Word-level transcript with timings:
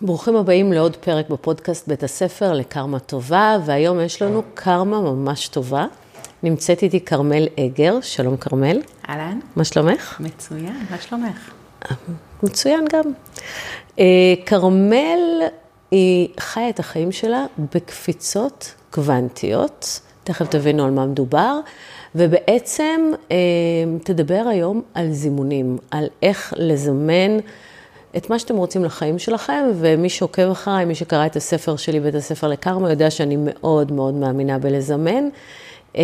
ברוכים 0.00 0.36
הבאים 0.36 0.72
לעוד 0.72 0.96
פרק 0.96 1.28
בפודקאסט 1.28 1.88
בית 1.88 2.02
הספר 2.02 2.52
לקרמה 2.52 2.98
טובה, 2.98 3.56
והיום 3.64 4.00
יש 4.00 4.22
לנו 4.22 4.42
קרמה 4.54 5.00
ממש 5.00 5.48
טובה. 5.48 5.86
נמצאת 6.42 6.82
איתי 6.82 7.00
כרמל 7.00 7.46
אגר, 7.60 8.00
שלום 8.02 8.36
כרמל. 8.36 8.80
אהלן. 9.08 9.38
מה 9.56 9.64
שלומך? 9.64 10.20
מצוין, 10.20 10.86
מה 10.90 10.98
שלומך? 10.98 11.50
מצוין 12.42 12.84
גם. 12.92 13.04
אה, 13.98 14.04
כרמל, 14.46 15.42
היא 15.90 16.28
חיה 16.40 16.68
את 16.68 16.78
החיים 16.78 17.12
שלה 17.12 17.44
בקפיצות 17.74 18.74
קוונטיות, 18.90 20.00
תכף 20.24 20.46
תבינו 20.48 20.84
על 20.84 20.90
מה 20.90 21.06
מדובר, 21.06 21.60
ובעצם 22.14 23.10
אה, 23.30 23.36
תדבר 24.04 24.44
היום 24.50 24.82
על 24.94 25.12
זימונים, 25.12 25.78
על 25.90 26.06
איך 26.22 26.54
לזמן 26.56 27.38
את 28.16 28.30
מה 28.30 28.38
שאתם 28.38 28.56
רוצים 28.56 28.84
לחיים 28.84 29.18
שלכם, 29.18 29.64
ומי 29.74 30.08
שעוקב 30.08 30.50
אחריי, 30.50 30.84
מי 30.84 30.94
שקרא 30.94 31.26
את 31.26 31.36
הספר 31.36 31.76
שלי, 31.76 32.00
בית 32.00 32.14
הספר 32.14 32.48
לקרמה, 32.48 32.90
יודע 32.90 33.10
שאני 33.10 33.36
מאוד 33.38 33.92
מאוד 33.92 34.14
מאמינה 34.14 34.58
בלזמן. 34.58 35.28
אה, 35.96 36.02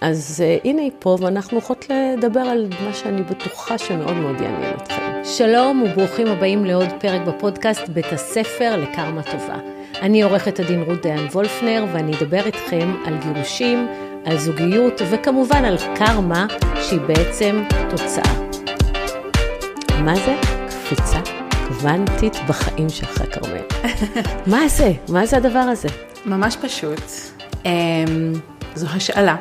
אז 0.00 0.44
הנה 0.64 0.82
היא 0.82 0.90
פה, 0.98 1.16
ואנחנו 1.20 1.52
הולכות 1.52 1.86
לדבר 1.90 2.40
על 2.40 2.68
מה 2.84 2.94
שאני 2.94 3.22
בטוחה 3.22 3.78
שמאוד 3.78 4.16
מאוד 4.16 4.40
יעניין 4.40 4.74
אתכם. 4.82 5.02
שלום 5.24 5.84
וברוכים 5.86 6.26
הבאים 6.26 6.64
לעוד 6.64 6.88
פרק 7.00 7.20
בפודקאסט 7.26 7.88
בית 7.88 8.12
הספר 8.12 8.76
לקרמה 8.76 9.22
טובה. 9.22 9.58
אני 10.02 10.22
עורכת 10.22 10.60
הדין 10.60 10.82
רות 10.82 11.02
דיין 11.02 11.26
וולפנר, 11.26 11.84
ואני 11.92 12.12
אדבר 12.16 12.46
איתכם 12.46 12.94
על 13.06 13.14
גירושים, 13.18 13.88
על 14.24 14.38
זוגיות, 14.38 15.02
וכמובן 15.10 15.64
על 15.64 15.76
קרמה, 15.94 16.46
שהיא 16.82 17.00
בעצם 17.00 17.64
תוצאה. 17.90 18.34
מה 20.04 20.14
זה? 20.14 20.55
קפיצה 20.86 21.20
קוונטית 21.68 22.34
בחיים 22.48 22.88
שלך, 22.88 23.22
כרמל. 23.32 23.62
מה 24.52 24.68
זה? 24.68 24.92
מה 25.08 25.26
זה 25.26 25.36
הדבר 25.36 25.58
הזה? 25.58 25.88
ממש 26.26 26.56
פשוט. 26.56 27.02
אמ, 27.64 28.32
זו 28.74 28.86
השאלה 28.90 29.36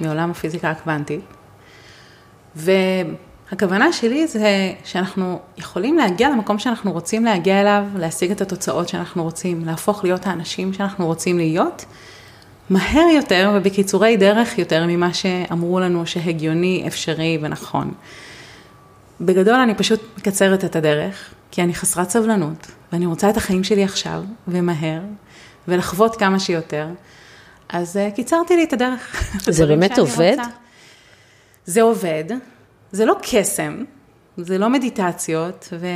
מעולם 0.00 0.30
הפיזיקה 0.30 0.70
הקוונטית, 0.70 1.20
והכוונה 2.56 3.92
שלי 3.92 4.26
זה 4.26 4.72
שאנחנו 4.84 5.38
יכולים 5.58 5.96
להגיע 5.96 6.30
למקום 6.30 6.58
שאנחנו 6.58 6.92
רוצים 6.92 7.24
להגיע 7.24 7.60
אליו, 7.60 7.84
להשיג 7.96 8.30
את 8.30 8.40
התוצאות 8.40 8.88
שאנחנו 8.88 9.22
רוצים, 9.22 9.64
להפוך 9.64 10.04
להיות 10.04 10.26
האנשים 10.26 10.72
שאנחנו 10.72 11.06
רוצים 11.06 11.38
להיות, 11.38 11.84
מהר 12.70 13.08
יותר 13.16 13.52
ובקיצורי 13.54 14.16
דרך 14.16 14.58
יותר 14.58 14.86
ממה 14.86 15.14
שאמרו 15.14 15.80
לנו 15.80 16.06
שהגיוני, 16.06 16.84
אפשרי 16.86 17.38
ונכון. 17.42 17.92
בגדול 19.20 19.54
אני 19.54 19.74
פשוט 19.74 20.00
מקצרת 20.18 20.64
את 20.64 20.76
הדרך, 20.76 21.34
כי 21.50 21.62
אני 21.62 21.74
חסרת 21.74 22.10
סבלנות, 22.10 22.66
ואני 22.92 23.06
רוצה 23.06 23.30
את 23.30 23.36
החיים 23.36 23.64
שלי 23.64 23.84
עכשיו, 23.84 24.24
ומהר, 24.48 25.00
ולחוות 25.68 26.16
כמה 26.16 26.38
שיותר. 26.38 26.88
אז 27.68 27.96
uh, 27.96 28.14
קיצרתי 28.16 28.56
לי 28.56 28.64
את 28.64 28.72
הדרך. 28.72 29.32
זה 29.50 29.66
באמת 29.66 29.98
עובד? 29.98 30.36
רוצה. 30.38 30.50
זה 31.64 31.82
עובד, 31.82 32.24
זה 32.92 33.04
לא 33.04 33.16
קסם, 33.22 33.84
זה 34.36 34.58
לא 34.58 34.68
מדיטציות, 34.68 35.68
ו... 35.72 35.86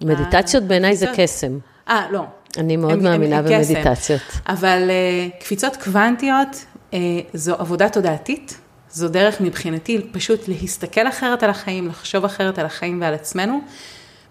מדיטציות 0.00 0.64
בעיניי 0.64 0.96
זה 0.96 1.06
קסם. 1.16 1.58
אה, 1.88 2.06
לא. 2.10 2.24
אני 2.56 2.76
מאוד 2.76 2.92
הם, 2.92 3.02
מאמינה 3.02 3.38
הם, 3.38 3.44
במדיטציות. 3.44 4.22
אבל 4.46 4.90
uh, 4.90 5.42
קפיצות 5.44 5.76
קוונטיות 5.76 6.64
uh, 6.90 6.94
זו 7.34 7.54
עבודה 7.54 7.88
תודעתית, 7.88 8.58
זו 8.94 9.08
דרך 9.08 9.40
מבחינתי 9.40 10.00
פשוט 10.12 10.48
להסתכל 10.48 11.08
אחרת 11.08 11.42
על 11.42 11.50
החיים, 11.50 11.88
לחשוב 11.88 12.24
אחרת 12.24 12.58
על 12.58 12.66
החיים 12.66 13.00
ועל 13.00 13.14
עצמנו, 13.14 13.60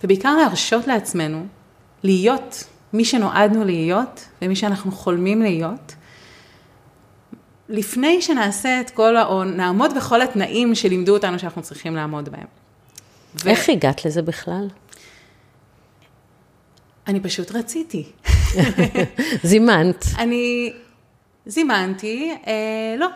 ובעיקר 0.03 0.35
להרשות 0.35 0.87
לעצמנו 0.87 1.45
להיות 2.03 2.63
מי 2.93 3.05
שנועדנו 3.05 3.63
להיות 3.63 4.29
ומי 4.41 4.55
שאנחנו 4.55 4.91
חולמים 4.91 5.41
להיות, 5.41 5.95
לפני 7.69 8.21
שנעשה 8.21 8.81
את 8.81 8.89
כל, 8.89 9.17
או 9.17 9.43
נעמוד 9.43 9.95
בכל 9.95 10.21
התנאים 10.21 10.75
שלימדו 10.75 11.13
אותנו 11.13 11.39
שאנחנו 11.39 11.61
צריכים 11.61 11.95
לעמוד 11.95 12.29
בהם. 12.29 12.47
ו... 13.43 13.49
איך 13.49 13.69
הגעת 13.69 14.05
לזה 14.05 14.21
בכלל? 14.21 14.67
אני 17.07 17.19
פשוט 17.19 17.51
רציתי. 17.51 18.11
זימנת. 19.43 20.05
אני 20.17 20.73
זימנתי, 21.45 22.35
אה, 22.47 22.95
לא, 22.97 23.07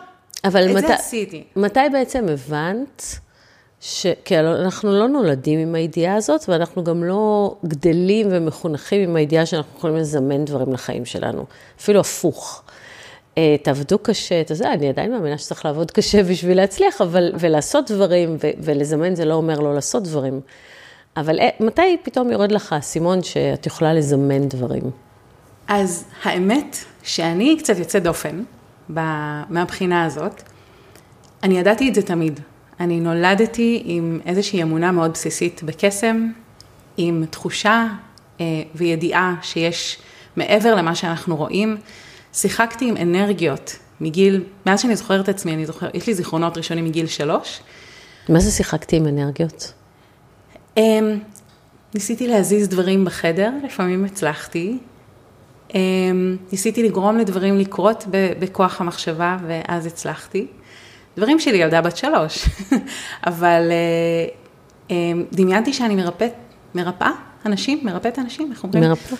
אבל 0.44 0.70
את 0.70 0.76
מת... 0.76 0.86
זה 0.86 0.94
עשיתי. 0.94 1.44
מתי 1.56 1.80
בעצם 1.92 2.26
הבנת, 2.28 3.02
ש... 3.80 4.06
כי 4.24 4.38
אנחנו 4.38 4.98
לא 4.98 5.08
נולדים 5.08 5.58
עם 5.58 5.74
הידיעה 5.74 6.14
הזאת, 6.14 6.48
ואנחנו 6.48 6.84
גם 6.84 7.04
לא 7.04 7.54
גדלים 7.64 8.26
ומחונכים 8.30 9.08
עם 9.08 9.16
הידיעה 9.16 9.46
שאנחנו 9.46 9.78
יכולים 9.78 9.96
לזמן 9.96 10.44
דברים 10.44 10.72
לחיים 10.72 11.04
שלנו, 11.04 11.44
אפילו 11.80 12.00
הפוך. 12.00 12.62
אה, 13.38 13.56
תעבדו 13.62 13.98
קשה, 13.98 14.40
אתה 14.40 14.52
יודע, 14.52 14.72
אני 14.72 14.88
עדיין 14.88 15.12
מאמינה 15.12 15.38
שצריך 15.38 15.64
לעבוד 15.64 15.90
קשה 15.90 16.22
בשביל 16.22 16.56
להצליח, 16.56 17.00
אבל, 17.00 17.32
ולעשות 17.38 17.90
דברים, 17.90 18.36
ו, 18.42 18.50
ולזמן 18.58 19.14
זה 19.14 19.24
לא 19.24 19.34
אומר 19.34 19.60
לא 19.60 19.74
לעשות 19.74 20.02
דברים. 20.02 20.40
אבל 21.16 21.40
אה, 21.40 21.48
מתי 21.60 21.96
פתאום 22.02 22.30
יורד 22.30 22.52
לך 22.52 22.72
האסימון 22.72 23.22
שאת 23.22 23.66
יכולה 23.66 23.94
לזמן 23.94 24.48
דברים? 24.48 24.90
אז 25.68 26.04
האמת 26.22 26.76
שאני 27.02 27.56
קצת 27.58 27.78
יוצאת 27.78 28.02
דופן, 28.02 28.42
מהבחינה 28.88 30.04
הזאת. 30.04 30.42
אני 31.42 31.58
ידעתי 31.58 31.88
את 31.88 31.94
זה 31.94 32.02
תמיד. 32.02 32.40
אני 32.80 33.00
נולדתי 33.00 33.82
עם 33.84 34.20
איזושהי 34.26 34.62
אמונה 34.62 34.92
מאוד 34.92 35.10
בסיסית 35.12 35.62
בקסם, 35.62 36.30
עם 36.96 37.24
תחושה 37.30 37.86
אה, 38.40 38.46
וידיעה 38.74 39.34
שיש 39.42 39.98
מעבר 40.36 40.74
למה 40.74 40.94
שאנחנו 40.94 41.36
רואים. 41.36 41.76
שיחקתי 42.32 42.88
עם 42.88 42.96
אנרגיות 42.96 43.76
מגיל, 44.00 44.44
מאז 44.66 44.80
שאני 44.80 44.96
זוכרת 44.96 45.24
את 45.24 45.28
עצמי, 45.28 45.54
אני 45.54 45.66
זוכרת, 45.66 45.94
יש 45.94 46.06
לי 46.06 46.14
זיכרונות 46.14 46.56
ראשונים 46.56 46.84
מגיל 46.84 47.06
שלוש. 47.06 47.60
מה 48.28 48.40
זה 48.40 48.50
שיחקתי 48.50 48.96
עם 48.96 49.06
אנרגיות? 49.06 49.72
אה, 50.78 50.82
ניסיתי 51.94 52.28
להזיז 52.28 52.68
דברים 52.68 53.04
בחדר, 53.04 53.50
לפעמים 53.64 54.04
הצלחתי, 54.04 54.70
אמ, 54.70 54.78
ניסיתי 56.52 56.82
לגרום 56.82 57.18
לדברים 57.18 57.58
לקרות 57.58 58.04
בכוח 58.10 58.80
המחשבה, 58.80 59.36
ואז 59.46 59.86
הצלחתי. 59.86 60.46
דברים 61.16 61.40
שלי 61.40 61.56
ילדה 61.56 61.80
בת 61.80 61.96
שלוש, 61.96 62.44
אבל 63.26 63.70
אה, 63.70 64.28
אמ, 64.90 65.24
דמיינתי 65.32 65.72
שאני 65.72 65.94
מרפאת, 65.94 66.32
מרפאה 66.74 67.10
אנשים, 67.46 67.80
מרפאת 67.82 68.18
אנשים, 68.18 68.52
איך 68.52 68.64
אומרים? 68.64 68.82
מרפאה. 68.82 69.18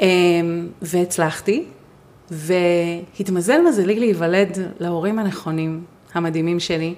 אמ, 0.00 0.68
והצלחתי, 0.82 1.64
והתמזל 2.30 3.60
מזלי 3.68 4.00
להיוולד 4.00 4.58
להורים 4.80 5.18
הנכונים, 5.18 5.84
המדהימים 6.14 6.60
שלי, 6.60 6.94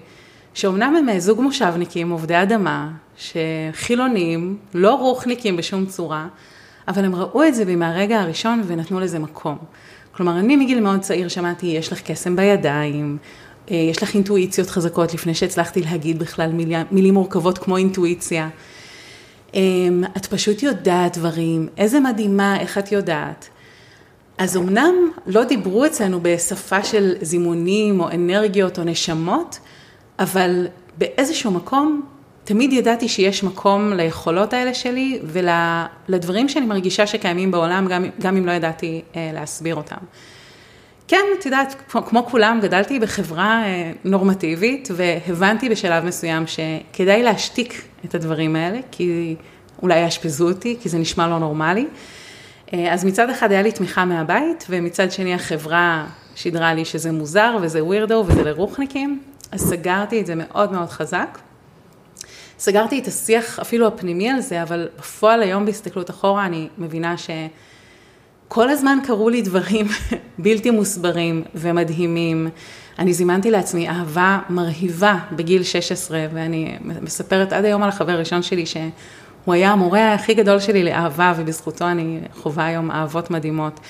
שאומנם 0.55 0.97
הם 0.97 1.19
זוג 1.19 1.41
מושבניקים, 1.41 2.11
עובדי 2.11 2.43
אדמה, 2.43 2.91
שחילונים, 3.17 4.57
לא 4.75 4.95
רוחניקים 4.95 5.57
בשום 5.57 5.87
צורה, 5.87 6.29
אבל 6.91 7.05
הם 7.05 7.15
ראו 7.15 7.45
את 7.45 7.55
זה 7.55 7.65
בי 7.65 7.77
מהרגע 7.77 8.21
הראשון 8.21 8.63
ונתנו 8.67 9.01
לזה 9.01 9.19
מקום. 9.19 9.59
כלומר, 10.13 10.39
אני 10.39 10.57
מגיל 10.57 10.81
מאוד 10.81 11.01
צעיר 11.01 11.29
שמעתי, 11.29 11.67
יש 11.67 11.93
לך 11.93 12.01
קסם 12.01 12.37
בידיים, 12.37 13.19
אה, 13.71 13.77
יש 13.77 14.03
לך 14.03 14.15
אינטואיציות 14.15 14.71
חזקות, 14.71 15.15
לפני 15.15 15.35
שהצלחתי 15.35 15.83
להגיד 15.83 16.19
בכלל 16.19 16.53
מילים, 16.53 16.87
מילים 16.91 17.15
מורכבות 17.15 17.59
כמו 17.59 17.77
אינטואיציה. 17.77 18.49
אמ, 19.55 20.05
את 20.17 20.27
פשוט 20.27 20.63
יודעת 20.63 21.19
דברים, 21.19 21.69
איזה 21.77 22.01
מדהימה, 22.01 22.61
איך 22.61 22.79
את 22.79 22.93
יודעת. 22.93 23.49
אז 24.39 24.57
אמנם 24.57 24.95
לא 25.27 25.45
דיברו 25.45 25.87
אצלנו 25.87 26.21
בשפה 26.23 26.85
של 26.85 27.15
זימונים 27.23 28.01
או 28.01 28.11
אנרגיות 28.11 28.79
או 28.79 28.85
נשמות, 28.85 29.59
אבל 30.19 30.67
באיזשהו 30.99 31.51
מקום 31.51 32.03
תמיד 32.51 32.73
ידעתי 32.73 33.09
שיש 33.09 33.45
מקום 33.45 33.93
ליכולות 33.93 34.53
האלה 34.53 34.75
שלי 34.75 35.21
ולדברים 35.25 36.49
שאני 36.49 36.67
מרגישה 36.67 37.07
שקיימים 37.07 37.51
בעולם, 37.51 37.87
גם, 37.89 38.05
גם 38.21 38.37
אם 38.37 38.47
לא 38.47 38.53
ידעתי 38.53 39.03
אה, 39.17 39.31
להסביר 39.35 39.75
אותם. 39.75 39.97
כן, 41.09 41.25
את 41.39 41.47
יודעת, 41.47 41.75
כמו, 41.89 42.07
כמו 42.07 42.27
כולם, 42.27 42.59
גדלתי 42.63 42.99
בחברה 42.99 43.63
אה, 43.65 43.93
נורמטיבית 44.05 44.89
והבנתי 44.93 45.69
בשלב 45.69 46.05
מסוים 46.05 46.45
שכדאי 46.47 47.23
להשתיק 47.23 47.83
את 48.05 48.15
הדברים 48.15 48.57
האלה, 48.57 48.79
כי 48.91 49.37
אולי 49.83 50.01
יאשפזו 50.01 50.49
אותי, 50.49 50.77
כי 50.81 50.89
זה 50.89 50.99
נשמע 50.99 51.29
לא 51.29 51.39
נורמלי. 51.39 51.87
אה, 52.73 52.93
אז 52.95 53.05
מצד 53.05 53.31
אחד 53.31 53.53
היה 53.53 53.63
לי 53.63 53.73
תמיכה 53.73 54.05
מהבית, 54.05 54.67
ומצד 54.71 55.13
שני 55.13 55.35
החברה 55.35 56.07
שידרה 56.35 56.75
לי 56.75 56.85
שזה 56.85 57.13
מוזר 57.13 57.57
וזה 57.63 57.85
ווירדו 57.85 58.25
וזה 58.27 58.43
לרוחניקים, 58.43 59.21
אז 59.53 59.61
סגרתי 59.61 60.21
את 60.21 60.27
זה 60.27 60.35
מאוד 60.37 60.73
מאוד 60.73 60.89
חזק. 60.89 61.39
סגרתי 62.61 62.99
את 62.99 63.07
השיח 63.07 63.59
אפילו 63.59 63.87
הפנימי 63.87 64.31
על 64.31 64.41
זה, 64.41 64.63
אבל 64.63 64.89
בפועל 64.99 65.43
היום 65.43 65.67
בהסתכלות 65.67 66.11
אחורה 66.11 66.47
אני 66.47 66.69
מבינה 66.79 67.15
שכל 67.17 68.71
הזמן 68.71 68.99
קרו 69.07 69.31
לי 69.31 69.43
דברים 69.43 69.87
בלתי 70.39 70.71
מוסברים 70.71 71.43
ומדהימים. 71.55 72.49
אני 72.99 73.13
זימנתי 73.13 73.51
לעצמי 73.51 73.89
אהבה 73.89 74.39
מרהיבה 74.51 75.19
בגיל 75.33 75.63
16, 75.63 76.27
ואני 76.35 76.77
מספרת 77.03 77.53
עד 77.53 77.65
היום 77.65 77.83
על 77.83 77.89
החבר 77.89 78.13
הראשון 78.13 78.43
שלי 78.43 78.67
שהוא 78.67 78.91
הוא 79.45 79.55
היה 79.55 79.71
המורה 79.71 80.15
הכי 80.15 80.35
גדול 80.35 80.61
שלי 80.61 80.85
לאהבה, 80.85 81.33
ובזכותו 81.37 81.89
אני 81.89 82.21
חווה 82.35 82.67
היום 82.67 82.91
אהבות 82.91 83.31
מדהימות. 83.31 83.81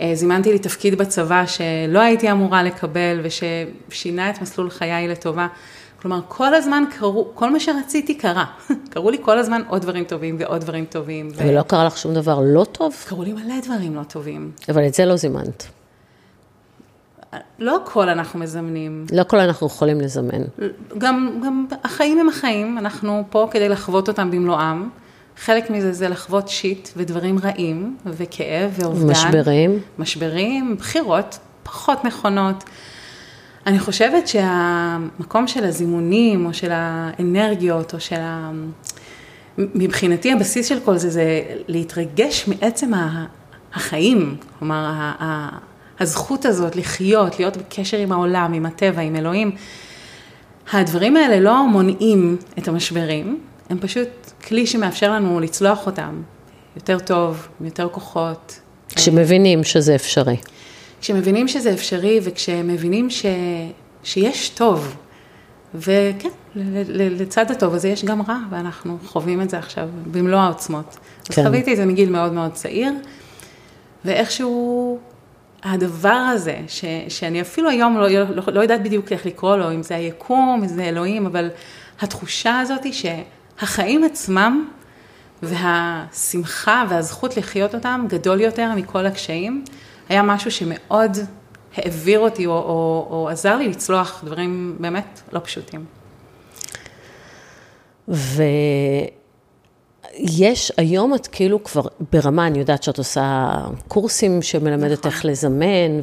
אה, 0.00 0.10
זימנתי 0.14 0.52
לי 0.52 0.58
תפקיד 0.58 0.98
בצבא 0.98 1.44
שלא 1.46 2.00
הייתי 2.00 2.30
אמורה 2.30 2.62
לקבל, 2.62 3.20
וששינה 3.22 4.30
את 4.30 4.42
מסלול 4.42 4.70
חיי 4.70 5.08
לטובה. 5.08 5.46
כלומר, 6.02 6.20
כל 6.28 6.54
הזמן 6.54 6.84
קרו, 6.90 7.30
כל 7.34 7.50
מה 7.50 7.60
שרציתי 7.60 8.14
קרה. 8.14 8.44
קרו 8.92 9.10
לי 9.10 9.18
כל 9.20 9.38
הזמן 9.38 9.62
עוד 9.68 9.82
דברים 9.82 10.04
טובים 10.04 10.36
ועוד 10.38 10.60
דברים 10.60 10.84
טובים. 10.84 11.28
ו... 11.34 11.48
ולא 11.48 11.62
קרה 11.62 11.84
לך 11.84 11.98
שום 11.98 12.14
דבר 12.14 12.40
לא 12.44 12.64
טוב? 12.64 12.94
קרו 13.08 13.22
לי 13.22 13.32
מלא 13.32 13.54
דברים 13.64 13.94
לא 13.94 14.02
טובים. 14.02 14.50
אבל 14.68 14.86
את 14.86 14.94
זה 14.94 15.04
לא 15.04 15.16
זימנת. 15.16 15.66
לא 17.58 17.76
הכל 17.76 18.08
אנחנו 18.08 18.40
מזמנים. 18.40 19.06
לא 19.12 19.20
הכל 19.20 19.38
אנחנו 19.38 19.66
יכולים 19.66 20.00
לזמן. 20.00 20.42
גם, 20.98 21.40
גם 21.44 21.66
החיים 21.84 22.18
הם 22.18 22.28
החיים, 22.28 22.78
אנחנו 22.78 23.24
פה 23.30 23.48
כדי 23.50 23.68
לחוות 23.68 24.08
אותם 24.08 24.30
במלואם. 24.30 24.88
חלק 25.36 25.70
מזה 25.70 25.92
זה 25.92 26.08
לחוות 26.08 26.48
שיט 26.48 26.88
ודברים 26.96 27.38
רעים, 27.38 27.96
וכאב 28.06 28.70
ואובדן. 28.74 29.10
משברים. 29.10 29.78
משברים, 29.98 30.76
בחירות 30.76 31.38
פחות 31.62 32.04
נכונות. 32.04 32.64
אני 33.66 33.78
חושבת 33.78 34.28
שהמקום 34.28 35.46
של 35.46 35.64
הזימונים, 35.64 36.46
או 36.46 36.54
של 36.54 36.70
האנרגיות, 36.72 37.94
או 37.94 38.00
של 38.00 38.20
ה... 38.20 38.50
מבחינתי 39.58 40.32
הבסיס 40.32 40.68
של 40.68 40.80
כל 40.84 40.96
זה, 40.96 41.10
זה 41.10 41.42
להתרגש 41.68 42.48
מעצם 42.48 42.90
החיים. 43.74 44.36
כלומר, 44.58 45.10
הזכות 46.00 46.44
הזאת 46.44 46.76
לחיות, 46.76 47.38
להיות 47.38 47.56
בקשר 47.56 47.96
עם 47.96 48.12
העולם, 48.12 48.52
עם 48.52 48.66
הטבע, 48.66 49.02
עם 49.02 49.16
אלוהים. 49.16 49.50
הדברים 50.72 51.16
האלה 51.16 51.40
לא 51.40 51.66
מונעים 51.66 52.36
את 52.58 52.68
המשברים, 52.68 53.40
הם 53.70 53.78
פשוט 53.78 54.08
כלי 54.48 54.66
שמאפשר 54.66 55.12
לנו 55.12 55.40
לצלוח 55.40 55.86
אותם 55.86 56.22
יותר 56.76 56.98
טוב, 56.98 57.48
עם 57.60 57.66
יותר 57.66 57.88
כוחות. 57.88 58.60
כשמבינים 58.88 59.64
שזה 59.64 59.94
אפשרי. 59.94 60.36
כשמבינים 61.02 61.48
שזה 61.48 61.72
אפשרי 61.72 62.20
וכשמבינים 62.22 63.10
ש... 63.10 63.26
שיש 64.04 64.48
טוב, 64.48 64.96
וכן, 65.74 66.28
לצד 66.54 67.50
הטוב 67.50 67.74
הזה 67.74 67.88
יש 67.88 68.04
גם 68.04 68.22
רע, 68.22 68.38
ואנחנו 68.50 68.98
חווים 69.06 69.42
את 69.42 69.50
זה 69.50 69.58
עכשיו 69.58 69.88
במלוא 70.10 70.38
העוצמות. 70.38 70.98
כן. 71.24 71.42
אז 71.42 71.46
חוויתי 71.46 71.72
את 71.72 71.76
זה 71.76 71.86
מגיל 71.86 72.10
מאוד 72.10 72.32
מאוד 72.32 72.52
צעיר, 72.52 72.92
ואיכשהו 74.04 74.98
הדבר 75.62 76.08
הזה, 76.08 76.56
ש, 76.68 76.84
שאני 77.08 77.40
אפילו 77.40 77.70
היום 77.70 77.96
לא, 77.96 78.08
לא, 78.08 78.42
לא 78.52 78.60
יודעת 78.60 78.82
בדיוק 78.82 79.12
איך 79.12 79.26
לקרוא 79.26 79.56
לו, 79.56 79.72
אם 79.72 79.82
זה 79.82 79.96
היקום, 79.96 80.60
אם 80.62 80.68
זה 80.68 80.84
אלוהים, 80.84 81.26
אבל 81.26 81.50
התחושה 82.00 82.60
הזאת 82.60 82.84
היא 82.84 82.92
שהחיים 82.92 84.04
עצמם 84.04 84.68
והשמחה 85.42 86.84
והזכות 86.88 87.36
לחיות 87.36 87.74
אותם 87.74 88.04
גדול 88.08 88.40
יותר 88.40 88.74
מכל 88.76 89.06
הקשיים, 89.06 89.64
היה 90.08 90.22
משהו 90.22 90.50
שמאוד 90.50 91.16
העביר 91.76 92.20
אותי 92.20 92.46
או, 92.46 92.52
או, 92.52 93.06
או 93.10 93.28
עזר 93.28 93.56
לי 93.56 93.68
לצלוח 93.68 94.24
דברים 94.24 94.76
באמת 94.80 95.20
לא 95.32 95.38
פשוטים. 95.38 95.84
ו... 98.08 98.42
יש, 100.14 100.72
היום 100.76 101.14
את 101.14 101.26
כאילו 101.26 101.64
כבר 101.64 101.82
ברמה, 102.12 102.46
אני 102.46 102.58
יודעת 102.58 102.82
שאת 102.82 102.98
עושה 102.98 103.54
קורסים 103.88 104.42
שמלמדת 104.42 104.98
נכון. 104.98 105.10
איך 105.10 105.24
לזמן, 105.24 106.00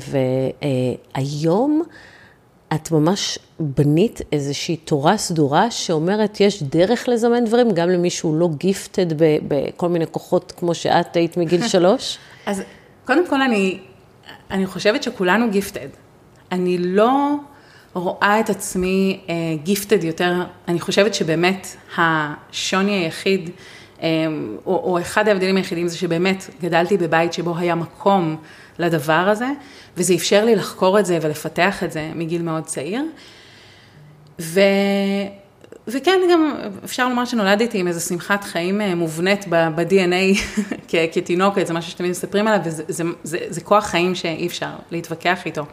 והיום 1.15 1.83
את 2.73 2.91
ממש 2.91 3.39
בנית 3.59 4.21
איזושהי 4.31 4.77
תורה 4.77 5.17
סדורה 5.17 5.71
שאומרת, 5.71 6.39
יש 6.39 6.63
דרך 6.63 7.07
לזמן 7.09 7.45
דברים, 7.45 7.71
גם 7.71 7.89
למי 7.89 8.09
שהוא 8.09 8.35
לא 8.35 8.49
גיפטד 8.57 9.05
בכל 9.47 9.89
מיני 9.89 10.05
כוחות 10.11 10.53
כמו 10.57 10.75
שאת 10.75 11.15
היית 11.15 11.37
מגיל 11.37 11.67
שלוש? 11.73 12.17
אז 12.45 12.61
קודם 13.05 13.27
כל 13.27 13.41
אני, 13.41 13.79
אני 14.51 14.65
חושבת 14.65 15.03
שכולנו 15.03 15.51
גיפטד. 15.51 15.87
אני 16.51 16.77
לא 16.77 17.35
רואה 17.93 18.39
את 18.39 18.49
עצמי 18.49 19.19
גיפטד 19.63 20.01
uh, 20.01 20.05
יותר, 20.05 20.33
אני 20.67 20.79
חושבת 20.79 21.13
שבאמת 21.13 21.67
השוני 21.97 22.91
היחיד, 22.91 23.49
אמ, 24.01 24.57
או, 24.65 24.75
או 24.75 25.01
אחד 25.01 25.27
ההבדלים 25.27 25.57
היחידים 25.57 25.87
זה 25.87 25.97
שבאמת 25.97 26.49
גדלתי 26.61 26.97
בבית 26.97 27.33
שבו 27.33 27.57
היה 27.57 27.75
מקום 27.75 28.35
לדבר 28.79 29.13
הזה, 29.13 29.47
וזה 29.97 30.13
אפשר 30.13 30.45
לי 30.45 30.55
לחקור 30.55 30.99
את 30.99 31.05
זה 31.05 31.19
ולפתח 31.21 31.83
את 31.83 31.91
זה 31.91 32.11
מגיל 32.15 32.41
מאוד 32.41 32.63
צעיר. 32.63 33.03
ו... 34.39 34.59
וכן, 35.91 36.19
גם 36.31 36.56
אפשר 36.83 37.09
לומר 37.09 37.25
שנולדתי 37.25 37.80
עם 37.80 37.88
איזו 37.88 38.06
שמחת 38.07 38.44
חיים 38.44 38.81
אה, 38.81 38.95
מובנית 38.95 39.45
ב-DNA 39.50 40.39
כתינוקת, 41.13 41.68
זה 41.68 41.74
משהו 41.74 41.91
שתמיד 41.91 42.12
מספרים 42.12 42.47
עליו, 42.47 42.59
וזה 42.65 42.83
זה, 42.88 43.03
זה, 43.24 43.38
זה 43.50 43.62
כוח 43.62 43.86
חיים 43.86 44.15
שאי 44.15 44.47
אפשר 44.47 44.71
להתווכח 44.91 45.45
איתו. 45.45 45.65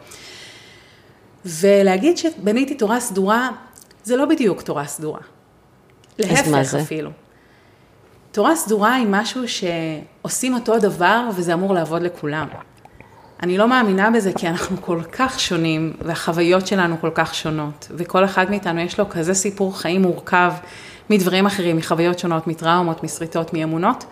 ולהגיד 1.45 2.17
שבניתי 2.17 2.75
תורה 2.75 2.99
סדורה, 2.99 3.49
זה 4.03 4.15
לא 4.15 4.25
בדיוק 4.25 4.61
תורה 4.61 4.85
סדורה. 4.87 5.19
להפך 6.19 6.73
אפילו. 6.81 7.11
תורה 8.31 8.55
סדורה 8.55 8.95
היא 8.95 9.07
משהו 9.09 9.41
שעושים 9.47 10.53
אותו 10.53 10.79
דבר 10.79 11.29
וזה 11.35 11.53
אמור 11.53 11.73
לעבוד 11.73 12.01
לכולם. 12.01 12.47
אני 13.43 13.57
לא 13.57 13.67
מאמינה 13.67 14.11
בזה 14.11 14.31
כי 14.33 14.47
אנחנו 14.47 14.77
כל 14.81 15.01
כך 15.11 15.39
שונים 15.39 15.93
והחוויות 16.01 16.67
שלנו 16.67 16.95
כל 17.01 17.11
כך 17.13 17.35
שונות 17.35 17.87
וכל 17.91 18.25
אחד 18.25 18.49
מאיתנו 18.49 18.79
יש 18.79 18.99
לו 18.99 19.09
כזה 19.09 19.33
סיפור 19.33 19.79
חיים 19.79 20.01
מורכב 20.01 20.53
מדברים 21.09 21.45
אחרים, 21.45 21.77
מחוויות 21.77 22.19
שונות, 22.19 22.47
מטראומות, 22.47 23.03
משריטות, 23.03 23.53
מאמונות 23.53 24.05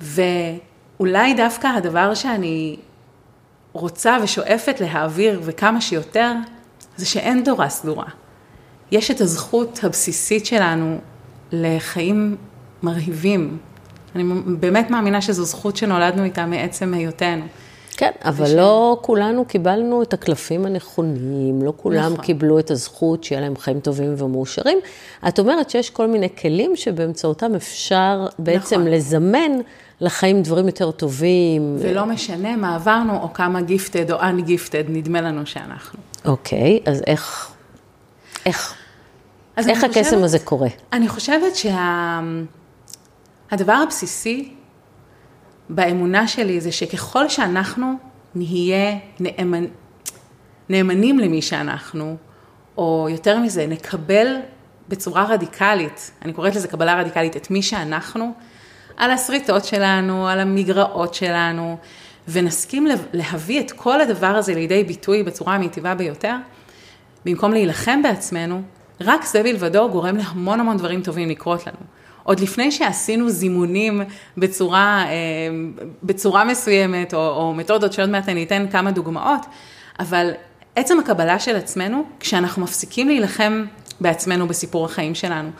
ואולי 0.00 1.34
דווקא 1.34 1.66
הדבר 1.66 2.14
שאני 2.14 2.76
רוצה 3.72 4.16
ושואפת 4.22 4.80
להעביר 4.80 5.40
וכמה 5.44 5.80
שיותר 5.80 6.32
זה 6.96 7.06
שאין 7.06 7.42
תורה 7.44 7.68
סדורה. 7.68 8.06
יש 8.90 9.10
את 9.10 9.20
הזכות 9.20 9.80
הבסיסית 9.82 10.46
שלנו 10.46 10.98
לחיים 11.52 12.36
מרהיבים. 12.82 13.58
אני 14.14 14.24
באמת 14.46 14.90
מאמינה 14.90 15.20
שזו 15.20 15.44
זכות 15.44 15.76
שנולדנו 15.76 16.24
איתה 16.24 16.46
מעצם 16.46 16.94
היותנו. 16.94 17.44
כן, 17.96 18.10
אבל. 18.24 18.56
לא 18.56 18.98
כולנו 19.02 19.44
קיבלנו 19.44 20.02
את 20.02 20.14
הקלפים 20.14 20.66
הנכונים, 20.66 21.62
לא 21.62 21.72
כולם 21.76 22.12
נכון. 22.12 22.24
קיבלו 22.24 22.58
את 22.58 22.70
הזכות 22.70 23.24
שיהיה 23.24 23.40
להם 23.40 23.56
חיים 23.56 23.80
טובים 23.80 24.14
ומאושרים. 24.18 24.78
את 25.28 25.38
אומרת 25.38 25.70
שיש 25.70 25.90
כל 25.90 26.06
מיני 26.06 26.28
כלים 26.40 26.76
שבאמצעותם 26.76 27.54
אפשר 27.54 28.26
בעצם 28.38 28.80
נכון. 28.80 28.92
לזמן 28.92 29.50
לחיים 30.00 30.42
דברים 30.42 30.66
יותר 30.66 30.90
טובים. 30.90 31.76
ולא 31.78 32.06
משנה 32.06 32.56
מה 32.56 32.74
עברנו, 32.74 33.22
או 33.22 33.32
כמה 33.32 33.60
גיפטד 33.60 34.10
או 34.10 34.20
אנגיפטד 34.20 34.84
נדמה 34.88 35.20
לנו 35.20 35.46
שאנחנו. 35.46 35.98
אוקיי, 36.24 36.80
אז 36.86 37.02
איך, 37.06 37.50
איך, 38.46 38.74
איך 39.58 39.84
הקסם 39.84 40.02
חושבת, 40.02 40.22
הזה 40.24 40.38
קורה? 40.38 40.68
אני 40.92 41.08
חושבת 41.08 41.56
שה... 41.56 42.20
הדבר 43.50 43.72
הבסיסי 43.72 44.55
באמונה 45.68 46.28
שלי 46.28 46.60
זה 46.60 46.72
שככל 46.72 47.28
שאנחנו 47.28 47.94
נהיה 48.34 48.98
נאמנ... 49.20 49.64
נאמנים 50.68 51.18
למי 51.18 51.42
שאנחנו, 51.42 52.16
או 52.78 53.06
יותר 53.10 53.38
מזה, 53.38 53.66
נקבל 53.66 54.36
בצורה 54.88 55.24
רדיקלית, 55.24 56.10
אני 56.22 56.32
קוראת 56.32 56.54
לזה 56.54 56.68
קבלה 56.68 57.00
רדיקלית, 57.00 57.36
את 57.36 57.50
מי 57.50 57.62
שאנחנו, 57.62 58.32
על 58.96 59.10
השריטות 59.10 59.64
שלנו, 59.64 60.28
על 60.28 60.40
המגרעות 60.40 61.14
שלנו, 61.14 61.76
ונסכים 62.28 62.88
להביא 63.12 63.60
את 63.60 63.72
כל 63.72 64.00
הדבר 64.00 64.26
הזה 64.26 64.54
לידי 64.54 64.84
ביטוי 64.84 65.22
בצורה 65.22 65.54
המיטיבה 65.54 65.94
ביותר, 65.94 66.34
במקום 67.24 67.52
להילחם 67.52 68.02
בעצמנו, 68.02 68.62
רק 69.00 69.24
זה 69.24 69.42
בלבדו 69.42 69.88
גורם 69.90 70.16
להמון 70.16 70.60
המון 70.60 70.76
דברים 70.76 71.02
טובים 71.02 71.28
לקרות 71.28 71.66
לנו. 71.66 71.78
עוד 72.26 72.40
לפני 72.40 72.70
שעשינו 72.70 73.30
זימונים 73.30 74.02
בצורה, 74.36 75.04
אה, 75.06 75.12
בצורה 76.02 76.44
מסוימת, 76.44 77.14
או, 77.14 77.28
או 77.28 77.54
מתודות 77.54 77.92
שעוד 77.92 78.10
מעט 78.10 78.28
אני 78.28 78.42
אתן 78.42 78.66
כמה 78.70 78.90
דוגמאות, 78.90 79.46
אבל 79.98 80.30
עצם 80.76 80.98
הקבלה 80.98 81.38
של 81.38 81.56
עצמנו, 81.56 82.04
כשאנחנו 82.20 82.62
מפסיקים 82.62 83.08
להילחם 83.08 83.64
בעצמנו 84.00 84.48
בסיפור 84.48 84.84
החיים 84.84 85.14
שלנו, 85.14 85.50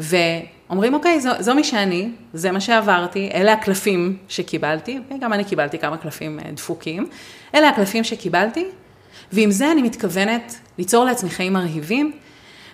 ואומרים, 0.00 0.94
אוקיי, 0.94 1.20
זו, 1.20 1.30
זו 1.38 1.54
מי 1.54 1.64
שאני, 1.64 2.10
זה 2.32 2.52
מה 2.52 2.60
שעברתי, 2.60 3.30
אלה 3.34 3.52
הקלפים 3.52 4.16
שקיבלתי, 4.28 4.98
וגם 5.10 5.32
אני 5.32 5.44
קיבלתי 5.44 5.78
כמה 5.78 5.96
קלפים 5.96 6.40
אה, 6.40 6.50
דפוקים, 6.52 7.06
אלה 7.54 7.68
הקלפים 7.68 8.04
שקיבלתי, 8.04 8.66
ועם 9.32 9.50
זה 9.50 9.72
אני 9.72 9.82
מתכוונת 9.82 10.58
ליצור 10.78 11.04
לעצמי 11.04 11.30
חיים 11.30 11.52
מרהיבים, 11.52 12.12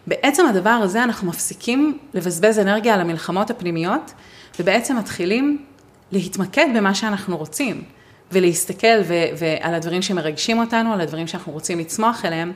בעצם 0.07 0.47
הדבר 0.47 0.71
הזה 0.71 1.05
אנחנו 1.05 1.29
מפסיקים 1.29 1.99
לבזבז 2.15 2.59
אנרגיה 2.59 2.95
על 2.95 3.01
המלחמות 3.01 3.51
הפנימיות, 3.51 4.13
ובעצם 4.61 4.97
מתחילים 4.97 5.65
להתמקד 6.13 6.67
במה 6.77 6.95
שאנחנו 6.95 7.37
רוצים, 7.37 7.85
ולהסתכל 8.33 9.01
ו- 9.05 9.25
ועל 9.39 9.75
הדברים 9.75 10.03
שמרגשים 10.03 10.59
אותנו, 10.59 10.93
על 10.93 11.01
הדברים 11.01 11.27
שאנחנו 11.27 11.53
רוצים 11.53 11.79
לצמוח 11.79 12.25
אליהם. 12.25 12.53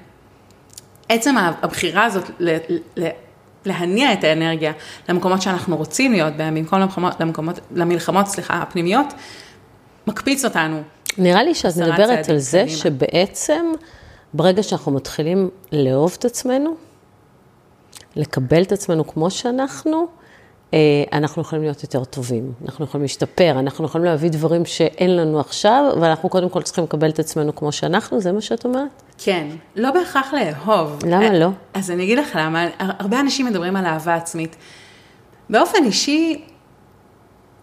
עצם 1.09 1.35
הבחירה 1.38 2.05
הזאת 2.05 2.31
להניע 3.65 4.12
את 4.12 4.25
האנרגיה 4.25 4.73
למקומות 5.09 5.43
שאנחנו 5.43 5.76
רוצים 5.76 6.12
להיות 6.12 6.37
בהם, 6.37 6.55
במקום 6.55 6.81
למקומות, 6.81 7.21
למקומות, 7.21 7.59
למלחמות, 7.75 8.26
סליחה, 8.26 8.55
הפנימיות, 8.55 9.07
מקפיץ 10.07 10.45
אותנו. 10.45 10.83
נראה 11.19 11.43
לי 11.43 11.55
שאת 11.55 11.76
מדברת 11.76 12.29
על 12.29 12.38
זה 12.38 12.62
קדימה. 12.62 12.79
שבעצם 12.79 13.67
ברגע 14.35 14.62
שאנחנו 14.62 14.93
מתחילים 14.93 15.50
לאהוב 15.73 16.17
את 16.19 16.25
עצמנו, 16.25 16.76
לקבל 18.16 18.62
את 18.62 18.73
עצמנו 18.73 19.06
כמו 19.06 19.30
שאנחנו, 19.30 20.06
אה, 20.75 20.78
אנחנו 21.12 21.42
יכולים 21.42 21.62
להיות 21.64 21.82
יותר 21.82 22.04
טובים, 22.04 22.52
אנחנו 22.64 22.85
יכולים 22.85 23.02
להשתפר, 23.02 23.56
אנחנו 23.58 23.85
יכולים 23.85 24.04
להביא 24.04 24.30
דברים 24.30 24.64
שאין 24.64 25.16
לנו 25.16 25.40
עכשיו, 25.40 25.92
ואנחנו 26.00 26.28
קודם 26.28 26.49
כל 26.49 26.62
צריכים 26.62 26.85
לקבל 26.85 27.11
את 27.11 27.18
עצמנו 27.18 27.54
כמו 27.54 27.73
שאנחנו, 27.73 28.20
זה 28.20 28.32
מה 28.32 28.40
שאת 28.40 28.64
אומרת? 28.64 29.02
כן, 29.18 29.46
לא 29.76 29.90
בהכרח 29.90 30.35
לאהוב. 30.35 30.99
למה 31.06 31.38
לא? 31.38 31.49
אז 31.75 31.90
אני 31.90 32.04
אגיד 32.04 32.18
לך 32.18 32.38
למה, 32.40 32.66
הרבה 32.78 33.20
אנשים 33.20 33.46
מדברים 33.46 33.76
על 33.76 33.87
אהבה 33.87 34.14
עצמית. 34.14 34.56
באופן 35.50 35.85
אישי, 35.85 36.44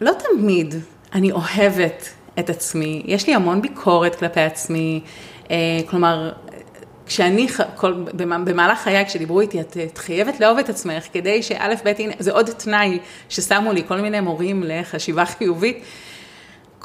לא 0.01 0.12
תמיד 0.12 0.75
אני 1.13 1.31
אוהבת 1.31 2.10
את 2.39 2.50
עצמי, 2.50 3.03
יש 3.05 3.27
לי 3.27 3.36
המון 3.36 3.62
ביקורת 3.62 4.15
כלפי 4.15 4.41
עצמי, 4.41 5.01
אה, 5.51 5.55
כלומר, 5.89 6.31
כשאני, 7.05 7.48
כל, 7.75 7.93
במהלך 8.13 8.79
חיי, 8.79 9.05
כשדיברו 9.05 9.41
איתי, 9.41 9.62
את, 9.62 9.77
את 9.77 9.98
חייבת 9.98 10.39
לאהוב 10.39 10.57
את 10.57 10.69
עצמך, 10.69 11.03
כדי 11.13 11.43
שא', 11.43 11.75
ב', 11.86 11.88
הנה, 11.98 12.13
זה 12.19 12.31
עוד 12.31 12.50
תנאי 12.50 13.00
ששמו 13.29 13.72
לי 13.72 13.83
כל 13.88 14.01
מיני 14.01 14.19
מורים 14.19 14.63
לחשיבה 14.65 15.25
חיובית. 15.25 15.83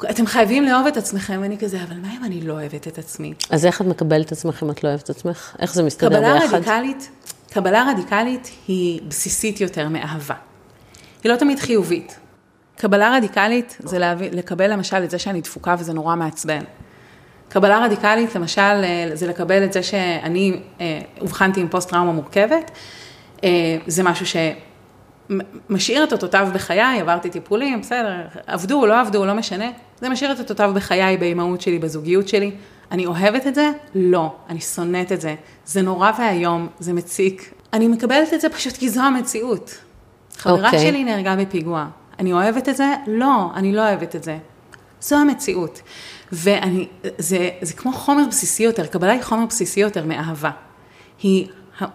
אתם 0.09 0.25
חייבים 0.25 0.63
לאהוב 0.63 0.87
את 0.87 0.97
עצמכם, 0.97 1.39
ואני 1.41 1.57
כזה, 1.57 1.83
אבל 1.83 1.95
מה 2.01 2.07
אם 2.17 2.23
אני 2.23 2.41
לא 2.41 2.53
אוהבת 2.53 2.87
את 2.87 2.97
עצמי? 2.97 3.33
אז 3.49 3.65
איך 3.65 3.81
את 3.81 3.85
מקבלת 3.85 4.25
את 4.25 4.31
עצמך 4.31 4.63
אם 4.63 4.69
את 4.69 4.83
לא 4.83 4.89
אוהבת 4.89 5.03
את 5.03 5.09
עצמך? 5.09 5.55
איך 5.59 5.73
זה 5.73 5.83
מסתדר 5.83 6.09
קבלה 6.09 6.39
ביחד? 6.39 6.55
רדיקלית, 6.55 7.09
קבלה 7.51 7.85
רדיקלית 7.91 8.51
היא 8.67 9.01
בסיסית 9.07 9.61
יותר 9.61 9.87
מאהבה. 9.87 10.35
היא 11.23 11.31
לא 11.31 11.37
תמיד 11.37 11.59
חיובית. 11.59 12.19
קבלה 12.77 13.15
רדיקלית 13.17 13.77
זה 13.79 13.99
להביא, 13.99 14.29
לקבל 14.31 14.73
למשל 14.73 15.03
את 15.03 15.11
זה 15.11 15.19
שאני 15.19 15.41
דפוקה 15.41 15.75
וזה 15.79 15.93
נורא 15.93 16.15
מעצבן. 16.15 16.63
קבלה 17.49 17.85
רדיקלית, 17.85 18.35
למשל, 18.35 18.61
אה, 18.61 19.09
זה 19.13 19.27
לקבל 19.27 19.63
את 19.63 19.73
זה 19.73 19.83
שאני 19.83 20.59
אה, 20.81 21.01
אובחנתי 21.21 21.61
עם 21.61 21.67
פוסט-טראומה 21.67 22.11
מורכבת. 22.11 22.71
אה, 23.43 23.49
זה 23.87 24.03
משהו 24.03 24.25
שמשאיר 24.25 26.03
את 26.03 26.11
אותותיו 26.11 26.47
בחיי, 26.53 26.99
עברתי 27.01 27.29
טיפולים, 27.29 27.81
בסדר, 27.81 28.15
עבדו, 28.47 28.85
לא 28.85 28.99
עבדו, 28.99 29.25
לא 29.25 29.33
משנה. 29.33 29.69
זה 30.01 30.09
משאיר 30.09 30.31
את 30.31 30.39
אותותיו 30.39 30.71
בחיי, 30.75 31.17
באימהות 31.17 31.61
שלי, 31.61 31.79
בזוגיות 31.79 32.27
שלי. 32.27 32.51
אני 32.91 33.05
אוהבת 33.05 33.47
את 33.47 33.55
זה? 33.55 33.71
לא. 33.95 34.35
אני 34.49 34.61
שונאת 34.61 35.11
את 35.11 35.21
זה. 35.21 35.35
זה 35.65 35.81
נורא 35.81 36.11
ואיום, 36.19 36.67
זה 36.79 36.93
מציק. 36.93 37.53
אני 37.73 37.87
מקבלת 37.87 38.33
את 38.33 38.41
זה 38.41 38.49
פשוט 38.49 38.77
כי 38.77 38.89
זו 38.89 39.01
המציאות. 39.01 39.77
חברה 40.37 40.63
okay. 40.63 40.65
אוקיי. 40.65 40.79
שלי 40.79 41.03
נהרגה 41.03 41.35
בפיגוע. 41.35 41.85
אני 42.19 42.33
אוהבת 42.33 42.69
את 42.69 42.75
זה? 42.75 42.93
לא, 43.07 43.49
אני 43.55 43.73
לא 43.73 43.81
אוהבת 43.81 44.15
את 44.15 44.23
זה. 44.23 44.37
זו 45.01 45.15
המציאות. 45.15 45.81
ואני, 46.31 46.87
זה, 47.17 47.49
זה 47.61 47.73
כמו 47.73 47.93
חומר 47.93 48.23
בסיסי 48.29 48.63
יותר, 48.63 48.85
קבלה 48.85 49.11
היא 49.11 49.21
חומר 49.21 49.45
בסיסי 49.45 49.79
יותר 49.79 50.05
מאהבה. 50.05 50.51
היא 51.21 51.47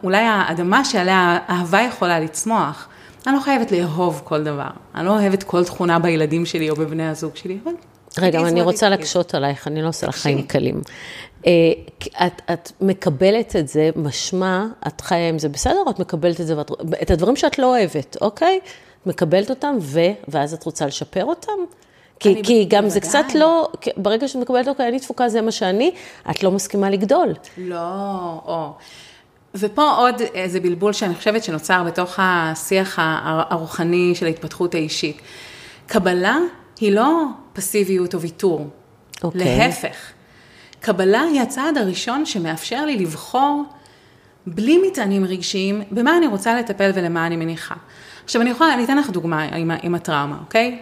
אולי 0.03 0.23
האדמה 0.23 0.85
שעליה 0.85 1.38
אהבה 1.50 1.81
יכולה 1.81 2.21
לצמוח. 2.21 2.88
אני 3.26 3.35
לא 3.35 3.41
חייבת 3.41 3.73
לאהוב 3.73 4.21
כל 4.25 4.45
דבר, 4.45 4.71
אני 4.95 5.07
לא 5.07 5.11
אוהבת 5.11 5.43
כל 5.43 5.64
תכונה 5.64 5.99
בילדים 5.99 6.47
שלי 6.47 6.71
או 6.71 6.76
בבני 6.76 7.09
הזוג 7.09 7.37
שלי, 7.37 7.59
אבל... 7.64 7.73
רגע, 8.19 8.41
אני 8.41 8.62
רוצה 8.62 8.88
להקשות 8.88 9.35
עלייך, 9.35 9.69
אני 9.69 9.83
לא 9.83 9.88
עושה 9.88 10.07
לך 10.07 10.17
חיים 10.17 10.43
קלים. 10.43 10.81
אה, 11.47 11.53
את, 12.26 12.43
את 12.53 12.73
מקבלת 12.81 13.57
את 13.57 13.69
זה, 13.69 13.91
משמע, 13.97 14.64
את 14.87 15.00
חיה 15.00 15.29
עם 15.29 15.38
זה 15.38 15.49
בסדר, 15.49 15.83
או 15.87 15.91
את 15.91 15.99
מקבלת 15.99 16.41
את 16.41 16.47
זה, 16.47 16.59
ואת, 16.59 16.71
את 17.03 17.11
הדברים 17.11 17.37
שאת 17.37 17.59
לא 17.59 17.67
אוהבת, 17.67 18.17
אוקיי? 18.21 18.61
את 19.03 19.07
מקבלת 19.07 19.50
אותם, 19.50 19.76
ו, 19.81 20.00
ואז 20.29 20.55
את 20.55 20.64
רוצה 20.64 20.87
לשפר 20.87 21.25
אותם? 21.25 21.53
כי, 22.21 22.42
כי 22.42 22.64
גם 22.68 22.88
זה 22.88 23.00
קצת 23.00 23.25
לא, 23.35 23.68
ברגע 23.97 24.28
שאת 24.28 24.42
מקבלת, 24.42 24.68
אוקיי, 24.68 24.88
אני 24.88 25.00
תפוקה, 25.00 25.28
זה 25.28 25.42
מה 25.42 25.50
שאני, 25.50 25.90
את 26.30 26.42
לא 26.42 26.50
מסכימה 26.50 26.90
לגדול. 26.90 27.35
לא, 27.59 27.78
או. 28.47 28.73
ופה 29.54 29.90
עוד 29.90 30.14
איזה 30.35 30.61
בלבול 30.61 30.92
שאני 30.92 31.14
חושבת 31.14 31.44
שנוצר 31.44 31.85
בתוך 31.85 32.18
השיח 32.23 32.99
הרוחני 33.50 34.14
של 34.14 34.26
ההתפתחות 34.26 34.75
האישית. 34.75 35.21
קבלה 35.87 36.37
היא 36.80 36.92
לא 36.92 37.25
פסיביות 37.52 38.14
או 38.14 38.21
ויתור, 38.21 38.61
okay. 38.61 39.25
אוקיי. 39.25 39.59
להפך. 39.59 39.97
קבלה 40.80 41.21
היא 41.21 41.40
הצעד 41.40 41.78
הראשון 41.78 42.26
שמאפשר 42.26 42.85
לי 42.85 42.97
לבחור 42.97 43.64
בלי 44.47 44.78
מטענים 44.87 45.25
רגשיים 45.25 45.83
במה 45.90 46.16
אני 46.16 46.26
רוצה 46.26 46.54
לטפל 46.54 46.90
ולמה 46.94 47.26
אני 47.26 47.37
מניחה. 47.37 47.75
עכשיו 48.25 48.42
אני 48.42 48.50
יכולה, 48.50 48.75
אני 48.75 48.85
אתן 48.85 48.99
לך 48.99 49.11
דוגמה 49.11 49.42
עם, 49.42 49.71
עם 49.83 49.94
הטראומה, 49.94 50.38
אוקיי? 50.40 50.78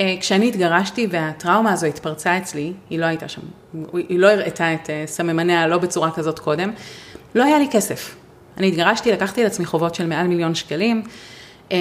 אה, 0.00 0.16
כשאני 0.20 0.48
התגרשתי 0.48 1.06
והטראומה 1.10 1.72
הזו 1.72 1.86
התפרצה 1.86 2.38
אצלי, 2.38 2.72
היא 2.90 2.98
לא 2.98 3.04
הייתה 3.04 3.28
שם, 3.28 3.40
היא 3.92 4.18
לא 4.18 4.30
הראתה 4.30 4.74
את 4.74 4.90
אה, 4.90 5.02
סממניה 5.06 5.66
לא 5.66 5.78
בצורה 5.78 6.10
כזאת 6.10 6.38
קודם, 6.38 6.70
לא 7.34 7.44
היה 7.44 7.58
לי 7.58 7.68
כסף. 7.70 8.16
אני 8.56 8.68
התגרשתי, 8.68 9.12
לקחתי 9.12 9.40
על 9.40 9.46
עצמי 9.46 9.66
חובות 9.66 9.94
של 9.94 10.06
מעל 10.06 10.26
מיליון 10.26 10.54
שקלים, 10.54 11.02
אה, 11.72 11.76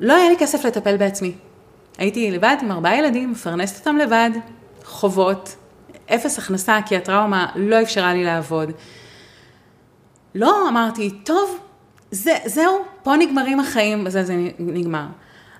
לא 0.00 0.16
היה 0.16 0.28
לי 0.28 0.36
כסף 0.38 0.64
לטפל 0.64 0.96
בעצמי. 0.96 1.32
הייתי 1.98 2.30
לבד 2.30 2.56
עם 2.62 2.72
ארבעה 2.72 2.98
ילדים, 2.98 3.30
מפרנסת 3.30 3.78
אותם 3.78 3.96
לבד, 3.96 4.30
חובות, 4.84 5.56
אפס 6.14 6.38
הכנסה, 6.38 6.78
כי 6.86 6.96
הטראומה 6.96 7.46
לא 7.56 7.82
אפשרה 7.82 8.14
לי 8.14 8.24
לעבוד. 8.24 8.72
לא 10.34 10.68
אמרתי, 10.68 11.10
טוב, 11.10 11.58
זה, 12.10 12.36
זהו, 12.44 12.78
פה 13.02 13.16
נגמרים 13.16 13.60
החיים, 13.60 14.04
בזה 14.04 14.24
זה 14.24 14.34
נגמר. 14.58 15.06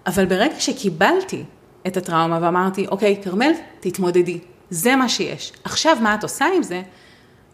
אבל 0.07 0.27
ברגע 0.27 0.55
שקיבלתי 0.61 1.45
את 1.89 1.97
הטראומה 1.97 2.39
ואמרתי, 2.43 2.87
אוקיי, 2.87 3.17
כרמל, 3.23 3.53
תתמודדי, 3.81 4.39
זה 4.71 4.97
מה 4.97 5.09
שיש. 5.09 5.53
עכשיו, 5.65 5.97
מה 6.01 6.15
את 6.15 6.23
עושה 6.23 6.47
עם 6.57 6.63
זה? 6.63 6.83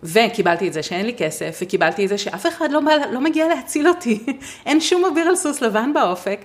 וקיבלתי 0.03 0.69
את 0.69 0.73
זה 0.73 0.83
שאין 0.83 1.07
לי 1.07 1.15
כסף, 1.19 1.59
וקיבלתי 1.63 2.05
את 2.05 2.09
זה 2.09 2.19
שאף 2.19 2.47
אחד 2.47 2.73
לא, 2.73 2.81
לא 3.13 3.21
מגיע 3.21 3.49
להציל 3.49 3.89
אותי, 3.89 4.25
אין 4.67 4.81
שום 4.81 5.05
אביר 5.05 5.29
על 5.29 5.37
סוס 5.37 5.61
לבן 5.61 5.93
באופק. 5.95 6.41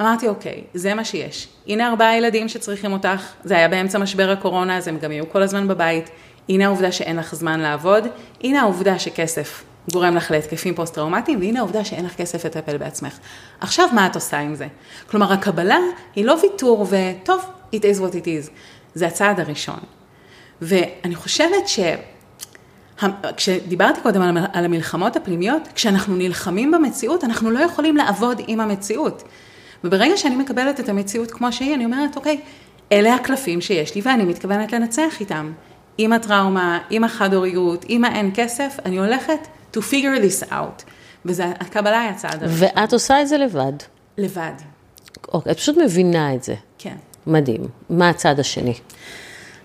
אמרתי, 0.00 0.28
אוקיי, 0.28 0.64
זה 0.74 0.94
מה 0.94 1.04
שיש. 1.04 1.48
הנה 1.66 1.88
ארבעה 1.88 2.16
ילדים 2.16 2.48
שצריכים 2.48 2.92
אותך, 2.92 3.32
זה 3.44 3.56
היה 3.56 3.68
באמצע 3.68 3.98
משבר 3.98 4.30
הקורונה, 4.30 4.76
אז 4.76 4.88
הם 4.88 4.98
גם 4.98 5.12
יהיו 5.12 5.30
כל 5.30 5.42
הזמן 5.42 5.68
בבית. 5.68 6.10
הנה 6.48 6.66
העובדה 6.66 6.92
שאין 6.92 7.16
לך 7.16 7.34
זמן 7.34 7.60
לעבוד, 7.60 8.04
הנה 8.44 8.60
העובדה 8.60 8.98
שכסף 8.98 9.64
גורם 9.92 10.16
לך 10.16 10.30
להתקפים 10.30 10.74
פוסט-טראומטיים, 10.74 11.38
והנה 11.40 11.58
העובדה 11.58 11.84
שאין 11.84 12.04
לך 12.04 12.14
כסף 12.16 12.44
לטפל 12.44 12.76
בעצמך. 12.76 13.18
עכשיו, 13.60 13.88
מה 13.92 14.06
את 14.06 14.14
עושה 14.14 14.38
עם 14.38 14.54
זה? 14.54 14.66
כלומר, 15.10 15.32
הקבלה 15.32 15.78
היא 16.16 16.24
לא 16.24 16.36
ויתור 16.42 16.86
וטוב, 16.90 17.44
it 17.74 17.78
is 17.78 18.00
what 18.00 18.12
it 18.12 18.24
is. 18.24 18.50
זה 18.94 19.06
הצעד 19.06 19.40
הראשון. 19.40 19.78
ואני 20.62 21.14
חושבת 21.14 21.68
ש... 21.68 21.80
כשדיברתי 23.36 24.00
קודם 24.00 24.22
על 24.52 24.64
המלחמות 24.64 25.16
הפנימיות, 25.16 25.62
כשאנחנו 25.74 26.16
נלחמים 26.16 26.70
במציאות, 26.70 27.24
אנחנו 27.24 27.50
לא 27.50 27.58
יכולים 27.58 27.96
לעבוד 27.96 28.40
עם 28.46 28.60
המציאות. 28.60 29.22
וברגע 29.84 30.16
שאני 30.16 30.36
מקבלת 30.36 30.80
את 30.80 30.88
המציאות 30.88 31.30
כמו 31.30 31.52
שהיא, 31.52 31.74
אני 31.74 31.84
אומרת, 31.84 32.16
אוקיי, 32.16 32.40
אלה 32.92 33.14
הקלפים 33.14 33.60
שיש 33.60 33.94
לי 33.94 34.00
ואני 34.04 34.24
מתכוונת 34.24 34.72
לנצח 34.72 35.20
איתם. 35.20 35.52
עם 35.98 36.12
הטראומה, 36.12 36.78
עם 36.90 37.04
החד-הוריות, 37.04 37.84
עם 37.88 38.04
האין 38.04 38.30
כסף, 38.34 38.76
אני 38.84 38.98
הולכת 38.98 39.48
to 39.72 39.80
figure 39.80 40.18
this 40.22 40.50
out. 40.50 40.82
והקבלה 41.24 42.00
היא 42.00 42.10
הצעד 42.10 42.42
הראשון. 42.42 42.68
ואת 42.76 42.92
עושה 42.92 43.22
את 43.22 43.28
זה 43.28 43.38
לבד. 43.38 43.72
לבד. 44.18 44.52
אוקיי, 45.28 45.52
את 45.52 45.56
פשוט 45.56 45.76
מבינה 45.76 46.34
את 46.34 46.42
זה. 46.42 46.54
כן. 46.78 46.96
מדהים. 47.26 47.68
מה 47.90 48.08
הצעד 48.08 48.40
השני? 48.40 48.74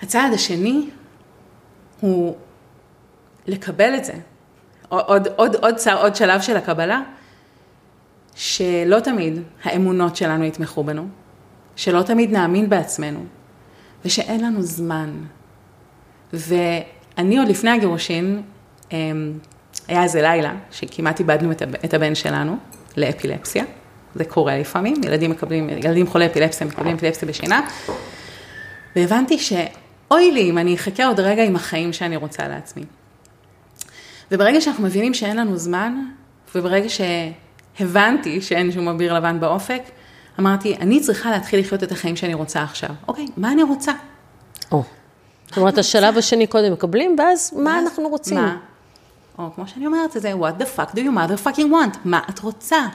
הצעד 0.02 0.34
השני 0.34 0.90
הוא 2.00 2.36
לקבל 3.48 3.96
את 3.96 4.06
זה. 4.06 4.14
עוד, 4.90 5.06
עוד, 5.08 5.28
עוד, 5.36 5.56
עוד, 5.56 5.76
עוד 6.02 6.16
שלב 6.16 6.42
של 6.42 6.58
הקבלה, 6.58 7.02
שלא 8.36 9.00
תמיד 9.00 9.40
האמונות 9.64 10.16
שלנו 10.16 10.44
יתמכו 10.44 10.84
בנו, 10.84 11.08
שלא 11.76 12.02
תמיד 12.02 12.32
נאמין 12.32 12.70
בעצמנו, 12.70 13.26
ושאין 14.06 14.44
לנו 14.44 14.62
זמן. 14.62 15.12
ואני 16.34 17.38
עוד 17.38 17.48
לפני 17.48 17.72
הגירושין, 17.72 18.42
אמ, 18.92 19.34
היה 19.88 20.04
איזה 20.04 20.22
לילה 20.22 20.54
שכמעט 20.72 21.20
איבדנו 21.20 21.52
את 21.86 21.94
הבן 21.94 22.16
שלנו 22.16 22.58
לאפילפסיה, 22.98 23.64
זה 24.16 24.26
קורה 24.26 24.58
לפעמים, 24.58 24.96
ילדים 25.04 25.32
מקבלים, 25.32 25.70
ילדים 25.70 26.08
חולי 26.08 26.26
אפילפסיה 26.26 26.68
מקבלים 26.68 26.96
אפילפסיה 26.96 27.28
בשינה, 27.28 27.62
והבנתי 28.96 29.40
שאוי 29.40 30.32
לי 30.32 30.50
אם 30.50 30.58
אני 30.58 30.76
אחכה 30.76 31.06
עוד 31.06 31.20
רגע 31.20 31.44
עם 31.44 31.56
החיים 31.56 31.94
שאני 31.94 32.16
רוצה 32.16 32.48
לעצמי. 32.48 32.84
וברגע 34.32 34.62
שאנחנו 34.62 34.84
מבינים 34.84 35.14
שאין 35.14 35.38
לנו 35.38 35.58
זמן, 35.58 36.06
וברגע 36.56 36.88
שהבנתי 36.90 38.42
שאין 38.42 38.72
שום 38.72 38.88
אביר 38.88 39.14
לבן 39.14 39.40
באופק, 39.40 39.82
אמרתי, 40.40 40.76
אני 40.76 41.00
צריכה 41.00 41.32
להתחיל 41.32 41.60
לחיות 41.60 41.84
את 41.84 41.92
החיים 41.92 42.16
שאני 42.16 42.34
רוצה 42.34 42.64
עכשיו. 42.64 42.90
אוקיי, 43.08 43.26
מה 43.38 43.52
אני 43.52 43.64
רוצה? 43.64 43.92
או. 44.72 44.84
זאת 45.48 45.58
אומרת, 45.58 45.78
השלב 45.78 46.18
השני 46.18 46.48
קודם 46.48 46.74
מקבלים, 46.74 47.16
ואז 47.20 47.54
מה 47.58 47.80
אנחנו 47.80 48.10
רוצים? 48.10 48.38
מה? 48.38 48.58
או 49.40 49.50
כמו 49.56 49.68
שאני 49.68 49.86
אומרת 49.86 50.12
זה, 50.12 50.34
what 50.34 50.62
the 50.62 50.66
fuck 50.78 50.96
do 50.96 50.98
you 50.98 51.00
motherfucking 51.00 51.72
want? 51.72 51.98
מה 52.06 52.20
את 52.30 52.40
רוצה? 52.40 52.88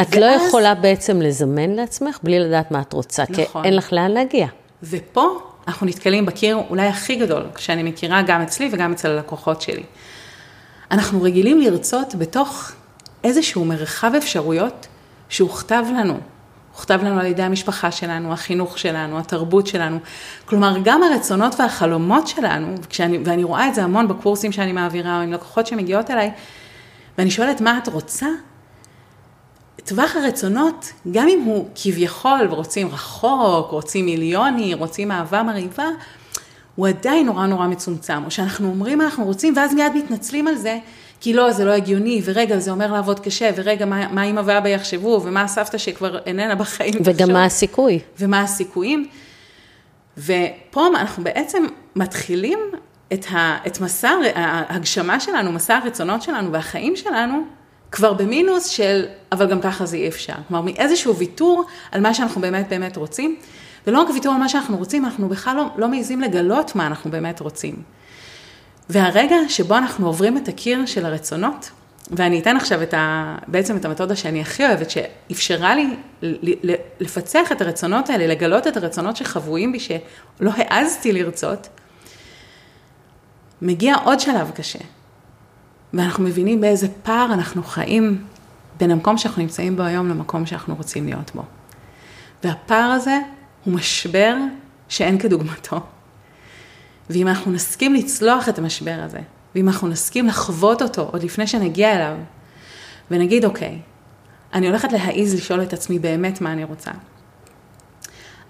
את 0.00 0.16
לא 0.16 0.24
יכולה 0.24 0.74
בעצם 0.74 1.22
לזמן 1.22 1.70
לעצמך 1.70 2.18
בלי 2.22 2.40
לדעת 2.40 2.70
מה 2.70 2.80
את 2.80 2.92
רוצה, 2.92 3.22
נכון. 3.22 3.62
כי 3.62 3.68
אין 3.68 3.76
לך 3.76 3.92
לאן 3.92 4.10
להגיע. 4.10 4.46
ופה 4.82 5.38
אנחנו 5.68 5.86
נתקלים 5.86 6.26
בקיר 6.26 6.58
אולי 6.70 6.86
הכי 6.86 7.16
גדול, 7.16 7.46
שאני 7.56 7.82
מכירה 7.82 8.22
גם 8.22 8.42
אצלי 8.42 8.68
וגם 8.72 8.92
אצל 8.92 9.10
הלקוחות 9.10 9.62
שלי. 9.62 9.82
אנחנו 10.90 11.22
רגילים 11.22 11.60
לרצות 11.60 12.14
בתוך 12.14 12.72
איזשהו 13.24 13.64
מרחב 13.64 14.12
אפשרויות 14.14 14.86
שהוכתב 15.28 15.84
לנו. 15.98 16.20
הוכתב 16.74 17.00
לנו 17.02 17.20
על 17.20 17.26
ידי 17.26 17.42
המשפחה 17.42 17.90
שלנו, 17.90 18.32
החינוך 18.32 18.78
שלנו, 18.78 19.18
התרבות 19.18 19.66
שלנו. 19.66 19.98
כלומר, 20.44 20.76
גם 20.84 21.02
הרצונות 21.02 21.60
והחלומות 21.60 22.28
שלנו, 22.28 22.74
וכשאני, 22.82 23.18
ואני 23.24 23.44
רואה 23.44 23.68
את 23.68 23.74
זה 23.74 23.84
המון 23.84 24.08
בקורסים 24.08 24.52
שאני 24.52 24.72
מעבירה, 24.72 25.16
או 25.16 25.22
עם 25.22 25.32
לקוחות 25.32 25.66
שמגיעות 25.66 26.10
אליי, 26.10 26.30
ואני 27.18 27.30
שואלת, 27.30 27.60
מה 27.60 27.78
את 27.82 27.88
רוצה? 27.88 28.26
טווח 29.84 30.16
הרצונות, 30.16 30.92
גם 31.10 31.28
אם 31.28 31.42
הוא 31.44 31.68
כביכול, 31.74 32.46
רוצים 32.50 32.88
רחוק, 32.88 33.70
רוצים 33.70 34.04
מיליוני, 34.04 34.74
רוצים 34.74 35.12
אהבה 35.12 35.42
מרהיבה, 35.42 35.88
הוא 36.74 36.88
עדיין 36.88 37.26
נורא 37.26 37.46
נורא 37.46 37.66
מצומצם. 37.66 38.24
או 38.24 38.30
שאנחנו 38.30 38.68
אומרים 38.68 38.98
מה 38.98 39.04
אנחנו 39.04 39.24
רוצים, 39.24 39.54
ואז 39.56 39.74
מיד 39.74 39.92
מתנצלים 39.94 40.48
על 40.48 40.54
זה, 40.54 40.78
כי 41.24 41.32
לא, 41.32 41.52
זה 41.52 41.64
לא 41.64 41.70
הגיוני, 41.70 42.22
ורגע, 42.24 42.58
זה 42.58 42.70
אומר 42.70 42.92
לעבוד 42.92 43.20
קשה, 43.20 43.50
ורגע, 43.56 43.86
מה, 43.86 44.08
מה 44.08 44.24
אמא 44.24 44.42
ואבא 44.44 44.68
יחשבו, 44.68 45.20
ומה 45.24 45.42
הסבתא 45.42 45.78
שכבר 45.78 46.18
איננה 46.18 46.54
בחיים. 46.54 46.94
וגם 47.00 47.12
תחשוב, 47.12 47.32
מה 47.32 47.44
הסיכוי. 47.44 48.00
ומה 48.18 48.40
הסיכויים. 48.40 49.08
ופה 50.18 50.86
אנחנו 50.86 51.24
בעצם 51.24 51.66
מתחילים 51.96 52.58
את, 53.12 53.26
ה, 53.30 53.56
את 53.66 53.80
מסע 53.80 54.10
ההגשמה 54.34 55.20
שלנו, 55.20 55.52
מסע 55.52 55.76
הרצונות 55.76 56.22
שלנו 56.22 56.52
והחיים 56.52 56.96
שלנו, 56.96 57.44
כבר 57.90 58.12
במינוס 58.12 58.66
של, 58.66 59.06
אבל 59.32 59.50
גם 59.50 59.60
ככה 59.60 59.86
זה 59.86 59.96
אי 59.96 60.08
אפשר. 60.08 60.34
כלומר, 60.48 60.62
מאיזשהו 60.62 61.16
ויתור 61.16 61.64
על 61.92 62.00
מה 62.00 62.14
שאנחנו 62.14 62.40
באמת 62.40 62.68
באמת 62.68 62.96
רוצים, 62.96 63.36
ולא 63.86 64.00
רק 64.00 64.10
ויתור 64.10 64.32
על 64.32 64.40
מה 64.40 64.48
שאנחנו 64.48 64.76
רוצים, 64.76 65.04
אנחנו 65.04 65.28
בכלל 65.28 65.56
לא, 65.56 65.66
לא 65.76 65.88
מעיזים 65.88 66.20
לגלות 66.20 66.76
מה 66.76 66.86
אנחנו 66.86 67.10
באמת 67.10 67.40
רוצים. 67.40 67.82
והרגע 68.88 69.36
שבו 69.48 69.76
אנחנו 69.76 70.06
עוברים 70.06 70.36
את 70.36 70.48
הקיר 70.48 70.86
של 70.86 71.06
הרצונות, 71.06 71.70
ואני 72.10 72.40
אתן 72.40 72.56
עכשיו 72.56 72.82
את 72.82 72.94
ה, 72.94 73.36
בעצם 73.46 73.76
את 73.76 73.84
המתודה 73.84 74.16
שאני 74.16 74.40
הכי 74.40 74.66
אוהבת, 74.66 74.90
שאפשרה 74.90 75.74
לי 75.74 75.96
לפצח 77.00 77.52
את 77.52 77.60
הרצונות 77.60 78.10
האלה, 78.10 78.26
לגלות 78.26 78.66
את 78.66 78.76
הרצונות 78.76 79.16
שחבויים 79.16 79.72
בי, 79.72 79.80
שלא 79.80 80.50
העזתי 80.56 81.12
לרצות, 81.12 81.68
מגיע 83.62 83.94
עוד 84.04 84.20
שלב 84.20 84.50
קשה. 84.50 84.78
ואנחנו 85.94 86.24
מבינים 86.24 86.60
באיזה 86.60 86.88
פער 87.02 87.32
אנחנו 87.32 87.62
חיים 87.62 88.24
בין 88.78 88.90
המקום 88.90 89.18
שאנחנו 89.18 89.42
נמצאים 89.42 89.76
בו 89.76 89.82
היום 89.82 90.08
למקום 90.08 90.46
שאנחנו 90.46 90.74
רוצים 90.74 91.06
להיות 91.06 91.30
בו. 91.34 91.42
והפער 92.44 92.90
הזה 92.90 93.18
הוא 93.64 93.74
משבר 93.74 94.34
שאין 94.88 95.18
כדוגמתו. 95.18 95.80
ואם 97.10 97.28
אנחנו 97.28 97.52
נסכים 97.52 97.94
לצלוח 97.94 98.48
את 98.48 98.58
המשבר 98.58 99.00
הזה, 99.04 99.20
ואם 99.54 99.68
אנחנו 99.68 99.88
נסכים 99.88 100.26
לחוות 100.26 100.82
אותו 100.82 101.02
עוד 101.12 101.22
לפני 101.22 101.46
שנגיע 101.46 101.94
אליו, 101.96 102.16
ונגיד, 103.10 103.44
אוקיי, 103.44 103.78
אני 104.54 104.68
הולכת 104.68 104.92
להעיז 104.92 105.34
לשאול 105.34 105.62
את 105.62 105.72
עצמי 105.72 105.98
באמת 105.98 106.40
מה 106.40 106.52
אני 106.52 106.64
רוצה. 106.64 106.90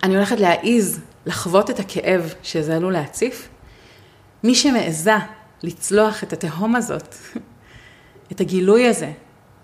אני 0.02 0.16
הולכת 0.16 0.40
להעיז 0.40 1.00
לחוות 1.26 1.70
את 1.70 1.78
הכאב 1.78 2.34
שזה 2.42 2.76
עלול 2.76 2.92
להציף. 2.92 3.48
מי 4.44 4.54
שמעיזה 4.54 5.14
לצלוח 5.62 6.22
את 6.22 6.32
התהום 6.32 6.76
הזאת, 6.76 7.14
את 8.32 8.40
הגילוי 8.40 8.88
הזה 8.88 9.12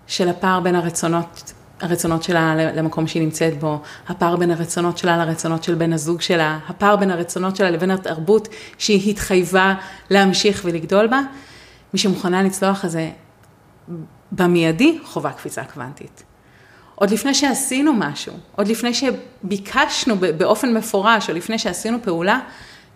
של 0.07 0.29
הפער 0.29 0.59
בין 0.59 0.75
הרצונות, 0.75 1.53
הרצונות 1.81 2.23
שלה 2.23 2.55
למקום 2.55 3.07
שהיא 3.07 3.23
נמצאת 3.23 3.59
בו, 3.59 3.81
הפער 4.07 4.35
בין 4.35 4.51
הרצונות 4.51 4.97
שלה 4.97 5.25
לרצונות 5.25 5.63
של 5.63 5.75
בן 5.75 5.93
הזוג 5.93 6.21
שלה, 6.21 6.59
הפער 6.67 6.95
בין 6.95 7.11
הרצונות 7.11 7.55
שלה 7.55 7.69
לבין 7.69 7.91
התרבות 7.91 8.47
שהיא 8.77 9.11
התחייבה 9.11 9.73
להמשיך 10.09 10.61
ולגדול 10.65 11.07
בה, 11.07 11.21
מי 11.93 11.99
שמוכנה 11.99 12.43
לצלוח 12.43 12.85
את 12.85 12.91
זה 12.91 13.09
במיידי, 14.31 14.99
חובה 15.03 15.31
קפיצה 15.31 15.63
קוונטית. 15.63 16.23
עוד 16.95 17.11
לפני 17.11 17.33
שעשינו 17.33 17.93
משהו, 17.93 18.33
עוד 18.55 18.67
לפני 18.67 18.91
שביקשנו 18.93 20.15
באופן 20.37 20.73
מפורש, 20.73 21.29
או 21.29 21.35
לפני 21.35 21.59
שעשינו 21.59 21.97
פעולה, 22.03 22.39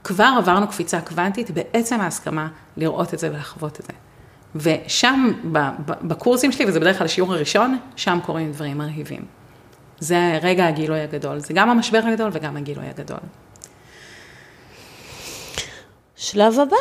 כבר 0.04 0.34
עברנו 0.38 0.68
קפיצה 0.68 1.02
קוונטית 1.02 1.52
בעצם 1.52 2.02
ההסכמה 2.02 2.48
לראות 2.78 3.14
את 3.14 3.20
זה 3.20 3.30
ולחוות 3.34 3.80
את 3.80 3.86
זה. 3.86 3.94
ושם, 4.56 5.32
בקורסים 6.02 6.52
שלי, 6.52 6.66
וזה 6.66 6.80
בדרך 6.80 6.98
כלל 6.98 7.06
השיעור 7.06 7.34
הראשון, 7.34 7.78
שם 7.96 8.20
קורים 8.26 8.52
דברים 8.52 8.78
מרהיבים. 8.78 9.26
זה 10.00 10.40
רגע 10.42 10.68
הגילוי 10.68 11.00
הגדול. 11.00 11.40
זה 11.40 11.54
גם 11.54 11.70
המשבר 11.70 12.02
הגדול 12.08 12.30
וגם 12.34 12.58
הגילוי 12.58 12.86
הגדול. 12.86 13.20
שלב 16.16 16.60
הבא. 16.60 16.76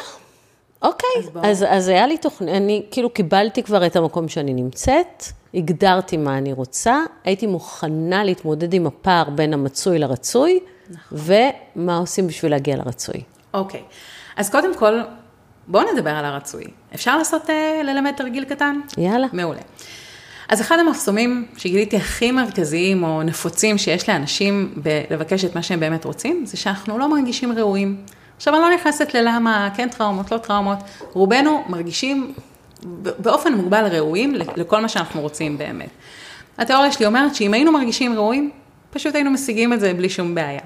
אוקיי, 0.83 1.09
אז, 1.19 1.31
אז, 1.43 1.65
אז 1.69 1.89
היה 1.89 2.07
לי 2.07 2.19
תוכנית, 2.19 2.55
אני 2.55 2.87
כאילו 2.91 3.11
קיבלתי 3.11 3.63
כבר 3.63 3.87
את 3.87 3.97
המקום 3.97 4.29
שאני 4.29 4.55
נמצאת, 4.55 5.25
הגדרתי 5.55 6.17
מה 6.17 6.39
אני 6.39 6.53
רוצה, 6.53 7.03
הייתי 7.25 7.47
מוכנה 7.47 8.25
להתמודד 8.25 8.75
עם 8.75 8.87
הפער 8.87 9.31
בין 9.31 9.55
המצוי 9.55 9.99
לרצוי, 9.99 10.61
נכון. 10.91 11.19
ומה 11.77 11.97
עושים 11.97 12.27
בשביל 12.27 12.51
להגיע 12.51 12.77
לרצוי. 12.77 13.23
אוקיי, 13.55 13.83
אז 14.37 14.51
קודם 14.51 14.75
כל, 14.75 15.01
בואו 15.69 15.93
נדבר 15.93 16.11
על 16.11 16.25
הרצוי. 16.25 16.65
אפשר 16.95 17.19
לעשות, 17.19 17.51
אה, 17.51 17.81
ללמד 17.85 18.13
תרגיל 18.17 18.45
קטן? 18.45 18.81
יאללה. 18.99 19.27
מעולה. 19.33 19.61
אז 20.49 20.61
אחד 20.61 20.79
המחסומים 20.79 21.47
שגיליתי 21.57 21.97
הכי 21.97 22.31
מרכזיים 22.33 23.03
או 23.03 23.23
נפוצים 23.23 23.79
שיש 23.79 24.09
לאנשים 24.09 24.75
בלבקש 24.77 25.45
את 25.45 25.55
מה 25.55 25.63
שהם 25.63 25.81
באמת 25.81 26.05
רוצים, 26.05 26.47
זה 26.47 26.57
שאנחנו 26.57 26.99
לא 26.99 27.09
מרגישים 27.09 27.53
ראויים. 27.53 27.97
עכשיו, 28.37 28.55
אני 28.55 28.63
לא 28.63 28.75
נכנסת 28.75 29.15
ללמה 29.15 29.69
כן 29.77 29.89
טראומות, 29.89 30.33
לא 30.33 30.39
טראומות, 30.39 30.79
רובנו 31.13 31.65
מרגישים 31.69 32.35
באופן 33.19 33.55
מוגבל 33.55 33.87
ראויים 33.87 34.35
לכל 34.57 34.81
מה 34.81 34.89
שאנחנו 34.89 35.21
רוצים 35.21 35.59
באמת. 35.59 35.91
התיאוריה 36.59 36.93
שלי 36.93 37.07
אומרת 37.07 37.35
שאם 37.35 37.55
היינו 37.55 37.73
מרגישים 37.73 38.15
ראויים, 38.15 38.51
פשוט 38.91 39.15
היינו 39.15 39.31
משיגים 39.31 39.73
את 39.73 39.81
זה 39.81 39.95
בלי 39.95 40.09
שום 40.09 40.35
בעיה. 40.35 40.61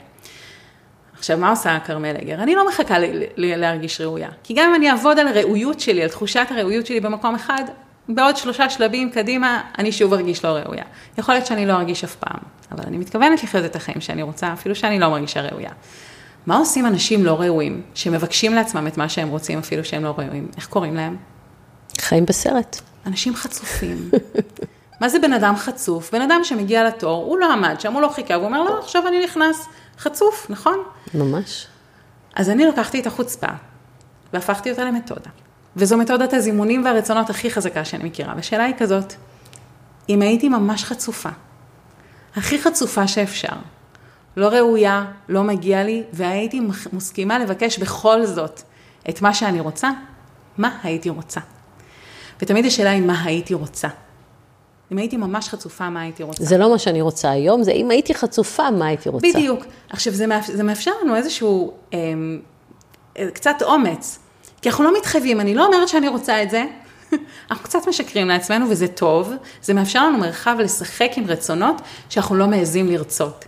עכשיו, 1.19 1.39
מה 1.39 1.51
עושה 1.51 1.79
כרמל 1.85 2.17
אגר? 2.23 2.35
אני 2.35 2.55
לא 2.55 2.69
מחכה 2.69 2.97
להרגיש 3.37 4.01
ראויה. 4.01 4.29
כי 4.43 4.55
גם 4.55 4.69
אם 4.69 4.75
אני 4.75 4.91
אעבוד 4.91 5.19
על 5.19 5.29
הראויות 5.29 5.81
שלי, 5.81 6.03
על 6.03 6.09
תחושת 6.09 6.47
הראויות 6.51 6.87
שלי 6.87 7.01
במקום 7.01 7.35
אחד, 7.35 7.63
בעוד 8.09 8.37
שלושה 8.37 8.71
שלבים 8.71 9.11
קדימה, 9.11 9.61
אני 9.79 9.93
שוב 9.93 10.13
ארגיש 10.13 10.45
לא 10.45 10.49
ראויה. 10.49 10.85
יכול 11.19 11.35
להיות 11.35 11.47
שאני 11.47 11.67
לא 11.67 11.73
ארגיש 11.73 12.05
אף 12.05 12.15
פעם, 12.15 12.41
אבל 12.73 12.85
אני 12.87 12.99
מתכוונת 12.99 13.43
לחיות 13.43 13.65
את 13.65 13.77
החיים 13.77 14.01
שאני 14.01 14.23
רוצה, 14.23 14.53
אפילו 14.53 14.75
שאני 14.75 14.99
לא 14.99 15.09
מרגישה 15.09 15.41
ראויה. 15.41 15.71
מה 16.47 16.57
עושים 16.57 16.87
אנשים 16.87 17.25
לא 17.25 17.41
ראויים, 17.41 17.83
שמבקשים 17.95 18.55
לעצמם 18.55 18.87
את 18.87 18.97
מה 18.97 19.09
שהם 19.09 19.29
רוצים, 19.29 19.59
אפילו 19.59 19.85
שהם 19.85 20.05
לא 20.05 20.15
ראויים? 20.19 20.49
איך 20.57 20.67
קוראים 20.67 20.97
להם? 20.97 21.17
חיים 22.01 22.27
בסרט. 22.27 22.81
אנשים 23.07 23.35
חצופים. 23.35 24.11
מה 25.01 25.09
זה 25.09 25.19
בן 25.19 25.33
אדם 25.33 25.57
חצוף? 25.57 26.13
בן 26.13 26.23
אדם 26.23 26.41
שמגיע 26.45 26.85
לתור, 26.85 27.25
הוא 27.25 27.39
לא 27.39 27.53
עמד 27.53 27.81
שם, 27.81 27.93
הוא 27.93 28.03
לא 28.03 28.09
חיכה, 28.09 28.35
והוא 28.35 28.47
אומר, 28.47 28.63
לא, 28.63 28.79
עכשיו 28.79 29.09
אני 29.09 29.25
נכנס. 29.25 29.67
חצוף, 29.99 30.47
נכון? 30.51 30.79
ממש. 31.15 31.67
אז 32.35 32.51
אני 32.51 32.67
לקחתי 32.67 33.01
את 33.01 33.07
החוצפה 33.07 33.47
והפכתי 34.33 34.71
אותה 34.71 34.85
למתודה. 34.85 35.31
וזו 35.77 35.97
מתודת 35.97 36.33
הזימונים 36.33 36.85
והרצונות 36.85 37.31
הכי 37.31 37.51
חזקה 37.51 37.85
שאני 37.85 38.05
מכירה. 38.05 38.33
והשאלה 38.37 38.65
היא 38.65 38.75
כזאת, 38.79 39.13
אם 40.09 40.23
הייתי 40.23 40.49
ממש 40.49 40.85
חצופה, 40.85 41.29
הכי 42.37 42.63
חצופה 42.63 43.09
שאפשר, 43.09 43.53
לא 44.37 44.49
ראויה, 44.49 45.05
לא 45.29 45.43
מגיע 45.43 45.85
לי, 45.85 46.03
והייתי 46.13 46.61
מסכימה 46.93 47.39
לבקש 47.39 47.79
בכל 47.79 48.27
זאת 48.27 48.63
את 49.09 49.23
מה 49.23 49.35
שאני 49.35 49.61
רוצה, 49.61 49.91
מה 50.59 50.79
הייתי 50.83 51.11
רוצה? 51.11 51.41
ותמיד 52.43 52.67
השאלה 52.67 52.91
היא 52.91 53.03
מה 53.03 53.23
הייתי 53.23 53.55
רוצה. 53.55 53.89
אם 54.92 54.98
הייתי 54.98 55.16
ממש 55.16 55.48
חצופה, 55.48 55.90
מה 55.90 56.01
הייתי 56.01 56.22
רוצה? 56.22 56.44
זה 56.44 56.59
לא 56.59 56.70
מה 56.70 56.79
שאני 56.79 57.01
רוצה 57.01 57.31
היום, 57.31 57.62
זה 57.62 57.72
אם 57.72 57.90
הייתי 57.90 58.14
חצופה, 58.14 58.70
מה 58.70 58.87
הייתי 58.87 59.09
רוצה. 59.09 59.29
בדיוק. 59.29 59.64
עכשיו, 59.90 60.12
זה, 60.12 60.27
מאפשר, 60.27 60.53
זה 60.53 60.62
מאפשר 60.62 60.90
לנו 61.03 61.16
איזשהו, 61.16 61.72
אה, 61.94 61.98
קצת 63.35 63.62
אומץ. 63.62 64.18
כי 64.62 64.68
אנחנו 64.68 64.85
לא 64.85 64.96
מתחייבים, 64.98 65.40
אני 65.40 65.55
לא 65.55 65.66
אומרת 65.66 65.88
שאני 65.88 66.09
רוצה 66.09 66.42
את 66.42 66.51
זה, 66.51 66.64
אנחנו 67.51 67.64
קצת 67.64 67.88
משקרים 67.88 68.29
לעצמנו 68.29 68.70
וזה 68.70 68.88
טוב, 68.88 69.33
זה 69.62 69.74
מאפשר 69.74 70.07
לנו 70.07 70.18
מרחב 70.18 70.57
לשחק 70.59 71.11
עם 71.16 71.24
רצונות 71.27 71.83
שאנחנו 72.09 72.35
לא 72.35 72.46
מעזים 72.46 72.88
לרצות. 72.88 73.44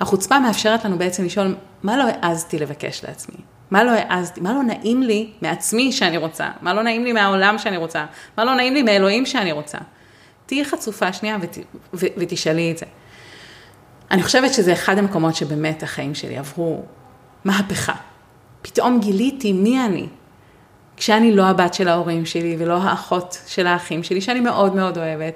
החוצפה 0.00 0.38
מאפשרת 0.38 0.84
לנו 0.84 0.98
בעצם 0.98 1.24
לשאול, 1.24 1.54
מה 1.82 1.96
לא 1.96 2.04
העזתי 2.22 2.58
לבקש 2.58 3.04
לעצמי? 3.04 3.36
מה 3.70 3.84
לא 3.84 3.90
העזתי? 3.90 4.40
מה 4.40 4.52
לא 4.52 4.62
נעים 4.62 5.02
לי 5.02 5.30
מעצמי 5.42 5.92
שאני 5.92 6.16
רוצה? 6.16 6.48
מה 6.62 6.74
לא 6.74 6.82
נעים 6.82 7.04
לי 7.04 7.12
מהעולם 7.12 7.58
שאני 7.58 7.76
רוצה? 7.76 8.04
מה 8.38 8.44
לא 8.44 8.54
נעים 8.54 8.74
לי 8.74 8.82
מאלוהים 8.82 9.26
שאני 9.26 9.52
רוצה? 9.52 9.78
תהיי 10.50 10.64
חצופה 10.64 11.12
שנייה 11.12 11.36
ות, 11.40 11.58
ו, 11.94 12.06
ותשאלי 12.16 12.72
את 12.72 12.78
זה. 12.78 12.86
אני 14.10 14.22
חושבת 14.22 14.54
שזה 14.54 14.72
אחד 14.72 14.98
המקומות 14.98 15.34
שבאמת 15.34 15.82
החיים 15.82 16.14
שלי 16.14 16.38
עברו 16.38 16.82
מהפכה. 17.44 17.92
פתאום 18.62 19.00
גיליתי 19.00 19.52
מי 19.52 19.84
אני. 19.84 20.06
כשאני 20.96 21.32
לא 21.32 21.44
הבת 21.44 21.74
של 21.74 21.88
ההורים 21.88 22.26
שלי 22.26 22.56
ולא 22.58 22.76
האחות 22.82 23.38
של 23.46 23.66
האחים 23.66 24.02
שלי, 24.02 24.20
שאני 24.20 24.40
מאוד 24.40 24.74
מאוד 24.74 24.98
אוהבת, 24.98 25.34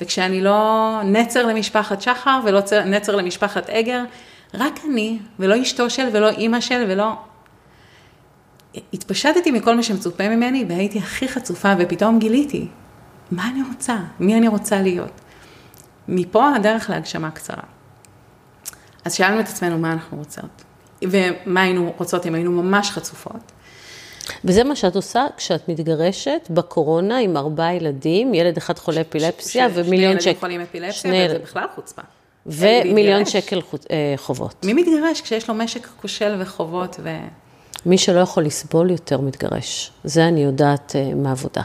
וכשאני 0.00 0.40
לא 0.40 1.00
נצר 1.04 1.46
למשפחת 1.46 2.02
שחר 2.02 2.40
ולא 2.44 2.60
נצר 2.86 3.16
למשפחת 3.16 3.70
אגר, 3.70 4.02
רק 4.54 4.80
אני, 4.88 5.18
ולא 5.38 5.62
אשתו 5.62 5.90
של, 5.90 6.08
ולא 6.12 6.28
אימא 6.28 6.60
של, 6.60 6.84
ולא... 6.88 7.12
התפשטתי 8.94 9.50
מכל 9.50 9.76
מה 9.76 9.82
שמצופה 9.82 10.28
ממני, 10.28 10.64
והייתי 10.68 10.98
הכי 10.98 11.28
חצופה, 11.28 11.74
ופתאום 11.78 12.18
גיליתי, 12.18 12.66
מה 13.30 13.48
אני 13.48 13.60
רוצה? 13.72 13.96
מי 14.20 14.38
אני 14.38 14.48
רוצה 14.48 14.82
להיות? 14.82 15.20
מפה 16.08 16.54
הדרך 16.56 16.90
להגשמה 16.90 17.30
קצרה. 17.30 17.62
אז 19.04 19.14
שאלנו 19.14 19.40
את 19.40 19.48
עצמנו 19.48 19.78
מה 19.78 19.92
אנחנו 19.92 20.18
רוצות, 20.18 20.64
ומה 21.02 21.62
היינו 21.62 21.92
רוצות 21.96 22.26
אם 22.26 22.34
היינו 22.34 22.62
ממש 22.62 22.90
חצופות. 22.90 23.52
וזה 24.44 24.64
מה 24.64 24.76
שאת 24.76 24.96
עושה 24.96 25.26
כשאת 25.36 25.68
מתגרשת 25.68 26.48
בקורונה 26.50 27.18
עם 27.18 27.36
ארבעה 27.36 27.74
ילדים, 27.74 28.34
ילד 28.34 28.56
אחד 28.56 28.78
חולה 28.78 29.00
אפילפסיה 29.00 29.68
ש- 29.68 29.72
ומיליון 29.74 30.20
שקל. 30.20 30.22
שני 30.22 30.30
ילדים 30.30 30.40
חולים 30.40 30.60
אפילפסיה, 30.60 31.00
שני... 31.00 31.26
וזה 31.28 31.38
בכלל 31.38 31.64
חוצפה. 31.74 32.02
ומיליון 32.46 33.24
שקל 33.24 33.60
אה, 33.90 34.14
חובות. 34.16 34.64
מי 34.64 34.72
מתגרש 34.72 35.20
כשיש 35.20 35.48
לו 35.48 35.54
משק 35.54 35.88
כושל 36.00 36.36
וחובות 36.38 36.96
ו... 37.02 37.08
מי 37.86 37.98
שלא 37.98 38.20
יכול 38.20 38.44
לסבול 38.44 38.90
יותר 38.90 39.20
מתגרש. 39.20 39.92
זה 40.04 40.28
אני 40.28 40.42
יודעת 40.44 40.92
uh, 40.92 41.14
מעבודה. 41.14 41.62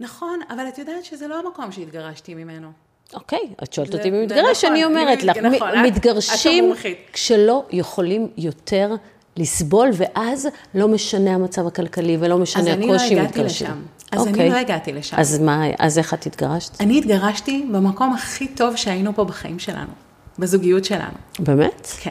נכון, 0.00 0.40
אבל 0.50 0.68
את 0.68 0.78
יודעת 0.78 1.04
שזה 1.04 1.28
לא 1.28 1.40
המקום 1.40 1.72
שהתגרשתי 1.72 2.34
ממנו. 2.34 2.68
אוקיי, 3.14 3.40
את 3.62 3.72
שואלת 3.72 3.94
אותי 3.94 4.10
מי 4.10 4.22
מתגרש, 4.22 4.64
נכון, 4.64 4.76
אני 4.76 4.84
אומרת 4.84 5.22
לך, 5.22 5.36
נכון, 5.36 5.78
מתגרשים 5.78 6.72
כשלא 7.12 7.64
יכולים 7.70 8.28
יותר 8.36 8.94
לסבול, 9.36 9.90
ואז 9.92 10.48
לא 10.74 10.88
משנה 10.88 11.34
המצב 11.34 11.66
הכלכלי 11.66 12.16
ולא 12.20 12.38
משנה 12.38 12.72
הקושי 12.72 13.20
מתגרשים. 13.20 13.84
אז 14.12 14.26
אני 14.26 14.38
לא 14.38 14.44
אוקיי. 14.44 14.60
הגעתי 14.60 14.92
לשם. 14.92 15.16
אז 15.16 15.38
מה, 15.38 15.62
אז 15.78 15.98
איך 15.98 16.14
את 16.14 16.26
התגרשת? 16.26 16.80
אני 16.80 16.98
התגרשתי 16.98 17.66
במקום 17.72 18.12
הכי 18.12 18.48
טוב 18.48 18.76
שהיינו 18.76 19.14
פה 19.14 19.24
בחיים 19.24 19.58
שלנו, 19.58 19.92
בזוגיות 20.38 20.84
שלנו. 20.84 21.16
באמת? 21.38 21.86
כן. 22.00 22.10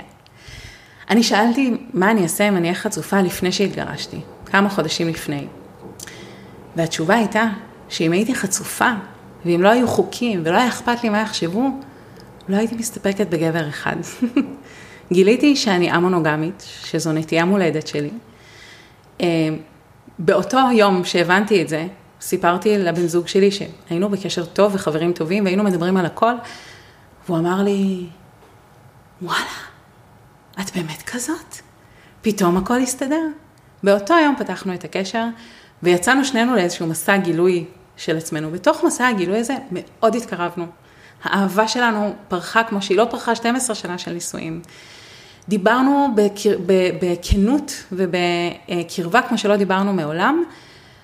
אני 1.10 1.24
שאלתי 1.24 1.78
מה 1.94 2.12
אני 2.12 2.24
אעשה 2.24 2.48
אם 2.48 2.58
אני 2.58 2.68
אהיה 2.68 2.80
חצופה 2.80 3.22
לפני 3.22 3.52
שהתגרשתי, 3.52 4.20
כמה 4.46 4.70
חודשים 4.70 5.08
לפני. 5.10 5.48
והתשובה 6.76 7.16
הייתה 7.16 7.48
שאם 7.90 8.12
הייתי 8.12 8.36
חצופה, 8.36 8.92
ואם 9.46 9.62
לא 9.62 9.70
היו 9.70 9.88
חוקים 9.88 10.42
ולא 10.46 10.58
היה 10.58 10.68
אכפת 10.68 11.04
לי 11.04 11.10
מה 11.10 11.22
יחשבו, 11.22 11.70
לא 12.50 12.58
הייתי 12.58 12.76
מסתפקת 12.76 13.28
בגבר 13.28 13.70
אחד. 13.70 13.96
גיליתי 15.14 15.56
שאני 15.56 15.92
א-מונוגמית, 15.92 16.66
שזו 16.84 17.12
נטייה 17.12 17.46
מולדת 17.46 17.88
שלי. 17.88 18.12
אה, 19.22 19.28
באותו 20.20 20.60
יום 20.74 21.06
שהבנתי 21.06 21.62
את 21.62 21.70
זה, 21.70 21.88
סיפרתי 22.22 22.78
לבן 22.78 23.08
זוג 23.08 23.28
שלי 23.28 23.50
שהיינו 23.52 24.10
בקשר 24.10 24.46
טוב 24.46 24.76
וחברים 24.76 25.14
טובים 25.14 25.44
והיינו 25.44 25.64
מדברים 25.64 25.98
על 25.98 26.06
הכל, 26.06 26.34
והוא 27.26 27.38
אמר 27.38 27.64
לי, 27.64 28.06
וואלה, 29.22 29.40
את 30.62 30.76
באמת 30.76 31.02
כזאת? 31.02 31.56
פתאום 32.22 32.58
הכל 32.58 32.82
הסתדר. 32.82 33.22
באותו 33.84 34.14
יום 34.14 34.36
פתחנו 34.40 34.74
את 34.74 34.84
הקשר, 34.84 35.26
ויצאנו 35.84 36.26
שנינו 36.26 36.56
לאיזשהו 36.56 36.88
מסע 36.88 37.18
גילוי 37.18 37.66
של 37.98 38.18
עצמנו. 38.18 38.52
בתוך 38.52 38.84
מסע 38.84 39.08
הגילוי 39.08 39.40
הזה 39.40 39.56
מאוד 39.72 40.16
התקרבנו. 40.16 40.66
האהבה 41.24 41.68
שלנו 41.68 42.14
פרחה 42.28 42.64
כמו 42.64 42.82
שהיא 42.82 42.98
לא 42.98 43.08
פרחה 43.10 43.36
12 43.36 43.76
שנה 43.76 43.98
של 43.98 44.12
נישואים. 44.12 44.62
דיברנו 45.50 46.16
בכנות 47.02 47.84
ובקרבה 47.92 49.22
כמו 49.22 49.38
שלא 49.38 49.56
דיברנו 49.56 49.94
מעולם, 49.94 50.44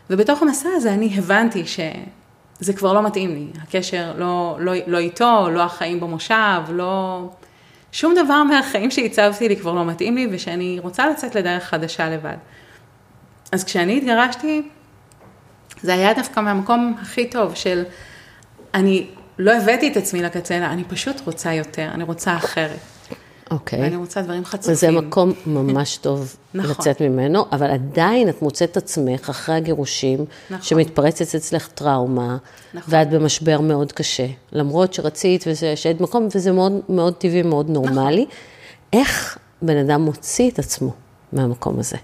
ובתוך 0.09 0.41
המסע 0.41 0.69
הזה 0.75 0.93
אני 0.93 1.13
הבנתי 1.17 1.63
שזה 1.67 2.73
כבר 2.73 2.93
לא 2.93 3.03
מתאים 3.03 3.29
לי. 3.29 3.47
הקשר 3.63 4.13
לא, 4.17 4.57
לא, 4.59 4.73
לא 4.87 4.97
איתו, 4.97 5.47
לא 5.51 5.61
החיים 5.61 5.99
במושב, 5.99 6.61
לא... 6.69 7.21
שום 7.91 8.13
דבר 8.15 8.43
מהחיים 8.43 8.91
שהצבתי 8.91 9.49
לי 9.49 9.55
כבר 9.55 9.73
לא 9.73 9.85
מתאים 9.85 10.15
לי, 10.15 10.27
ושאני 10.31 10.79
רוצה 10.79 11.09
לצאת 11.09 11.35
לדרך 11.35 11.63
חדשה 11.63 12.09
לבד. 12.09 12.37
אז 13.51 13.63
כשאני 13.63 13.97
התגרשתי, 13.97 14.61
זה 15.83 15.93
היה 15.93 16.13
דווקא 16.13 16.39
מהמקום 16.39 16.95
הכי 17.01 17.29
טוב 17.29 17.55
של, 17.55 17.83
אני 18.73 19.07
לא 19.37 19.51
הבאתי 19.51 19.91
את 19.91 19.97
עצמי 19.97 20.21
לקצה, 20.21 20.57
אלא 20.57 20.65
אני 20.65 20.83
פשוט 20.83 21.21
רוצה 21.25 21.53
יותר, 21.53 21.89
אני 21.93 22.03
רוצה 22.03 22.35
אחרת. 22.35 22.79
אוקיי. 23.51 23.79
Okay. 23.79 23.81
ואני 23.81 23.95
רוצה 23.95 24.21
דברים 24.21 24.45
חצופים. 24.45 24.73
וזה 24.73 24.91
מקום 24.91 25.33
ממש 25.45 25.97
טוב 25.97 26.35
נכון. 26.53 26.71
לצאת 26.71 27.01
ממנו, 27.01 27.45
אבל 27.51 27.71
עדיין 27.71 28.29
את 28.29 28.41
מוצאת 28.41 28.77
עצמך 28.77 29.29
אחרי 29.29 29.55
הגירושים, 29.55 30.25
נכון. 30.49 30.65
שמתפרצת 30.65 31.35
אצלך 31.35 31.67
טראומה, 31.67 32.37
נכון. 32.73 32.93
ואת 32.93 33.09
במשבר 33.09 33.61
מאוד 33.61 33.91
קשה. 33.91 34.27
למרות 34.51 34.93
שרצית 34.93 35.43
וזה, 35.47 35.75
שהיית 35.75 36.01
מקום, 36.01 36.27
וזה 36.35 36.51
מאוד, 36.51 36.73
מאוד 36.89 37.13
טבעי, 37.13 37.41
מאוד 37.41 37.69
נורמלי. 37.69 38.21
נכון. 38.21 38.35
איך 38.93 39.37
בן 39.61 39.77
אדם 39.77 40.01
מוציא 40.01 40.51
את 40.51 40.59
עצמו 40.59 40.93
מהמקום 41.33 41.79
הזה? 41.79 41.97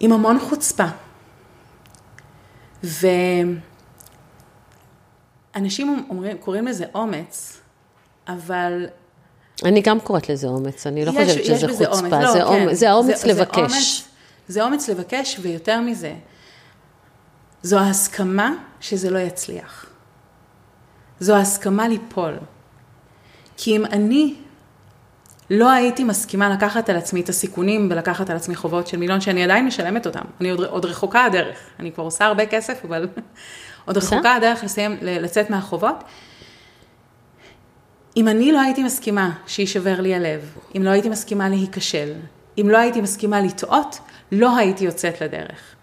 עם 0.00 0.12
המון 0.12 0.40
חוצפה. 0.40 0.86
ואנשים 2.82 3.62
אומרים, 6.10 6.38
קוראים 6.38 6.66
לזה 6.66 6.84
אומץ, 6.94 7.60
אבל... 8.28 8.86
אני 9.64 9.80
גם 9.80 10.00
קוראת 10.00 10.28
לזה 10.28 10.46
אומץ, 10.46 10.86
אני 10.86 11.04
לא 11.04 11.10
יש, 11.10 11.30
חושבת 11.30 11.44
שזה 11.44 11.68
חוצפה, 11.68 11.98
אומץ. 11.98 12.12
לא, 12.12 12.32
זה, 12.32 12.38
כן. 12.38 12.44
אומץ, 12.44 12.78
זה 12.78 12.90
האומץ 12.90 13.22
זה, 13.22 13.28
לבקש. 13.28 13.56
זה 13.56 13.62
אומץ, 13.62 14.08
זה 14.48 14.64
אומץ 14.64 14.88
לבקש, 14.88 15.38
ויותר 15.42 15.80
מזה, 15.80 16.14
זו 17.62 17.78
ההסכמה 17.78 18.54
שזה 18.80 19.10
לא 19.10 19.18
יצליח. 19.18 19.86
זו 21.20 21.34
ההסכמה 21.34 21.88
ליפול. 21.88 22.38
כי 23.56 23.76
אם 23.76 23.84
אני 23.84 24.34
לא 25.50 25.70
הייתי 25.70 26.04
מסכימה 26.04 26.48
לקחת 26.48 26.90
על 26.90 26.96
עצמי 26.96 27.20
את 27.20 27.28
הסיכונים 27.28 27.88
ולקחת 27.90 28.30
על 28.30 28.36
עצמי 28.36 28.54
חובות 28.54 28.86
של 28.86 28.96
מיליון 28.96 29.20
שאני 29.20 29.44
עדיין 29.44 29.66
משלמת 29.66 30.06
אותם. 30.06 30.24
אני 30.40 30.50
עוד, 30.50 30.64
עוד 30.64 30.84
רחוקה 30.84 31.24
הדרך, 31.24 31.58
אני 31.78 31.92
כבר 31.92 32.04
עושה 32.04 32.24
הרבה 32.26 32.46
כסף, 32.46 32.84
אבל 32.84 33.08
עוד 33.84 33.96
רחוקה 33.96 34.34
הדרך 34.34 34.64
לסיים, 34.64 34.96
לצאת 35.02 35.50
מהחובות. 35.50 36.04
אם 38.16 38.28
אני 38.28 38.52
לא 38.52 38.60
הייתי 38.60 38.82
מסכימה 38.82 39.30
שיישבר 39.46 40.00
לי 40.00 40.14
הלב, 40.14 40.58
אם 40.76 40.82
לא 40.82 40.90
הייתי 40.90 41.08
מסכימה 41.08 41.48
להיכשל, 41.48 42.12
אם 42.60 42.68
לא 42.68 42.78
הייתי 42.78 43.00
מסכימה 43.00 43.40
לטעות, 43.40 43.98
לא 44.32 44.56
הייתי 44.56 44.84
יוצאת 44.84 45.22
לדרך. 45.22 45.74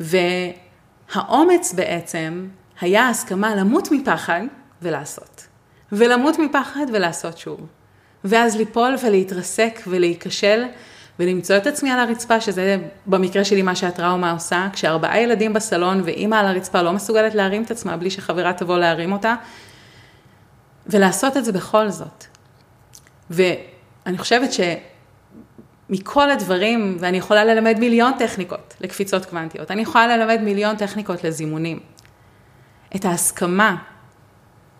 והאומץ 0.00 1.72
בעצם 1.72 2.48
היה 2.80 3.08
הסכמה 3.08 3.54
למות 3.54 3.88
מפחד 3.92 4.42
ולעשות. 4.82 5.46
ולמות 5.92 6.38
מפחד 6.38 6.86
ולעשות 6.92 7.38
שוב. 7.38 7.60
ואז 8.24 8.56
ליפול 8.56 8.94
ולהתרסק 9.02 9.80
ולהיכשל 9.86 10.64
ולמצוא 11.18 11.56
את 11.56 11.66
עצמי 11.66 11.90
על 11.90 12.00
הרצפה, 12.00 12.40
שזה 12.40 12.76
במקרה 13.06 13.44
שלי 13.44 13.62
מה 13.62 13.76
שהטראומה 13.76 14.30
עושה, 14.30 14.68
כשארבעה 14.72 15.20
ילדים 15.20 15.52
בסלון 15.52 16.02
ואימא 16.04 16.34
על 16.34 16.46
הרצפה 16.46 16.82
לא 16.82 16.92
מסוגלת 16.92 17.34
להרים 17.34 17.62
את 17.62 17.70
עצמה 17.70 17.96
בלי 17.96 18.10
שחברה 18.10 18.52
תבוא 18.52 18.78
להרים 18.78 19.12
אותה, 19.12 19.34
ולעשות 20.86 21.36
את 21.36 21.44
זה 21.44 21.52
בכל 21.52 21.88
זאת. 21.88 22.24
ואני 23.30 24.18
חושבת 24.18 24.50
שמכל 25.88 26.30
הדברים, 26.30 26.96
ואני 27.00 27.16
יכולה 27.16 27.44
ללמד 27.44 27.78
מיליון 27.78 28.12
טכניקות 28.18 28.74
לקפיצות 28.80 29.26
קוונטיות, 29.26 29.70
אני 29.70 29.82
יכולה 29.82 30.16
ללמד 30.16 30.40
מיליון 30.42 30.76
טכניקות 30.76 31.24
לזימונים. 31.24 31.80
את 32.96 33.04
ההסכמה 33.04 33.76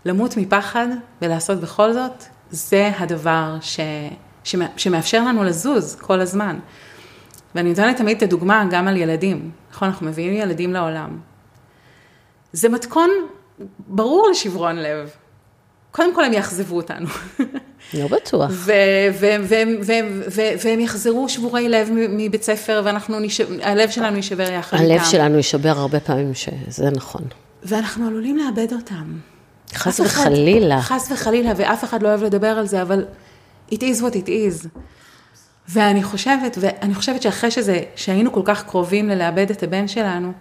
למות 0.04 0.36
מפחד 0.36 0.86
ולעשות 1.22 1.60
בכל 1.60 1.92
זאת, 1.92 2.24
זה 2.52 2.90
הדבר 2.98 3.56
ש, 3.60 3.80
שמאפשר 4.76 5.24
לנו 5.24 5.44
לזוז 5.44 5.94
כל 5.94 6.20
הזמן. 6.20 6.58
ואני 7.54 7.68
נותנת 7.68 7.96
תמיד 7.96 8.16
את 8.16 8.22
הדוגמה 8.22 8.64
גם 8.70 8.88
על 8.88 8.96
ילדים, 8.96 9.50
נכון? 9.70 9.88
אנחנו 9.88 10.06
מביאים 10.06 10.34
ילדים 10.34 10.72
לעולם. 10.72 11.18
זה 12.52 12.68
מתכון 12.68 13.10
ברור 13.78 14.28
לשברון 14.30 14.76
לב. 14.76 15.10
קודם 15.90 16.14
כל 16.14 16.24
הם 16.24 16.32
יאכזבו 16.32 16.76
אותנו. 16.76 17.06
לא 17.94 18.08
בטוח. 18.08 18.50
והם 20.62 20.80
יחזרו 20.80 21.28
שבורי 21.28 21.68
לב 21.68 21.88
מבית 21.92 22.42
ספר, 22.42 22.82
ואנחנו, 22.84 23.16
הלב 23.62 23.90
שלנו 23.90 24.16
יישבר 24.16 24.50
יחד 24.50 24.76
איתם. 24.76 24.90
הלב 24.90 25.04
שלנו 25.04 25.36
יישבר 25.36 25.78
הרבה 25.78 26.00
פעמים, 26.00 26.34
שזה 26.34 26.90
נכון. 26.90 27.22
ואנחנו 27.62 28.06
עלולים 28.06 28.36
לאבד 28.36 28.72
אותם. 28.72 29.31
חס 29.74 30.00
וחלילה. 30.00 30.82
חס 30.82 31.12
וחלילה, 31.12 31.52
ואף 31.56 31.84
אחד 31.84 32.02
לא 32.02 32.08
אוהב 32.08 32.22
לדבר 32.22 32.46
על 32.46 32.66
זה, 32.66 32.82
אבל 32.82 33.04
it 33.70 33.78
is 33.78 34.00
what 34.00 34.14
it 34.14 34.26
is. 34.26 34.68
ואני 35.68 36.02
חושבת, 36.02 36.58
ואני 36.60 36.94
חושבת 36.94 37.22
שאחרי 37.22 37.50
שזה, 37.50 37.80
שהיינו 37.96 38.32
כל 38.32 38.42
כך 38.44 38.64
קרובים 38.64 39.08
ללאבד 39.08 39.50
את 39.50 39.62
הבן 39.62 39.88
שלנו, 39.88 40.32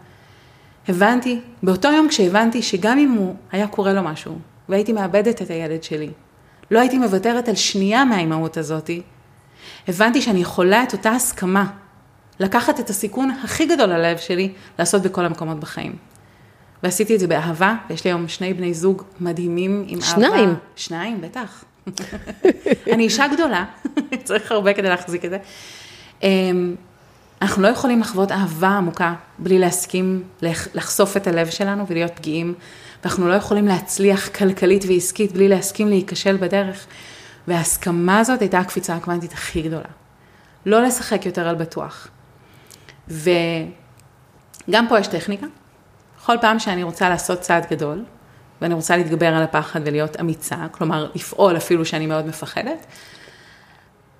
הבנתי, 0.88 1.40
באותו 1.64 1.92
יום 1.92 2.08
כשהבנתי 2.08 2.62
שגם 2.62 2.98
אם 2.98 3.12
הוא 3.12 3.36
היה 3.52 3.68
קורה 3.68 3.94
לו 3.94 4.04
משהו, 4.04 4.36
והייתי 4.70 4.94
מאבדת 4.94 5.42
את 5.42 5.50
הילד 5.50 5.84
שלי, 5.84 6.10
לא 6.72 6.80
הייתי 6.80 6.98
מוותרת 6.98 7.50
על 7.50 7.56
שנייה 7.56 8.06
מהאימהות 8.06 8.58
הזאתי, 8.58 9.02
הבנתי 9.88 10.22
שאני 10.22 10.42
יכולה 10.42 10.84
את 10.84 10.94
אותה 10.94 11.12
הסכמה, 11.12 11.66
לקחת 12.40 12.80
את 12.80 12.90
הסיכון 12.90 13.32
הכי 13.44 13.66
גדול 13.66 13.90
ללב 13.90 14.18
שלי, 14.18 14.54
לעשות 14.80 15.02
בכל 15.02 15.26
המקומות 15.26 15.60
בחיים. 15.60 16.11
ועשיתי 16.84 17.16
את 17.16 17.20
זה 17.20 17.28
באהבה, 17.28 17.76
ויש 17.90 18.06
לי 18.06 18.12
היום 18.12 18.28
שני 18.28 18.54
בני 18.54 18.74
זוג 18.74 19.04
מדהימים 19.20 19.86
עם 19.88 20.02
שניים. 20.02 20.34
אהבה. 20.50 20.54
שניים, 20.76 21.22
בטח. 21.22 21.64
אני 22.94 23.04
אישה 23.04 23.28
גדולה, 23.28 23.66
צריך 24.24 24.52
הרבה 24.52 24.74
כדי 24.74 24.90
להחזיק 24.90 25.26
את 25.26 25.30
זה. 25.30 25.38
אמ, 26.24 26.76
אנחנו 27.42 27.62
לא 27.64 27.68
יכולים 27.68 28.00
לחוות 28.00 28.32
אהבה 28.32 28.70
עמוקה 28.70 29.14
בלי 29.40 29.60
להסכים 29.60 30.24
לח- 30.42 30.68
לחשוף 30.74 31.18
את 31.18 31.28
הלב 31.28 31.50
שלנו 31.50 31.86
ולהיות 31.88 32.12
פגיעים, 32.16 32.54
ואנחנו 33.04 33.28
לא 33.30 33.34
יכולים 33.34 33.68
להצליח 33.68 34.28
כלכלית 34.30 34.84
ועסקית 34.88 35.32
בלי 35.32 35.48
להסכים 35.48 35.88
להיכשל 35.88 36.38
בדרך. 36.38 36.86
וההסכמה 37.48 38.20
הזאת 38.20 38.42
הייתה 38.42 38.60
הקפיצה 38.60 38.96
הקוונטית 38.96 39.34
הכי 39.34 39.62
גדולה. 39.62 39.90
לא 40.66 40.82
לשחק 40.84 41.26
יותר 41.26 41.48
על 41.48 41.56
בטוח. 41.56 42.08
וגם 43.08 43.28
פה 44.90 45.00
יש 45.00 45.08
טכניקה. 45.08 45.46
כל 46.26 46.38
פעם 46.42 46.60
שאני 46.60 46.84
רוצה 46.84 47.10
לעשות 47.10 47.40
צעד 47.40 47.66
גדול, 47.72 48.04
ואני 48.62 48.74
רוצה 48.74 48.98
להתגבר 48.98 49.28
על 49.28 49.44
הפחד 49.44 49.80
ולהיות 49.86 50.20
אמיצה, 50.20 50.56
כלומר 50.72 51.12
לפעול 51.16 51.58
אפילו 51.58 51.86
שאני 51.86 52.06
מאוד 52.08 52.28
מפחדת, 52.28 52.86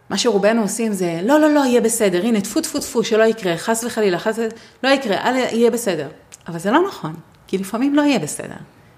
מה 0.10 0.18
שרובנו 0.18 0.62
עושים 0.62 0.94
זה, 0.94 1.20
לא, 1.24 1.40
לא, 1.40 1.50
לא, 1.50 1.60
יהיה 1.60 1.82
בסדר, 1.82 2.24
הנה, 2.24 2.42
טפו, 2.42 2.62
טפו, 2.62 2.80
טפו, 2.80 3.04
שלא 3.04 3.24
יקרה, 3.24 3.58
חס 3.58 3.84
וחלילה, 3.84 4.20
חס 4.20 4.34
וחלילה, 4.34 4.52
לא 4.84 4.90
יקרה, 4.90 5.30
אל, 5.30 5.36
יהיה 5.36 5.72
בסדר. 5.72 6.08
אבל 6.48 6.60
זה 6.60 6.72
לא 6.72 6.88
נכון, 6.88 7.16
כי 7.48 7.58
לפעמים 7.58 7.96
לא 7.96 8.02
יהיה 8.02 8.20
בסדר, 8.20 8.56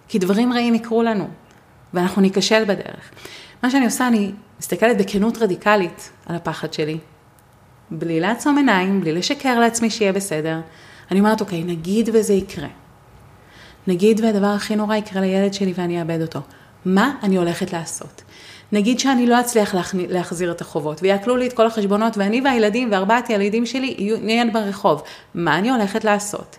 כי 0.08 0.20
דברים 0.20 0.54
רעים 0.54 0.76
יקרו 0.76 1.04
לנו, 1.04 1.28
ואנחנו 1.94 2.22
ניכשל 2.22 2.64
בדרך. 2.64 3.12
מה 3.64 3.70
שאני 3.70 3.86
עושה, 3.86 4.08
אני 4.08 4.32
מסתכלת 4.60 4.98
בכנות 4.98 5.38
רדיקלית 5.38 6.10
על 6.26 6.36
הפחד 6.36 6.74
שלי, 6.74 6.98
בלי 7.92 8.20
לעצום 8.20 8.58
עיניים, 8.58 9.02
בלי 9.02 9.12
לשקר 9.12 9.60
לעצמי 9.60 9.90
שיהיה 9.90 10.14
בסדר. 10.14 10.60
אני 11.12 11.20
אומרת, 11.20 11.42
אוקיי, 11.42 11.64
נגיד 11.64 12.10
וזה 12.14 12.34
יקרה. 12.34 12.68
נגיד 13.88 14.20
והדבר 14.24 14.48
הכי 14.48 14.76
נורא 14.76 14.96
יקרה 14.96 15.22
לילד 15.22 15.54
שלי 15.54 15.74
ואני 15.76 16.00
אאבד 16.02 16.22
אותו. 16.22 16.40
מה 16.86 17.12
אני 17.24 17.36
הולכת 17.38 17.74
לעשות? 17.74 18.22
נגיד 18.72 19.00
שאני 19.00 19.28
לא 19.28 19.40
אצליח 19.40 19.74
להכני- 19.76 20.08
להחזיר 20.08 20.52
את 20.52 20.62
החובות 20.62 21.04
ויעקלו 21.04 21.38
לי 21.38 21.48
את 21.48 21.54
כל 21.54 21.66
החשבונות 21.68 22.18
ואני 22.18 22.42
והילדים 22.46 22.92
וארבעת 22.92 23.28
הילדים 23.28 23.66
שלי 23.66 23.96
יהיו- 23.98 24.18
נהיה 24.22 24.46
ברחוב. 24.54 25.02
מה 25.36 25.58
אני 25.58 25.70
הולכת 25.72 26.04
לעשות? 26.04 26.58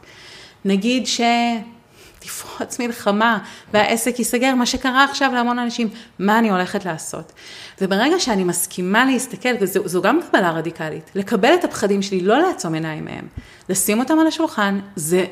נגיד 0.65 1.05
שתפרוץ 1.07 2.79
מלחמה 2.81 3.39
והעסק 3.73 4.19
ייסגר, 4.19 4.55
מה 4.55 4.67
שקרה 4.67 5.05
עכשיו 5.05 5.31
להמון 5.35 5.59
אנשים, 5.59 5.89
מה 6.19 6.39
אני 6.39 6.51
הולכת 6.51 6.85
לעשות? 6.85 7.33
וברגע 7.81 8.21
שאני 8.21 8.45
מסכימה 8.45 9.05
להסתכל, 9.05 9.49
זו, 9.67 9.89
זו 9.89 10.03
גם 10.03 10.21
קבלה 10.31 10.51
רדיקלית, 10.51 11.11
לקבל 11.15 11.55
את 11.55 11.65
הפחדים 11.65 12.03
שלי, 12.03 12.21
לא 12.21 12.39
לעצום 12.39 12.75
עיניים 12.75 13.05
מהם, 13.05 13.27
לשים 13.69 14.01
אותם 14.01 14.19
על 14.19 14.27
השולחן, 14.27 14.81
זה 14.97 15.25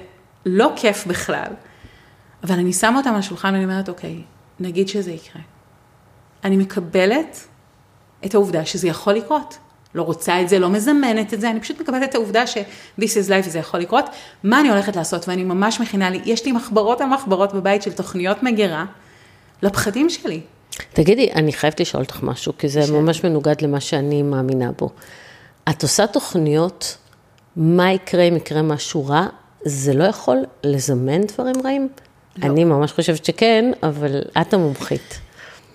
לא 0.47 0.73
כיף 0.77 1.07
בכלל. 1.07 1.53
אבל 2.45 2.55
אני 2.55 2.73
שמה 2.73 2.99
אותם 2.99 3.11
על 3.11 3.19
השולחן 3.19 3.53
ואני 3.53 3.65
אומרת, 3.65 3.89
אוקיי, 3.89 4.23
נגיד 4.61 4.89
שזה 4.89 5.11
יקרה. 5.11 5.43
אני 6.45 6.57
מקבלת 6.57 7.47
את 8.25 8.35
העובדה 8.35 8.65
שזה 8.65 8.89
יכול 8.89 9.13
לקרות. 9.13 9.59
לא 9.95 10.03
רוצה 10.03 10.41
את 10.41 10.49
זה, 10.49 10.59
לא 10.59 10.71
מזמנת 10.71 11.35
את 11.35 11.41
זה, 11.41 11.51
אני 11.51 11.61
פשוט 11.61 11.81
מקבלת 11.81 12.11
את 12.11 12.15
העובדה 12.15 12.47
ש-this 12.47 13.01
is 13.01 13.29
life 13.29 13.47
וזה 13.47 13.59
יכול 13.59 13.81
לקרות. 13.81 14.05
מה 14.43 14.61
אני 14.61 14.71
הולכת 14.71 14.97
לעשות? 14.97 15.29
ואני 15.29 15.45
ממש 15.45 15.81
מכינה 15.81 16.11
לי, 16.11 16.21
יש 16.25 16.47
לי 16.47 16.53
מחברות 16.53 17.01
על 17.01 17.09
מחברות 17.09 17.53
בבית 17.55 17.83
של 17.83 17.93
תוכניות 17.93 18.43
מגירה 18.43 18.85
לפחדים 19.63 20.11
שלי. 20.11 20.41
תגידי, 20.93 21.33
אני 21.33 21.53
חייבת 21.53 21.81
לשאול 21.81 22.03
אותך 22.03 22.23
משהו, 22.23 22.53
כי 22.59 22.69
זה 22.69 22.93
ממש 22.93 23.25
מנוגד 23.25 23.55
למה 23.63 23.81
שאני 23.81 24.23
מאמינה 24.23 24.71
בו. 24.79 24.91
את 25.71 25.83
עושה 25.83 26.07
תוכניות, 26.07 26.97
מה 27.57 27.93
יקרה 27.93 28.23
אם 28.23 28.37
יקרה 28.37 28.63
משהו 28.63 29.07
רע, 29.07 29.27
זה 29.65 29.95
לא 29.95 30.05
יכול 30.05 30.39
לזמן 30.65 31.21
דברים 31.21 31.55
רעים? 31.65 31.89
לא. 32.37 32.47
אני 32.47 32.65
ממש 32.65 32.93
חושבת 32.93 33.25
שכן, 33.25 33.71
אבל 33.83 34.21
את 34.41 34.55
המומחית. 34.55 35.21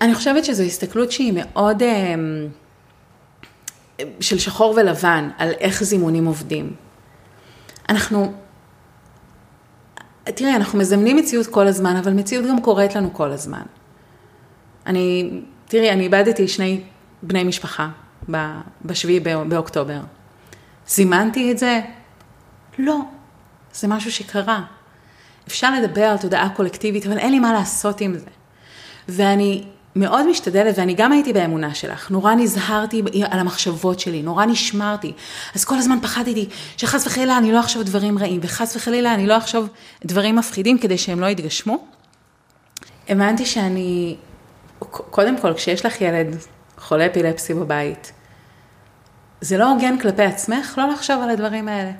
אני 0.00 0.14
חושבת 0.14 0.44
שזו 0.44 0.62
הסתכלות 0.62 1.12
שהיא 1.12 1.32
מאוד 1.36 1.82
אה, 1.82 2.14
של 4.20 4.38
שחור 4.38 4.74
ולבן, 4.76 5.30
על 5.38 5.50
איך 5.60 5.82
זימונים 5.84 6.26
עובדים. 6.26 6.72
אנחנו, 7.88 8.32
תראי, 10.24 10.56
אנחנו 10.56 10.78
מזמנים 10.78 11.16
מציאות 11.16 11.46
כל 11.46 11.66
הזמן, 11.66 11.96
אבל 11.96 12.12
מציאות 12.12 12.46
גם 12.46 12.62
קורית 12.62 12.94
לנו 12.94 13.14
כל 13.14 13.30
הזמן. 13.30 13.62
אני, 14.86 15.30
תראי, 15.66 15.90
אני 15.90 16.02
איבדתי 16.02 16.48
שני 16.48 16.80
בני 17.22 17.44
משפחה 17.44 17.88
בשביעי 18.84 19.20
בא- 19.20 19.44
באוקטובר. 19.44 20.00
זימנתי 20.88 21.52
את 21.52 21.58
זה? 21.58 21.80
לא. 22.78 22.98
זה 23.72 23.88
משהו 23.88 24.12
שקרה. 24.12 24.62
אפשר 25.48 25.74
לדבר 25.80 26.04
על 26.04 26.18
תודעה 26.18 26.48
קולקטיבית, 26.48 27.06
אבל 27.06 27.18
אין 27.18 27.30
לי 27.30 27.38
מה 27.38 27.52
לעשות 27.52 28.00
עם 28.00 28.14
זה. 28.18 28.30
ואני 29.08 29.64
מאוד 29.96 30.30
משתדלת, 30.30 30.78
ואני 30.78 30.94
גם 30.94 31.12
הייתי 31.12 31.32
באמונה 31.32 31.74
שלך, 31.74 32.10
נורא 32.10 32.34
נזהרתי 32.34 33.02
על 33.30 33.38
המחשבות 33.38 34.00
שלי, 34.00 34.22
נורא 34.22 34.44
נשמרתי. 34.44 35.12
אז 35.54 35.64
כל 35.64 35.74
הזמן 35.74 35.98
פחדתי 36.02 36.48
שחס 36.76 37.06
וחלילה 37.06 37.38
אני 37.38 37.52
לא 37.52 37.60
אחשוב 37.60 37.82
דברים 37.82 38.18
רעים, 38.18 38.40
וחס 38.42 38.76
וחלילה 38.76 39.14
אני 39.14 39.26
לא 39.26 39.38
אחשוב 39.38 39.68
דברים 40.04 40.36
מפחידים 40.36 40.78
כדי 40.78 40.98
שהם 40.98 41.20
לא 41.20 41.26
יתגשמו. 41.26 41.84
הבנתי 43.08 43.46
שאני, 43.46 44.16
קודם 44.88 45.38
כל, 45.38 45.54
כשיש 45.54 45.86
לך 45.86 46.00
ילד 46.00 46.36
חולה 46.78 47.06
אפילפסי 47.06 47.54
בבית, 47.54 48.12
זה 49.40 49.58
לא 49.58 49.70
הוגן 49.70 49.98
כלפי 49.98 50.22
עצמך 50.22 50.74
לא 50.78 50.88
לחשוב 50.88 51.22
על 51.22 51.30
הדברים 51.30 51.68
האלה. 51.68 51.90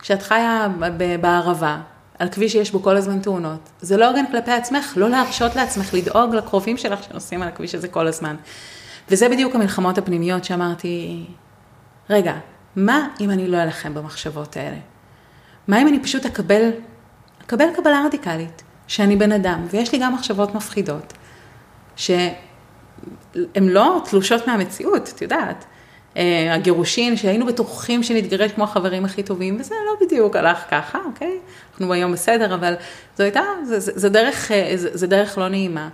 כשאת 0.00 0.22
חיה 0.22 0.68
בערבה, 1.20 1.80
על 2.18 2.28
כביש 2.28 2.52
שיש 2.52 2.70
בו 2.70 2.82
כל 2.82 2.96
הזמן 2.96 3.20
תאונות, 3.20 3.70
זה 3.80 3.96
לא 3.96 4.08
הוגן 4.08 4.26
כלפי 4.30 4.50
עצמך, 4.50 4.92
לא 4.96 5.10
להרשות 5.10 5.56
לעצמך 5.56 5.94
לדאוג 5.94 6.34
לקרובים 6.34 6.76
שלך 6.76 7.02
שנוסעים 7.02 7.42
על 7.42 7.48
הכביש 7.48 7.74
הזה 7.74 7.88
כל 7.88 8.06
הזמן. 8.06 8.36
וזה 9.08 9.28
בדיוק 9.28 9.54
המלחמות 9.54 9.98
הפנימיות 9.98 10.44
שאמרתי, 10.44 11.24
רגע, 12.10 12.34
מה 12.76 13.08
אם 13.20 13.30
אני 13.30 13.48
לא 13.48 13.62
אלחם 13.62 13.94
במחשבות 13.94 14.56
האלה? 14.56 14.76
מה 15.68 15.82
אם 15.82 15.88
אני 15.88 16.02
פשוט 16.02 16.26
אקבל, 16.26 16.70
אקבל 17.42 17.66
קבלה 17.76 18.02
רדיקלית, 18.06 18.62
שאני 18.86 19.16
בן 19.16 19.32
אדם, 19.32 19.66
ויש 19.70 19.92
לי 19.92 19.98
גם 19.98 20.14
מחשבות 20.14 20.54
מפחידות, 20.54 21.12
שהן 21.96 22.32
לא 23.56 24.02
תלושות 24.10 24.46
מהמציאות, 24.46 25.08
את 25.14 25.22
יודעת. 25.22 25.64
אה, 26.16 26.54
הגירושין, 26.54 27.16
שהיינו 27.16 27.46
בטוחים 27.46 28.02
שנתגרש 28.02 28.52
כמו 28.52 28.64
החברים 28.64 29.04
הכי 29.04 29.22
טובים, 29.22 29.56
וזה 29.60 29.74
לא 29.86 30.06
בדיוק 30.06 30.36
הלך 30.36 30.64
ככה, 30.70 30.98
אוקיי? 31.06 31.38
אנחנו 31.70 31.92
היום 31.92 32.12
בסדר, 32.12 32.54
אבל 32.54 32.74
זו 33.16 33.24
הייתה, 33.24 33.42
זה, 33.64 34.08
דרך, 34.08 34.52
אה, 34.52 34.72
זה 34.74 35.06
דרך 35.06 35.38
לא 35.38 35.48
נעימה. 35.48 35.88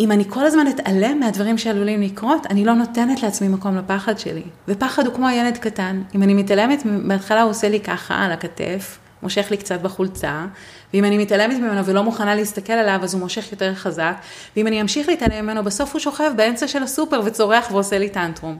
אם 0.00 0.12
אני 0.12 0.24
כל 0.28 0.44
הזמן 0.44 0.66
אתעלם 0.68 1.20
מהדברים 1.20 1.58
שעלולים 1.58 2.02
לקרות, 2.02 2.46
אני 2.50 2.64
לא 2.64 2.74
נותנת 2.74 3.22
לעצמי 3.22 3.48
מקום 3.48 3.76
לפחד 3.76 4.18
שלי. 4.18 4.42
ופחד 4.68 5.06
הוא 5.06 5.14
כמו 5.14 5.30
ילד 5.30 5.58
קטן. 5.58 6.02
אם 6.14 6.22
אני 6.22 6.34
מתעלמת, 6.34 6.82
בהתחלה 7.08 7.42
הוא 7.42 7.50
עושה 7.50 7.68
לי 7.68 7.80
ככה 7.80 8.14
על 8.14 8.32
הכתף, 8.32 8.98
מושך 9.22 9.50
לי 9.50 9.56
קצת 9.56 9.80
בחולצה, 9.80 10.46
ואם 10.94 11.04
אני 11.04 11.18
מתעלמת 11.18 11.56
ממנו 11.56 11.84
ולא 11.84 12.02
מוכנה 12.02 12.34
להסתכל 12.34 12.72
עליו, 12.72 13.00
אז 13.02 13.14
הוא 13.14 13.20
מושך 13.20 13.52
יותר 13.52 13.74
חזק, 13.74 14.14
ואם 14.56 14.66
אני 14.66 14.80
אמשיך 14.80 15.08
להתעלם 15.08 15.44
ממנו, 15.44 15.64
בסוף 15.64 15.92
הוא 15.92 16.00
שוכב 16.00 16.32
באמצע 16.36 16.68
של 16.68 16.82
הסופר 16.82 17.20
וצורח 17.24 17.70
ועושה 17.70 17.98
לי 17.98 18.08
טנטרום. 18.08 18.58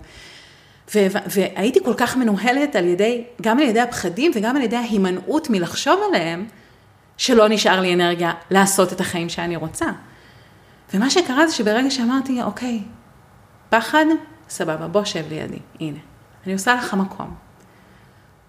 והייתי 1.26 1.84
כל 1.84 1.94
כך 1.96 2.16
מנוהלת 2.16 2.76
על 2.76 2.86
ידי, 2.86 3.24
גם 3.42 3.58
על 3.58 3.64
ידי 3.64 3.80
הפחדים 3.80 4.32
וגם 4.34 4.56
על 4.56 4.62
ידי 4.62 4.76
ההימנעות 4.76 5.50
מלחשוב 5.50 6.00
עליהם, 6.08 6.46
שלא 7.16 7.48
נשאר 7.48 7.80
לי 7.80 7.94
אנרגיה 7.94 8.32
לעשות 8.50 8.92
את 8.92 9.00
החיים 9.00 9.28
שאני 9.28 9.56
רוצה. 9.56 9.86
ומה 10.94 11.10
שקרה 11.10 11.46
זה 11.46 11.54
שברגע 11.54 11.90
שאמרתי, 11.90 12.42
אוקיי, 12.42 12.80
פחד, 13.68 14.04
סבבה, 14.48 14.88
בוא 14.88 15.04
שב 15.04 15.24
לידי, 15.28 15.58
הנה. 15.80 15.98
אני 16.46 16.52
עושה 16.52 16.74
לך 16.74 16.94
מקום. 16.94 17.34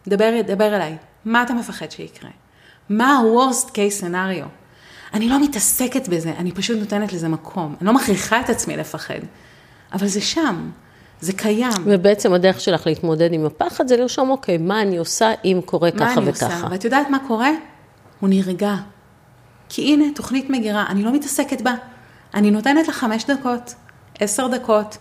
דבר, 0.07 0.29
דבר 0.47 0.75
אליי, 0.75 0.97
מה 1.25 1.43
אתה 1.43 1.53
מפחד 1.53 1.91
שיקרה? 1.91 2.29
מה 2.91 3.17
ה-Worst 3.17 3.69
case 3.69 4.01
scenario? 4.01 4.45
אני 5.13 5.29
לא 5.29 5.43
מתעסקת 5.43 6.07
בזה, 6.07 6.33
אני 6.37 6.51
פשוט 6.51 6.77
נותנת 6.79 7.13
לזה 7.13 7.27
מקום. 7.27 7.75
אני 7.81 7.87
לא 7.87 7.93
מכריחה 7.93 8.39
את 8.39 8.49
עצמי 8.49 8.77
לפחד, 8.77 9.19
אבל 9.93 10.07
זה 10.07 10.21
שם, 10.21 10.69
זה 11.21 11.33
קיים. 11.33 11.71
ובעצם 11.85 12.33
הדרך 12.33 12.61
שלך 12.61 12.87
להתמודד 12.87 13.33
עם 13.33 13.45
הפחד 13.45 13.87
זה 13.87 13.97
לרשום, 13.97 14.29
אוקיי, 14.29 14.57
מה 14.57 14.81
אני 14.81 14.97
עושה 14.97 15.31
אם 15.45 15.59
קורה 15.65 15.89
מה 15.93 15.99
ככה 15.99 16.21
אני 16.21 16.29
וככה. 16.29 16.45
עושה? 16.45 16.67
ואת 16.71 16.85
יודעת 16.85 17.09
מה 17.09 17.17
קורה? 17.27 17.49
הוא 18.19 18.29
נרגע. 18.29 18.75
כי 19.69 19.81
הנה, 19.81 20.05
תוכנית 20.15 20.49
מגירה, 20.49 20.85
אני 20.89 21.03
לא 21.03 21.13
מתעסקת 21.13 21.61
בה. 21.61 21.73
אני 22.33 22.51
נותנת 22.51 22.87
לה 22.87 22.93
חמש 22.93 23.25
דקות, 23.25 23.75
עשר 24.19 24.47
דקות. 24.47 24.97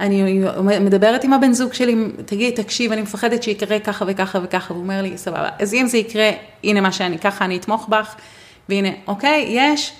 אני 0.00 0.44
מדברת 0.80 1.24
עם 1.24 1.32
הבן 1.32 1.52
זוג 1.52 1.72
שלי, 1.72 1.96
תגיד, 2.26 2.54
תקשיב, 2.54 2.92
אני 2.92 3.02
מפחדת 3.02 3.42
שיקרה 3.42 3.80
ככה 3.80 4.04
וככה 4.08 4.38
וככה, 4.42 4.72
והוא 4.72 4.82
אומר 4.82 5.02
לי, 5.02 5.18
סבבה. 5.18 5.48
אז 5.58 5.74
אם 5.74 5.86
זה 5.86 5.98
יקרה, 5.98 6.30
הנה 6.64 6.80
מה 6.80 6.92
שאני, 6.92 7.18
ככה 7.18 7.44
אני 7.44 7.56
אתמוך 7.56 7.88
בך, 7.88 8.14
והנה, 8.68 8.88
אוקיי, 9.06 9.46
יש, 9.48 9.92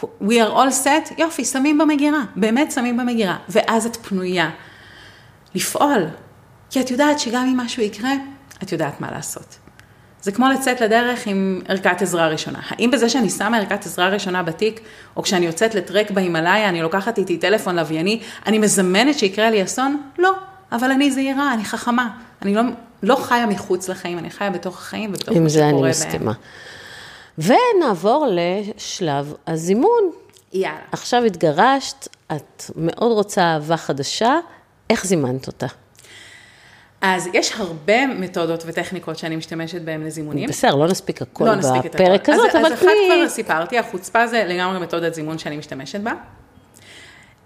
we 0.00 0.32
are 0.32 0.52
all 0.52 0.84
set, 0.84 1.14
יופי, 1.18 1.44
שמים 1.44 1.78
במגירה, 1.78 2.20
באמת 2.36 2.72
שמים 2.72 2.96
במגירה, 2.96 3.36
ואז 3.48 3.86
את 3.86 3.96
פנויה 3.96 4.50
לפעול. 5.54 6.06
כי 6.70 6.80
את 6.80 6.90
יודעת 6.90 7.18
שגם 7.18 7.46
אם 7.46 7.56
משהו 7.56 7.82
יקרה, 7.82 8.12
את 8.62 8.72
יודעת 8.72 9.00
מה 9.00 9.10
לעשות. 9.10 9.61
זה 10.22 10.32
כמו 10.32 10.48
לצאת 10.48 10.80
לדרך 10.80 11.26
עם 11.26 11.60
ערכת 11.68 12.02
עזרה 12.02 12.28
ראשונה. 12.28 12.58
האם 12.68 12.90
בזה 12.90 13.08
שאני 13.08 13.30
שמה 13.30 13.58
ערכת 13.58 13.86
עזרה 13.86 14.08
ראשונה 14.08 14.42
בתיק, 14.42 14.80
או 15.16 15.22
כשאני 15.22 15.46
יוצאת 15.46 15.74
לטרק 15.74 16.10
בהימאליה, 16.10 16.68
אני 16.68 16.82
לוקחת 16.82 17.18
איתי 17.18 17.38
טלפון 17.38 17.76
לווייני, 17.76 18.20
אני 18.46 18.58
מזמנת 18.58 19.18
שיקרה 19.18 19.50
לי 19.50 19.64
אסון? 19.64 20.02
לא. 20.18 20.32
אבל 20.72 20.90
אני 20.90 21.10
זהירה, 21.10 21.54
אני 21.54 21.64
חכמה. 21.64 22.08
אני 22.42 22.54
לא, 22.54 22.62
לא 23.02 23.16
חיה 23.16 23.46
מחוץ 23.46 23.88
לחיים, 23.88 24.18
אני 24.18 24.30
חיה 24.30 24.50
בתוך 24.50 24.78
החיים 24.78 25.10
ובתוך 25.10 25.36
מה 25.36 25.48
שקורה 25.50 25.64
בהם. 25.64 25.74
עם 25.74 25.84
זה 25.84 25.84
אני 25.84 25.90
מסכימה. 25.90 26.32
ונעבור 27.38 28.26
לשלב 28.30 29.34
הזימון. 29.46 30.10
יאללה. 30.52 30.78
עכשיו 30.92 31.24
התגרשת, 31.24 32.08
את 32.32 32.70
מאוד 32.76 33.12
רוצה 33.12 33.42
אהבה 33.42 33.76
חדשה, 33.76 34.38
איך 34.90 35.06
זימנת 35.06 35.46
אותה? 35.46 35.66
אז 37.02 37.28
יש 37.32 37.52
הרבה 37.56 38.06
מתודות 38.06 38.62
וטכניקות 38.66 39.18
שאני 39.18 39.36
משתמשת 39.36 39.82
בהן 39.82 40.02
לזימונים. 40.02 40.48
בסדר, 40.48 40.74
לא 40.74 40.86
נספיק 40.86 41.22
הכל 41.22 41.44
לא 41.44 41.54
בפרק 41.54 42.28
הזאת, 42.28 42.54
אבל. 42.54 42.66
אז 42.66 42.72
אחת 42.72 42.86
כבר 43.06 43.28
סיפרתי, 43.28 43.78
החוצפה 43.78 44.26
זה 44.26 44.44
לגמרי 44.48 44.80
מתודת 44.80 45.14
זימון 45.14 45.38
שאני 45.38 45.56
משתמשת 45.56 46.00
בה. 46.00 46.12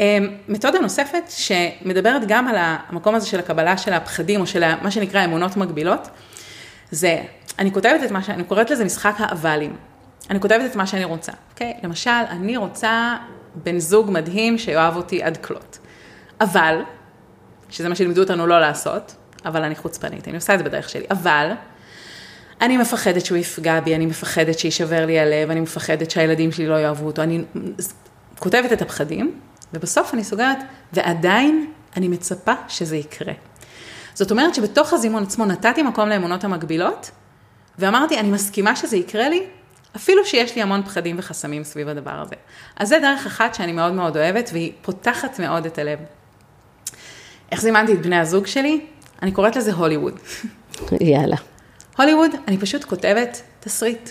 אמ, 0.01 0.29
מתודה 0.49 0.79
נוספת 0.79 1.23
שמדברת 1.29 2.23
גם 2.29 2.49
על 2.49 2.57
המקום 2.59 3.15
הזה 3.15 3.27
של 3.27 3.39
הקבלה 3.39 3.77
של 3.77 3.93
הפחדים, 3.93 4.41
או 4.41 4.47
של 4.47 4.75
מה 4.83 4.91
שנקרא 4.91 5.25
אמונות 5.25 5.57
מגבילות, 5.57 6.09
זה, 6.91 7.23
אני 7.59 7.73
כותבת 7.73 8.03
את 8.05 8.11
מה 8.11 8.23
שאני 8.23 8.45
קוראת 8.45 8.71
לזה 8.71 8.85
משחק 8.85 9.15
האבלים. 9.19 9.77
אני 10.31 10.41
כותבת 10.41 10.71
את 10.71 10.77
מה 10.77 10.87
שאני 10.87 11.05
רוצה, 11.05 11.33
אוקיי? 11.53 11.75
למשל, 11.83 12.11
אני 12.11 12.57
רוצה 12.57 13.17
בן 13.55 13.79
זוג 13.79 14.11
מדהים 14.11 14.59
שיאהב 14.59 14.97
אותי 14.97 15.23
עד 15.23 15.37
כלות. 15.37 15.79
אבל, 16.41 16.83
שזה 17.71 17.89
מה 17.89 17.95
שלימדו 17.95 18.21
אותנו 18.21 18.47
לא 18.47 18.61
לעשות, 18.61 19.15
אבל 19.47 19.63
אני 19.63 19.75
חוצפנית, 19.75 20.29
אני 20.29 20.37
עושה 20.37 20.55
את 20.55 20.59
זה 20.59 20.65
בדרך 20.65 20.89
שלי, 20.89 21.05
אבל 21.11 21.53
אני 22.61 22.77
מפחדת 22.77 23.27
שהוא 23.27 23.39
יפגע 23.39 23.81
בי, 23.81 23.95
אני 23.95 24.07
מפחדת 24.07 24.59
שישבר 24.59 25.07
לי 25.07 25.21
הלב, 25.21 25.51
אני 25.51 25.61
מפחדת 25.61 26.11
שהילדים 26.11 26.53
שלי 26.53 26.67
לא 26.67 26.75
יאהבו 26.75 27.07
אותו, 27.07 27.23
אני 27.23 27.45
כותבת 28.39 28.73
את 28.73 28.83
הפחדים, 28.83 29.41
ובסוף 29.75 30.15
אני 30.15 30.25
סוגרת, 30.25 30.59
ועדיין 30.93 31.71
אני 31.97 32.09
מצפה 32.09 32.53
שזה 32.69 32.97
יקרה. 32.97 33.33
זאת 34.15 34.31
אומרת 34.31 34.55
שבתוך 34.55 34.93
הזימון 34.93 35.23
עצמו 35.23 35.45
נתתי 35.45 35.83
מקום 35.83 36.09
לאמונות 36.09 36.45
המקבילות, 36.45 37.11
ואמרתי, 37.79 38.19
אני 38.21 38.31
מסכימה 38.31 38.77
שזה 38.77 38.97
יקרה 38.97 39.29
לי, 39.29 39.47
אפילו 39.97 40.27
שיש 40.27 40.57
לי 40.57 40.63
המון 40.63 40.83
פחדים 40.83 41.17
וחסמים 41.19 41.65
סביב 41.65 41.89
הדבר 41.89 42.11
הזה. 42.11 42.35
אז 42.77 42.89
זה 42.89 42.99
דרך 43.03 43.27
אחת 43.27 43.55
שאני 43.55 43.73
מאוד 43.73 43.93
מאוד 43.93 44.17
אוהבת, 44.17 44.51
והיא 44.53 44.73
פותחת 44.83 45.41
מאוד 45.41 45.67
את 45.67 45.79
הלב. 45.79 45.99
איך 47.53 47.61
זימנתי 47.61 47.93
את 47.93 48.03
בני 48.03 48.19
הזוג 48.19 48.47
שלי? 48.47 48.87
אני 49.23 49.33
קוראת 49.33 49.57
לזה 49.57 49.73
הוליווד. 49.73 50.15
יאללה. 51.01 51.37
הוליווד, 51.99 52.31
אני 52.49 52.59
פשוט 52.59 52.85
כותבת 52.85 53.43
תסריט. 53.61 54.11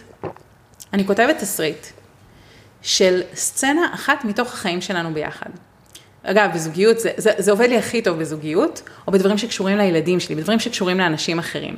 אני 0.93 1.07
כותבת 1.07 1.37
תסריט 1.37 1.85
של 2.81 3.21
סצנה 3.33 3.93
אחת 3.93 4.25
מתוך 4.25 4.53
החיים 4.53 4.81
שלנו 4.81 5.13
ביחד. 5.13 5.49
אגב, 6.23 6.49
בזוגיות, 6.53 6.99
זה, 6.99 7.11
זה, 7.17 7.31
זה 7.37 7.51
עובד 7.51 7.69
לי 7.69 7.77
הכי 7.77 8.01
טוב 8.01 8.19
בזוגיות, 8.19 8.81
או 9.07 9.11
בדברים 9.11 9.37
שקשורים 9.37 9.77
לילדים 9.77 10.19
שלי, 10.19 10.35
בדברים 10.35 10.59
שקשורים 10.59 10.97
לאנשים 10.97 11.39
אחרים. 11.39 11.77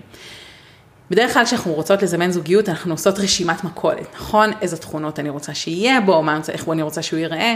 בדרך 1.10 1.34
כלל 1.34 1.46
כשאנחנו 1.46 1.74
רוצות 1.74 2.02
לזמן 2.04 2.32
זוגיות, 2.32 2.70
אנחנו 2.70 2.94
עושות 2.94 3.20
רשימת 3.20 3.64
מכולת, 3.64 4.08
נכון? 4.16 4.52
איזה 4.62 4.78
תכונות 4.78 5.20
אני 5.20 5.30
רוצה 5.30 5.54
שיהיה 5.54 6.02
בו, 6.02 6.24
מה, 6.24 6.40
איך 6.50 6.70
אני 6.70 6.82
רוצה 6.82 7.02
שהוא 7.02 7.20
ייראה, 7.20 7.56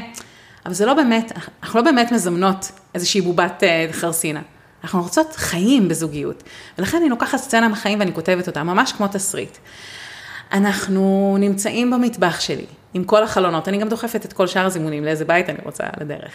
אבל 0.65 0.73
זה 0.73 0.86
לא 0.86 0.93
באמת, 0.93 1.31
אנחנו 1.63 1.79
לא 1.79 1.86
באמת 1.86 2.12
מזמנות 2.12 2.71
איזושהי 2.95 3.21
בובת 3.21 3.63
אה, 3.63 3.88
חרסינה. 3.91 4.41
אנחנו 4.84 5.02
רוצות 5.02 5.36
חיים 5.36 5.88
בזוגיות, 5.88 6.44
ולכן 6.78 6.98
אני 6.98 7.10
לוקחת 7.10 7.38
סצנה 7.38 7.67
מחיים 7.67 8.00
ואני 8.00 8.13
כותבת 8.13 8.48
אותה, 8.48 8.63
ממש 8.63 8.91
כמו 8.91 9.08
תסריט. 9.08 9.58
אנחנו 10.54 11.36
נמצאים 11.39 11.91
במטבח 11.91 12.39
שלי, 12.39 12.65
עם 12.94 13.04
כל 13.04 13.24
החלונות, 13.24 13.67
אני 13.67 13.78
גם 13.78 13.89
דוחפת 13.89 14.26
את 14.26 14.34
כל 14.34 14.48
שאר 14.48 14.65
הזימונים 14.65 15.06
לאיזה 15.06 15.26
בית 15.26 15.50
אני 15.50 15.58
רוצה 15.63 15.84
לדרך. 16.02 16.32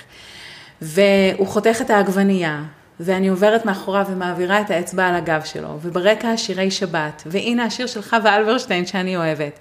והוא 0.82 1.46
חותך 1.46 1.78
את 1.80 1.90
העגבנייה, 1.90 2.62
ואני 3.00 3.28
עוברת 3.28 3.64
מאחוריו 3.64 4.06
ומעבירה 4.10 4.60
את 4.60 4.70
האצבע 4.70 5.06
על 5.06 5.14
הגב 5.14 5.40
שלו, 5.44 5.78
וברקע 5.82 6.28
השירי 6.28 6.70
שבת, 6.70 7.22
והנה 7.26 7.64
השיר 7.64 7.86
של 7.86 8.02
חווה 8.02 8.36
אלברשטיין 8.36 8.86
שאני 8.86 9.16
אוהבת, 9.16 9.58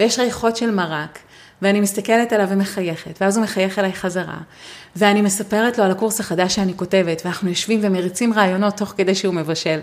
ויש 0.00 0.18
ריחות 0.18 0.56
של 0.56 0.70
מרק, 0.70 1.18
ואני 1.62 1.80
מסתכלת 1.80 2.32
עליו 2.32 2.46
ומחייכת, 2.50 3.18
ואז 3.20 3.36
הוא 3.36 3.44
מחייך 3.44 3.78
אליי 3.78 3.92
חזרה, 3.92 4.38
ואני 4.96 5.22
מספרת 5.22 5.78
לו 5.78 5.84
על 5.84 5.90
הקורס 5.90 6.20
החדש 6.20 6.54
שאני 6.54 6.76
כותבת, 6.76 7.22
ואנחנו 7.24 7.48
יושבים 7.48 7.80
ומריצים 7.82 8.32
רעיונות 8.32 8.76
תוך 8.76 8.94
כדי 8.96 9.14
שהוא 9.14 9.34
מבשל. 9.34 9.80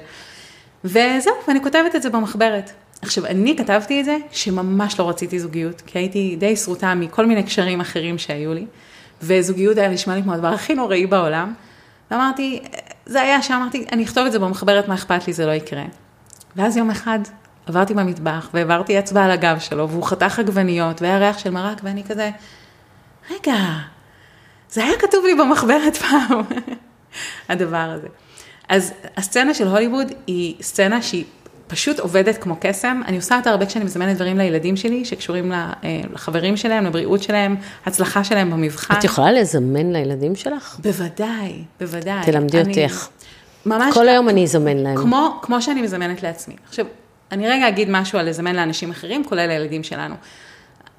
וזהו, 0.84 1.34
ואני 1.48 1.64
כותבת 1.64 1.96
את 1.96 2.02
זה 2.02 2.10
במחברת. 2.10 2.72
עכשיו, 3.02 3.26
אני 3.26 3.58
כתבתי 3.58 4.00
את 4.00 4.06
זה 4.06 4.18
שממש 4.32 5.00
לא 5.00 5.10
רציתי 5.10 5.40
זוגיות, 5.40 5.82
כי 5.82 6.00
הייתי 6.00 6.36
די 6.40 6.56
שרוטה 6.56 6.96
מכל 6.96 7.26
מיני 7.26 7.44
קשרים 7.44 7.82
אחרים 7.82 8.18
שהיו 8.18 8.54
לי, 8.54 8.66
וזוגיות 9.22 9.78
היה 9.78 9.90
נשמע 9.90 10.16
לי 10.16 10.24
כמו 10.24 10.34
הדבר 10.34 10.48
הכי 10.48 10.74
נוראי 10.74 11.06
בעולם, 11.06 11.54
ואמרתי, 12.12 12.60
זה 13.06 13.22
היה 13.22 13.42
שאמרתי, 13.42 13.86
אני 13.92 14.04
אכתוב 14.04 14.26
את 14.26 14.32
זה 14.32 14.40
במחברת, 14.40 14.88
מה 14.88 14.96
אכפת 14.96 15.28
לי, 15.28 15.34
זה 15.34 15.46
לא 15.46 15.52
יקרה. 15.52 15.84
ואז 16.56 16.78
יום 16.78 16.90
אחד 16.90 17.20
עברתי 17.66 17.94
במטבח 17.94 18.50
והעברתי 18.54 19.00
אצבע 19.00 19.24
על 19.24 19.32
הגב 19.32 19.60
שלו, 19.60 19.90
והוא 19.90 20.04
חתך 20.04 20.40
עגבניות, 20.40 21.02
והיה 21.02 21.18
ריח 21.18 21.38
של 21.38 21.50
מרק, 21.50 21.82
ואני 21.84 22.04
כזה, 22.04 22.30
רגע, 23.32 23.56
זה 24.70 24.84
היה 24.84 24.94
כתוב 25.00 25.26
לי 25.26 25.36
במחברת 25.36 25.98
פעם, 25.98 26.42
הדבר 27.50 27.78
הזה. 27.78 28.08
אז 28.70 28.94
הסצנה 29.18 29.54
של 29.54 29.68
הוליווד 29.68 30.08
היא 30.28 30.56
סצנה 30.62 31.02
שהיא 31.02 31.26
פשוט 31.68 32.00
עובדת 32.00 32.38
כמו 32.38 32.56
קסם. 32.60 33.02
אני 33.08 33.18
עושה 33.18 33.38
אותה 33.38 33.50
הרבה 33.50 33.66
כשאני 33.66 33.86
מזמנת 33.86 34.16
דברים 34.16 34.38
לילדים 34.38 34.78
שלי, 34.78 35.06
שקשורים 35.06 35.52
אה, 35.52 35.74
לחברים 36.14 36.58
שלהם, 36.58 36.86
לבריאות 36.86 37.24
שלהם, 37.24 37.56
הצלחה 37.86 38.24
שלהם 38.24 38.52
במבחן. 38.52 38.94
את 39.00 39.04
יכולה 39.04 39.32
לזמן 39.32 39.92
לילדים 39.92 40.36
שלך? 40.36 40.80
בוודאי, 40.80 41.64
בוודאי. 41.80 42.26
תלמדי 42.26 42.62
אני, 42.62 42.70
אותי 42.70 42.84
איך. 42.84 43.10
ממש... 43.66 43.94
כל 43.94 44.08
היום 44.08 44.30
אני 44.30 44.44
אזמן 44.44 44.78
להם. 44.78 44.98
כמו, 44.98 45.40
כמו 45.42 45.62
שאני 45.62 45.82
מזמנת 45.82 46.24
לעצמי. 46.24 46.56
עכשיו, 46.70 46.86
אני 47.34 47.50
רגע 47.50 47.68
אגיד 47.68 47.90
משהו 47.92 48.20
על 48.20 48.30
לזמן 48.30 48.56
לאנשים 48.56 48.92
אחרים, 48.92 49.24
כולל 49.26 49.48
לילדים 49.48 49.84
שלנו. 49.84 50.16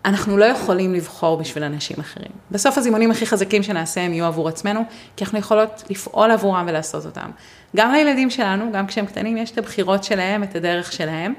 אנחנו 0.04 0.36
לא 0.36 0.44
יכולים 0.44 0.94
לבחור 0.94 1.36
בשביל 1.36 1.64
אנשים 1.64 1.96
אחרים. 2.00 2.30
בסוף 2.50 2.78
הזימונים 2.78 3.10
הכי 3.10 3.26
חזקים 3.26 3.62
שנעשה 3.62 4.00
הם 4.00 4.12
יהיו 4.12 4.24
עבור 4.24 4.48
עצמנו, 4.48 4.80
כי 5.16 5.24
אנחנו 5.24 5.38
יכולות 5.38 5.84
לפעול 5.90 6.30
עבורם 6.30 6.64
ולעשות 6.68 7.06
אותם. 7.06 7.30
גם 7.76 7.92
לילדים 7.92 8.30
שלנו, 8.30 8.72
גם 8.72 8.86
כשהם 8.86 9.06
קטנים, 9.06 9.36
יש 9.36 9.50
את 9.50 9.58
הבחירות 9.58 10.04
שלהם, 10.04 10.42
את 10.42 10.56
הדרך 10.56 10.92
שלהם. 10.92 11.34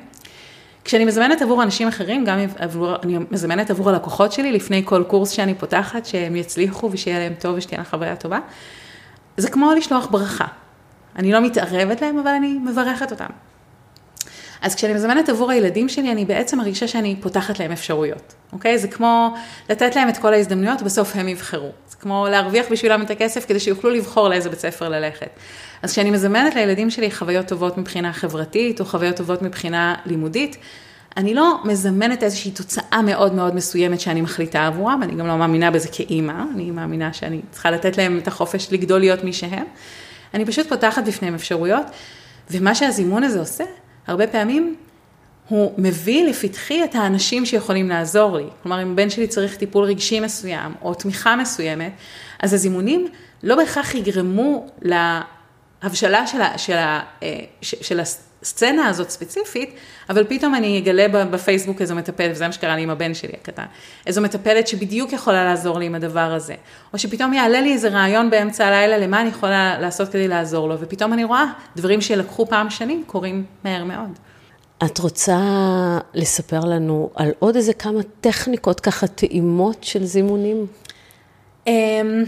כשאני 0.84 1.06
מזמנת 1.06 1.42
עבור 1.42 1.64
אנשים 1.64 1.88
אחרים, 1.88 2.26
גם 2.26 2.40
עבור, 2.58 2.96
אני 3.04 3.18
מזמנת 3.32 3.72
עבור 3.72 3.90
הלקוחות 3.90 4.32
שלי, 4.32 4.52
לפני 4.52 4.82
כל 4.86 5.04
קורס 5.08 5.30
שאני 5.30 5.56
פותחת, 5.56 6.06
שהם 6.06 6.36
יצליחו 6.36 6.90
ושיהיה 6.92 7.20
להם 7.20 7.34
טוב 7.40 7.56
ושתהיה 7.58 7.78
להם 7.78 7.86
חוויה 7.90 8.16
טובה. 8.16 8.40
זה 9.38 9.50
כמו 9.50 9.74
לשלוח 9.74 10.08
ברכה. 10.12 10.46
אני 11.16 11.32
לא 11.32 11.42
מתערבת 11.42 12.02
להם, 12.02 12.20
אבל 12.20 12.32
אני 12.32 12.54
מברכת 12.54 13.12
אותם. 13.12 13.30
אז 14.66 14.76
כשאני 14.76 14.94
מזמנת 14.94 15.30
עבור 15.30 15.52
הילדים 15.52 15.90
שלי, 15.90 16.12
אני 16.12 16.26
בעצם 16.26 16.58
מרגישה 16.58 16.88
שאני 16.88 17.16
פותחת 17.22 17.60
להם 17.60 17.72
אפשרויות, 17.72 18.34
אוקיי? 18.54 18.78
זה 18.78 18.88
כמו 18.88 19.36
לתת 19.70 19.96
להם 19.96 20.10
את 20.10 20.18
כל 20.18 20.34
ההזדמנויות, 20.34 20.82
בסוף 20.82 21.16
הם 21.16 21.28
יבחרו. 21.28 21.70
זה 21.90 21.96
כמו 21.98 22.28
להרוויח 22.32 22.66
בשבילם 22.72 23.02
את 23.02 23.10
הכסף 23.10 23.46
כדי 23.46 23.60
שיוכלו 23.60 23.90
לבחור 23.90 24.30
לאיזה 24.30 24.50
בית 24.50 24.60
ספר 24.60 24.90
ללכת. 24.90 25.28
אז 25.82 25.92
כשאני 25.92 26.12
מזמנת 26.12 26.56
לילדים 26.56 26.90
שלי 26.90 27.12
חוויות 27.12 27.48
טובות 27.48 27.78
מבחינה 27.78 28.14
חברתית, 28.14 28.80
או 28.80 28.86
חוויות 28.86 29.16
טובות 29.16 29.42
מבחינה 29.42 29.96
לימודית, 30.06 30.58
אני 31.18 31.34
לא 31.34 31.58
מזמנת 31.64 32.24
איזושהי 32.24 32.52
תוצאה 32.52 33.02
מאוד 33.02 33.34
מאוד 33.34 33.56
מסוימת 33.56 34.00
שאני 34.00 34.22
מחליטה 34.22 34.68
עבורם, 34.68 35.04
אני 35.04 35.16
גם 35.16 35.28
לא 35.28 35.38
מאמינה 35.38 35.72
בזה 35.72 35.88
כאימא, 35.92 36.44
אני 36.54 36.72
מאמינה 36.72 37.14
שאני 37.14 37.42
צריכה 37.52 37.72
לתת 37.72 37.98
להם 37.98 38.18
את 38.18 38.28
החופש 38.28 38.68
לגדול 38.72 39.00
להיות 39.00 39.24
מי 39.24 39.34
שהם. 39.34 39.66
אני 40.34 40.46
פשוט 40.46 40.70
פותחת 40.70 41.04
בפניהם 41.08 41.36
אפשרויות, 41.36 41.86
ומה 42.52 42.76
שהזימון 42.76 43.24
הזה 43.24 43.40
עושה, 43.40 43.64
הרבה 44.08 44.28
פעמים 44.28 44.76
הוא 45.50 45.74
מביא 45.78 46.30
לפתחי 46.30 46.84
את 46.84 46.96
האנשים 46.96 47.46
שיכולים 47.46 47.90
לעזור 47.90 48.38
לי. 48.38 48.48
כלומר, 48.64 48.82
אם 48.84 48.96
בן 48.96 49.10
שלי 49.10 49.28
צריך 49.28 49.56
טיפול 49.56 49.84
רגשי 49.84 50.20
מסוים, 50.20 50.74
או 50.82 50.94
תמיכה 50.94 51.36
מסוימת, 51.36 51.92
אז 52.40 52.54
הזימונים 52.54 53.08
לא 53.44 53.56
בהכרח 53.56 53.96
יגרמו 53.96 54.68
להבשלה 54.82 56.28
של, 56.28 56.42
ה, 56.42 56.58
של, 56.58 56.78
ה, 56.78 57.02
אה, 57.24 57.40
של 57.62 58.00
הסצנה 58.46 58.88
הזאת 58.88 59.10
ספציפית, 59.10 59.76
אבל 60.10 60.24
פתאום 60.24 60.56
אני 60.56 60.80
אגלה 60.80 61.26
בפייסבוק 61.26 61.82
איזו 61.82 61.96
מטפלת, 61.96 62.32
וזה 62.32 62.48
מה 62.48 62.54
שקרה 62.54 62.76
לי 62.76 62.82
עם 62.82 62.90
הבן 62.90 63.14
שלי 63.14 63.34
הקטן, 63.42 63.66
איזו 64.08 64.22
מטפלת 64.22 64.68
שבדיוק 64.68 65.14
יכולה 65.14 65.46
לעזור 65.46 65.80
לי 65.80 65.86
עם 65.86 65.96
הדבר 65.96 66.20
הזה, 66.34 66.54
או 66.94 66.98
שפתאום 66.98 67.34
יעלה 67.34 67.62
לי 67.62 67.74
איזה 67.74 67.90
רעיון 67.90 68.30
באמצע 68.30 68.66
הלילה 68.66 68.98
למה 68.98 69.22
אני 69.22 69.30
יכולה 69.30 69.80
לעשות 69.80 70.10
כדי 70.10 70.28
לעזור 70.28 70.70
לו, 70.70 70.76
ופתאום 70.80 71.14
אני 71.14 71.24
רואה 71.24 71.46
דברים 71.76 72.02
שלקחו 72.02 72.46
פעם 72.46 72.70
שנים 72.70 73.04
קורים 73.08 73.46
מהר 73.64 73.84
מאוד. 73.84 74.10
את 74.86 74.98
רוצה 74.98 75.40
לספר 76.14 76.60
לנו 76.60 77.10
על 77.16 77.32
עוד 77.40 77.56
איזה 77.56 77.74
כמה 77.74 78.00
טכניקות, 78.22 78.80
ככה 78.80 79.08
טעימות 79.08 79.84
של 79.84 80.06
זימונים? 80.06 80.66
אמ, 81.68 82.24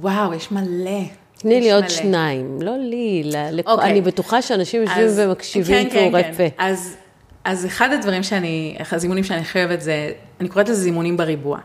וואו, 0.00 0.34
יש 0.34 0.52
מלא. 0.52 1.19
תני 1.42 1.60
לי 1.60 1.72
עוד 1.72 1.88
שניים, 1.90 2.62
לא 2.62 2.76
לי, 2.78 3.22
לכ... 3.24 3.66
okay. 3.66 3.70
אוקיי. 3.70 3.90
אני 3.90 4.00
בטוחה 4.00 4.42
שאנשים 4.42 4.82
יושבים 4.82 5.08
ומקשיבים 5.16 5.90
כן, 5.90 5.98
פעורי 6.00 6.24
כן, 6.24 6.32
פה. 6.36 6.44
אז 6.58 6.96
אז 7.44 7.66
אחד 7.66 7.92
הדברים 7.92 8.22
שאני, 8.22 8.76
הזימונים 8.92 9.24
שאני 9.24 9.44
חייבת 9.44 9.80
זה, 9.80 10.12
אני 10.40 10.48
קוראת 10.48 10.68
לזה 10.68 10.80
זימונים 10.80 11.16
בריבוע. 11.16 11.58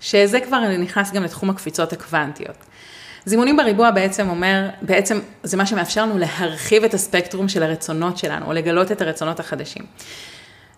שזה 0.00 0.40
כבר 0.40 0.68
נכנס 0.78 1.12
גם 1.12 1.22
לתחום 1.22 1.50
הקפיצות 1.50 1.92
הקוונטיות. 1.92 2.56
זימונים 3.24 3.56
בריבוע 3.56 3.90
בעצם 3.90 4.28
אומר, 4.28 4.68
בעצם 4.82 5.20
זה 5.42 5.56
מה 5.56 5.66
שמאפשר 5.66 6.02
לנו 6.02 6.18
להרחיב 6.18 6.84
את 6.84 6.94
הספקטרום 6.94 7.48
של 7.48 7.62
הרצונות 7.62 8.18
שלנו, 8.18 8.46
או 8.46 8.52
לגלות 8.52 8.92
את 8.92 9.00
הרצונות 9.00 9.40
החדשים. 9.40 9.82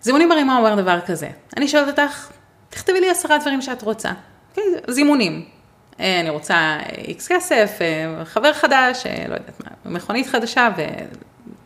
זימונים 0.01 0.29
בריבוע 0.29 0.57
אומר 0.57 0.75
דבר 0.75 0.99
כזה, 1.05 1.29
אני 1.57 1.67
שואלת 1.67 1.87
אותך, 1.87 2.29
תכתבי 2.69 2.99
לי 2.99 3.09
עשרה 3.09 3.37
דברים 3.37 3.61
שאת 3.61 3.81
רוצה. 3.81 4.11
אוקיי? 4.49 4.63
זימונים. 4.87 5.45
אה, 5.99 6.19
אני 6.19 6.29
רוצה 6.29 6.77
איקס 6.97 7.27
כסף, 7.27 7.77
אה, 7.81 8.25
חבר 8.25 8.53
חדש, 8.53 9.05
אה, 9.05 9.25
לא 9.27 9.33
יודעת 9.33 9.61
מה, 9.65 9.91
מכונית 9.91 10.27
חדשה 10.27 10.69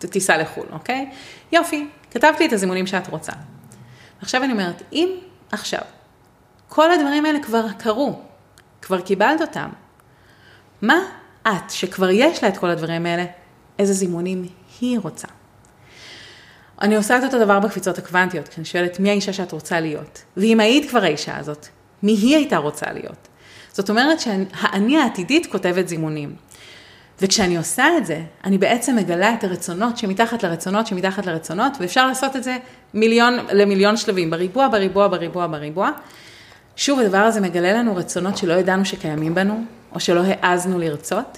ותיסע 0.01 0.37
לחו"ל, 0.37 0.65
אוקיי? 0.71 1.09
יופי, 1.51 1.87
כתבתי 2.11 2.45
את 2.45 2.53
הזימונים 2.53 2.87
שאת 2.87 3.07
רוצה. 3.07 3.31
עכשיו 4.21 4.43
אני 4.43 4.53
אומרת, 4.53 4.81
אם 4.91 5.09
עכשיו 5.51 5.81
כל 6.67 6.91
הדברים 6.91 7.25
האלה 7.25 7.39
כבר 7.43 7.65
קרו, 7.77 8.19
כבר 8.81 9.01
קיבלת 9.01 9.41
אותם, 9.41 9.69
מה 10.81 10.99
את, 11.47 11.69
שכבר 11.69 12.09
יש 12.09 12.43
לה 12.43 12.49
את 12.49 12.57
כל 12.57 12.69
הדברים 12.69 13.05
האלה, 13.05 13.25
איזה 13.79 13.93
זימונים 13.93 14.47
היא 14.81 14.99
רוצה? 14.99 15.27
אני 16.81 16.95
עושה 16.95 17.17
את 17.17 17.23
אותו 17.23 17.39
דבר 17.39 17.59
בקפיצות 17.59 17.97
הקוונטיות, 17.97 18.47
כשאני 18.47 18.65
שואלת 18.65 18.99
מי 18.99 19.09
האישה 19.09 19.33
שאת 19.33 19.51
רוצה 19.51 19.79
להיות, 19.79 20.23
ואם 20.37 20.59
היית 20.59 20.89
כבר 20.89 21.03
האישה 21.03 21.37
הזאת, 21.37 21.67
מי 22.03 22.11
היא 22.11 22.35
הייתה 22.35 22.57
רוצה 22.57 22.93
להיות? 22.93 23.27
זאת 23.73 23.89
אומרת 23.89 24.19
שהאני 24.19 24.97
העתידית 24.97 25.45
כותבת 25.51 25.87
זימונים. 25.87 26.35
וכשאני 27.21 27.57
עושה 27.57 27.97
את 27.97 28.05
זה, 28.05 28.21
אני 28.43 28.57
בעצם 28.57 28.95
מגלה 28.95 29.33
את 29.33 29.43
הרצונות 29.43 29.97
שמתחת 29.97 30.43
לרצונות 30.43 30.87
שמתחת 30.87 31.25
לרצונות, 31.25 31.73
ואפשר 31.79 32.07
לעשות 32.07 32.35
את 32.35 32.43
זה 32.43 32.57
מיליון, 32.93 33.33
למיליון 33.51 33.97
שלבים, 33.97 34.29
בריבוע, 34.29 34.67
בריבוע, 34.67 35.07
בריבוע, 35.07 35.47
בריבוע. 35.47 35.91
שוב, 36.75 36.99
הדבר 36.99 37.17
הזה 37.17 37.41
מגלה 37.41 37.73
לנו 37.73 37.95
רצונות 37.95 38.37
שלא 38.37 38.53
ידענו 38.53 38.85
שקיימים 38.85 39.35
בנו, 39.35 39.63
או 39.95 39.99
שלא 39.99 40.21
העזנו 40.25 40.79
לרצות. 40.79 41.37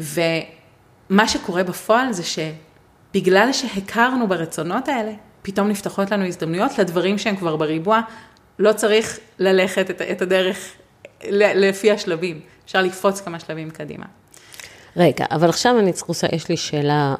ומה 0.00 1.28
שקורה 1.28 1.62
בפועל 1.62 2.12
זה 2.12 2.22
שבגלל 2.24 3.52
שהכרנו 3.52 4.28
ברצונות 4.28 4.88
האלה, 4.88 5.12
פתאום 5.42 5.68
נפתחות 5.68 6.10
לנו 6.10 6.26
הזדמנויות 6.26 6.78
לדברים 6.78 7.18
שהם 7.18 7.36
כבר 7.36 7.56
בריבוע, 7.56 8.00
לא 8.58 8.72
צריך 8.72 9.18
ללכת 9.38 9.90
את, 9.90 10.22
הדרך 10.22 10.72
לפי 11.30 11.90
השלבים, 11.90 12.40
אפשר 12.64 12.82
לקפוץ 12.82 13.20
כמה 13.20 13.40
שלבים 13.40 13.70
קדימה. 13.70 14.06
רגע, 14.96 15.24
אבל 15.30 15.48
עכשיו 15.48 15.78
אני 15.78 15.92
צריכה, 15.92 16.26
יש 16.32 16.48
לי 16.48 16.56
שאלה 16.56 17.14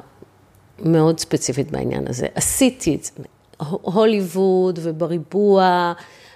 מאוד 0.79 1.19
ספציפית 1.19 1.71
בעניין 1.71 2.07
הזה. 2.07 2.27
עשיתי 2.35 2.95
את 2.95 3.03
זה, 3.03 3.11
הוליווד 3.81 4.79
ובריבוע, 4.83 5.93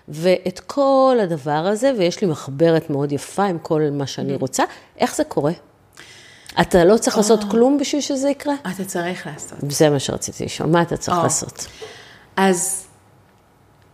ואת 0.08 0.60
כל 0.60 1.18
הדבר 1.24 1.52
הזה, 1.52 1.92
ויש 1.98 2.22
לי 2.22 2.28
מחברת 2.28 2.90
מאוד 2.90 3.12
יפה 3.12 3.46
עם 3.46 3.60
כל 3.60 3.82
מה 3.92 4.08
שאני 4.08 4.36
mm-hmm. 4.36 4.40
רוצה, 4.40 4.64
איך 4.98 5.16
זה 5.16 5.24
קורה? 5.24 5.52
אתה 6.62 6.86
לא 6.86 6.98
צריך 6.98 7.18
לעשות 7.18 7.40
כלום 7.52 7.78
בשביל 7.78 8.02
שזה 8.02 8.30
יקרה? 8.30 8.54
אתה 8.76 8.86
צריך 8.86 9.28
לעשות. 9.28 9.58
זה 9.70 9.90
מה 9.90 10.00
שרציתי 10.00 10.46
לשאול, 10.46 10.70
מה 10.70 10.82
אתה 10.82 10.98
צריך 10.98 11.18
לעשות? 11.18 11.68
אז 12.36 12.88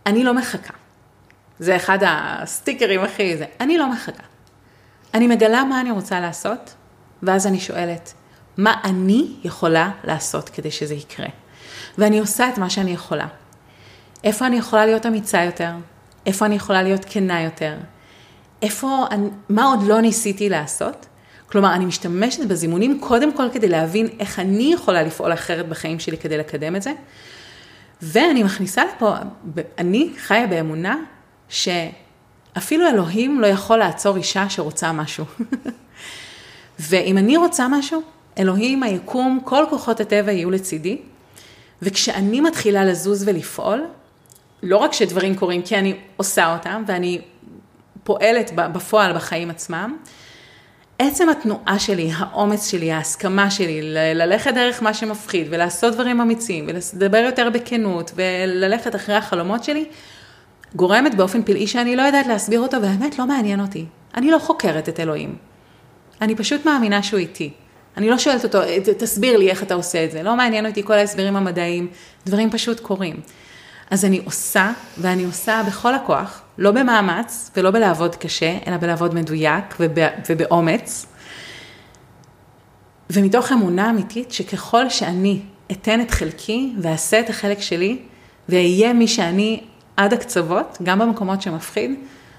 אני 0.06 0.24
לא 0.24 0.34
מחכה. 0.34 0.74
זה 1.60 1.76
אחד 1.76 1.98
הסטיקרים 2.06 3.00
הכי 3.00 3.36
זה. 3.36 3.44
אני 3.60 3.78
לא 3.78 3.92
מחכה. 3.92 4.22
אני 5.14 5.26
מגלה 5.26 5.64
מה 5.64 5.80
אני 5.80 5.90
רוצה 5.90 6.20
לעשות, 6.20 6.74
ואז 7.22 7.46
אני 7.46 7.60
שואלת, 7.60 8.14
מה 8.56 8.74
אני 8.84 9.36
יכולה 9.44 9.90
לעשות 10.04 10.48
כדי 10.48 10.70
שזה 10.70 10.94
יקרה? 10.94 11.26
ואני 11.98 12.18
עושה 12.18 12.48
את 12.48 12.58
מה 12.58 12.70
שאני 12.70 12.90
יכולה. 12.90 13.26
איפה 14.24 14.46
אני 14.46 14.56
יכולה 14.56 14.86
להיות 14.86 15.06
אמיצה 15.06 15.42
יותר? 15.42 15.70
איפה 16.26 16.46
אני 16.46 16.54
יכולה 16.54 16.82
להיות 16.82 17.04
כנה 17.08 17.42
יותר? 17.42 17.76
איפה, 18.62 19.06
מה 19.48 19.64
עוד 19.64 19.82
לא 19.82 20.00
ניסיתי 20.00 20.48
לעשות? 20.48 21.06
כלומר, 21.46 21.74
אני 21.74 21.84
משתמשת 21.84 22.46
בזימונים 22.46 23.00
קודם 23.00 23.36
כל 23.36 23.48
כדי 23.52 23.68
להבין 23.68 24.08
איך 24.20 24.38
אני 24.38 24.72
יכולה 24.72 25.02
לפעול 25.02 25.32
אחרת 25.32 25.68
בחיים 25.68 26.00
שלי 26.00 26.18
כדי 26.18 26.38
לקדם 26.38 26.76
את 26.76 26.82
זה. 26.82 26.92
ואני 28.02 28.42
מכניסה 28.42 28.82
לפה, 28.84 29.14
אני 29.78 30.10
חיה 30.16 30.46
באמונה 30.46 30.96
שאפילו 31.50 32.88
אלוהים 32.88 33.40
לא 33.40 33.46
יכול 33.46 33.78
לעצור 33.78 34.16
אישה 34.16 34.48
שרוצה 34.48 34.92
משהו. 34.92 35.24
ואם 36.88 37.18
אני 37.18 37.36
רוצה 37.36 37.68
משהו, 37.68 38.02
אלוהים, 38.38 38.82
היקום, 38.82 39.40
כל 39.44 39.64
כוחות 39.70 40.00
הטבע 40.00 40.32
יהיו 40.32 40.50
לצידי, 40.50 40.98
וכשאני 41.82 42.40
מתחילה 42.40 42.84
לזוז 42.84 43.28
ולפעול, 43.28 43.86
לא 44.62 44.76
רק 44.76 44.92
שדברים 44.92 45.36
קורים 45.36 45.62
כי 45.62 45.78
אני 45.78 45.96
עושה 46.16 46.52
אותם 46.52 46.82
ואני 46.86 47.20
פועלת 48.04 48.50
בפועל 48.54 49.12
בחיים 49.14 49.50
עצמם, 49.50 49.96
עצם 50.98 51.28
התנועה 51.28 51.78
שלי, 51.78 52.10
האומץ 52.16 52.70
שלי, 52.70 52.92
ההסכמה 52.92 53.50
שלי, 53.50 53.80
ללכת 54.14 54.54
דרך 54.54 54.82
מה 54.82 54.94
שמפחיד 54.94 55.46
ולעשות 55.50 55.94
דברים 55.94 56.20
אמיצים 56.20 56.66
ולדבר 56.68 57.18
יותר 57.18 57.50
בכנות 57.50 58.12
וללכת 58.14 58.94
אחרי 58.94 59.14
החלומות 59.14 59.64
שלי, 59.64 59.84
גורמת 60.74 61.14
באופן 61.14 61.42
פלאי 61.42 61.66
שאני 61.66 61.96
לא 61.96 62.02
יודעת 62.02 62.26
להסביר 62.26 62.60
אותו 62.60 62.82
והאמת 62.82 63.18
לא 63.18 63.26
מעניין 63.26 63.60
אותי. 63.60 63.86
אני 64.14 64.30
לא 64.30 64.38
חוקרת 64.38 64.88
את 64.88 65.00
אלוהים. 65.00 65.36
אני 66.20 66.34
פשוט 66.34 66.66
מאמינה 66.66 67.02
שהוא 67.02 67.20
איתי. 67.20 67.52
אני 67.96 68.10
לא 68.10 68.18
שואלת 68.18 68.44
אותו, 68.44 68.58
תסביר 68.98 69.36
לי 69.36 69.50
איך 69.50 69.62
אתה 69.62 69.74
עושה 69.74 70.04
את 70.04 70.10
זה. 70.10 70.22
לא 70.22 70.36
מעניין 70.36 70.66
אותי 70.66 70.82
כל 70.82 70.92
ההסברים 70.92 71.36
המדעיים, 71.36 71.88
דברים 72.26 72.50
פשוט 72.50 72.80
קורים. 72.80 73.20
אז 73.90 74.04
אני 74.04 74.20
עושה, 74.24 74.72
ואני 74.98 75.24
עושה 75.24 75.62
בכל 75.66 75.94
הכוח, 75.94 76.42
לא 76.58 76.70
במאמץ 76.70 77.50
ולא 77.56 77.70
בלעבוד 77.70 78.16
קשה, 78.16 78.58
אלא 78.66 78.76
בלעבוד 78.76 79.14
מדויק 79.14 79.76
ובאומץ. 80.28 81.06
ומתוך 83.10 83.52
אמונה 83.52 83.90
אמיתית 83.90 84.32
שככל 84.32 84.88
שאני 84.88 85.40
אתן 85.72 86.00
את 86.00 86.10
חלקי 86.10 86.72
ואעשה 86.80 87.20
את 87.20 87.30
החלק 87.30 87.60
שלי, 87.60 87.98
ואהיה 88.48 88.92
מי 88.92 89.08
שאני 89.08 89.60
עד 90.00 90.12
הקצוות, 90.12 90.78
גם 90.82 90.98
במקומות 90.98 91.42
שמפחיד, 91.42 91.90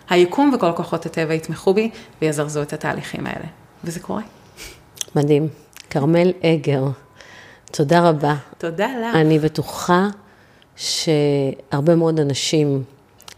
היקום 0.10 0.52
וכל 0.56 0.72
כוחות 0.76 1.06
הטבע 1.06 1.34
יתמכו 1.34 1.74
בי 1.74 1.90
ויזרזו 2.22 2.62
את 2.62 2.74
התהליכים 2.74 3.28
האלה. 3.28 3.46
וזה 3.84 4.00
קורה. 4.00 4.22
מדהים. 5.16 5.48
כרמל 5.90 6.32
אגר, 6.44 6.84
תודה 7.72 8.10
רבה. 8.10 8.36
תודה 8.58 8.88
לך. 8.88 9.16
אני 9.16 9.40
בטוחה 9.40 10.08
שהרבה 10.76 11.96
מאוד 11.96 12.20
אנשים 12.20 12.84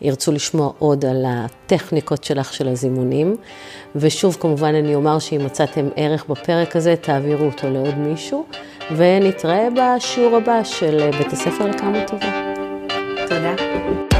ירצו 0.01 0.31
לשמוע 0.31 0.71
עוד 0.79 1.05
על 1.05 1.25
הטכניקות 1.27 2.23
שלך 2.23 2.53
של 2.53 2.67
הזימונים. 2.67 3.35
ושוב, 3.95 4.37
כמובן, 4.39 4.75
אני 4.75 4.95
אומר 4.95 5.19
שאם 5.19 5.45
מצאתם 5.45 5.87
ערך 5.95 6.25
בפרק 6.29 6.75
הזה, 6.75 6.95
תעבירו 7.01 7.45
אותו 7.45 7.69
לעוד 7.69 7.97
מישהו, 7.97 8.45
ונתראה 8.97 9.67
בשיעור 9.75 10.37
הבא 10.37 10.63
של 10.63 11.11
בית 11.17 11.33
הספר 11.33 11.65
לכמה 11.67 12.05
טובה. 12.07 12.31
תודה. 13.27 14.12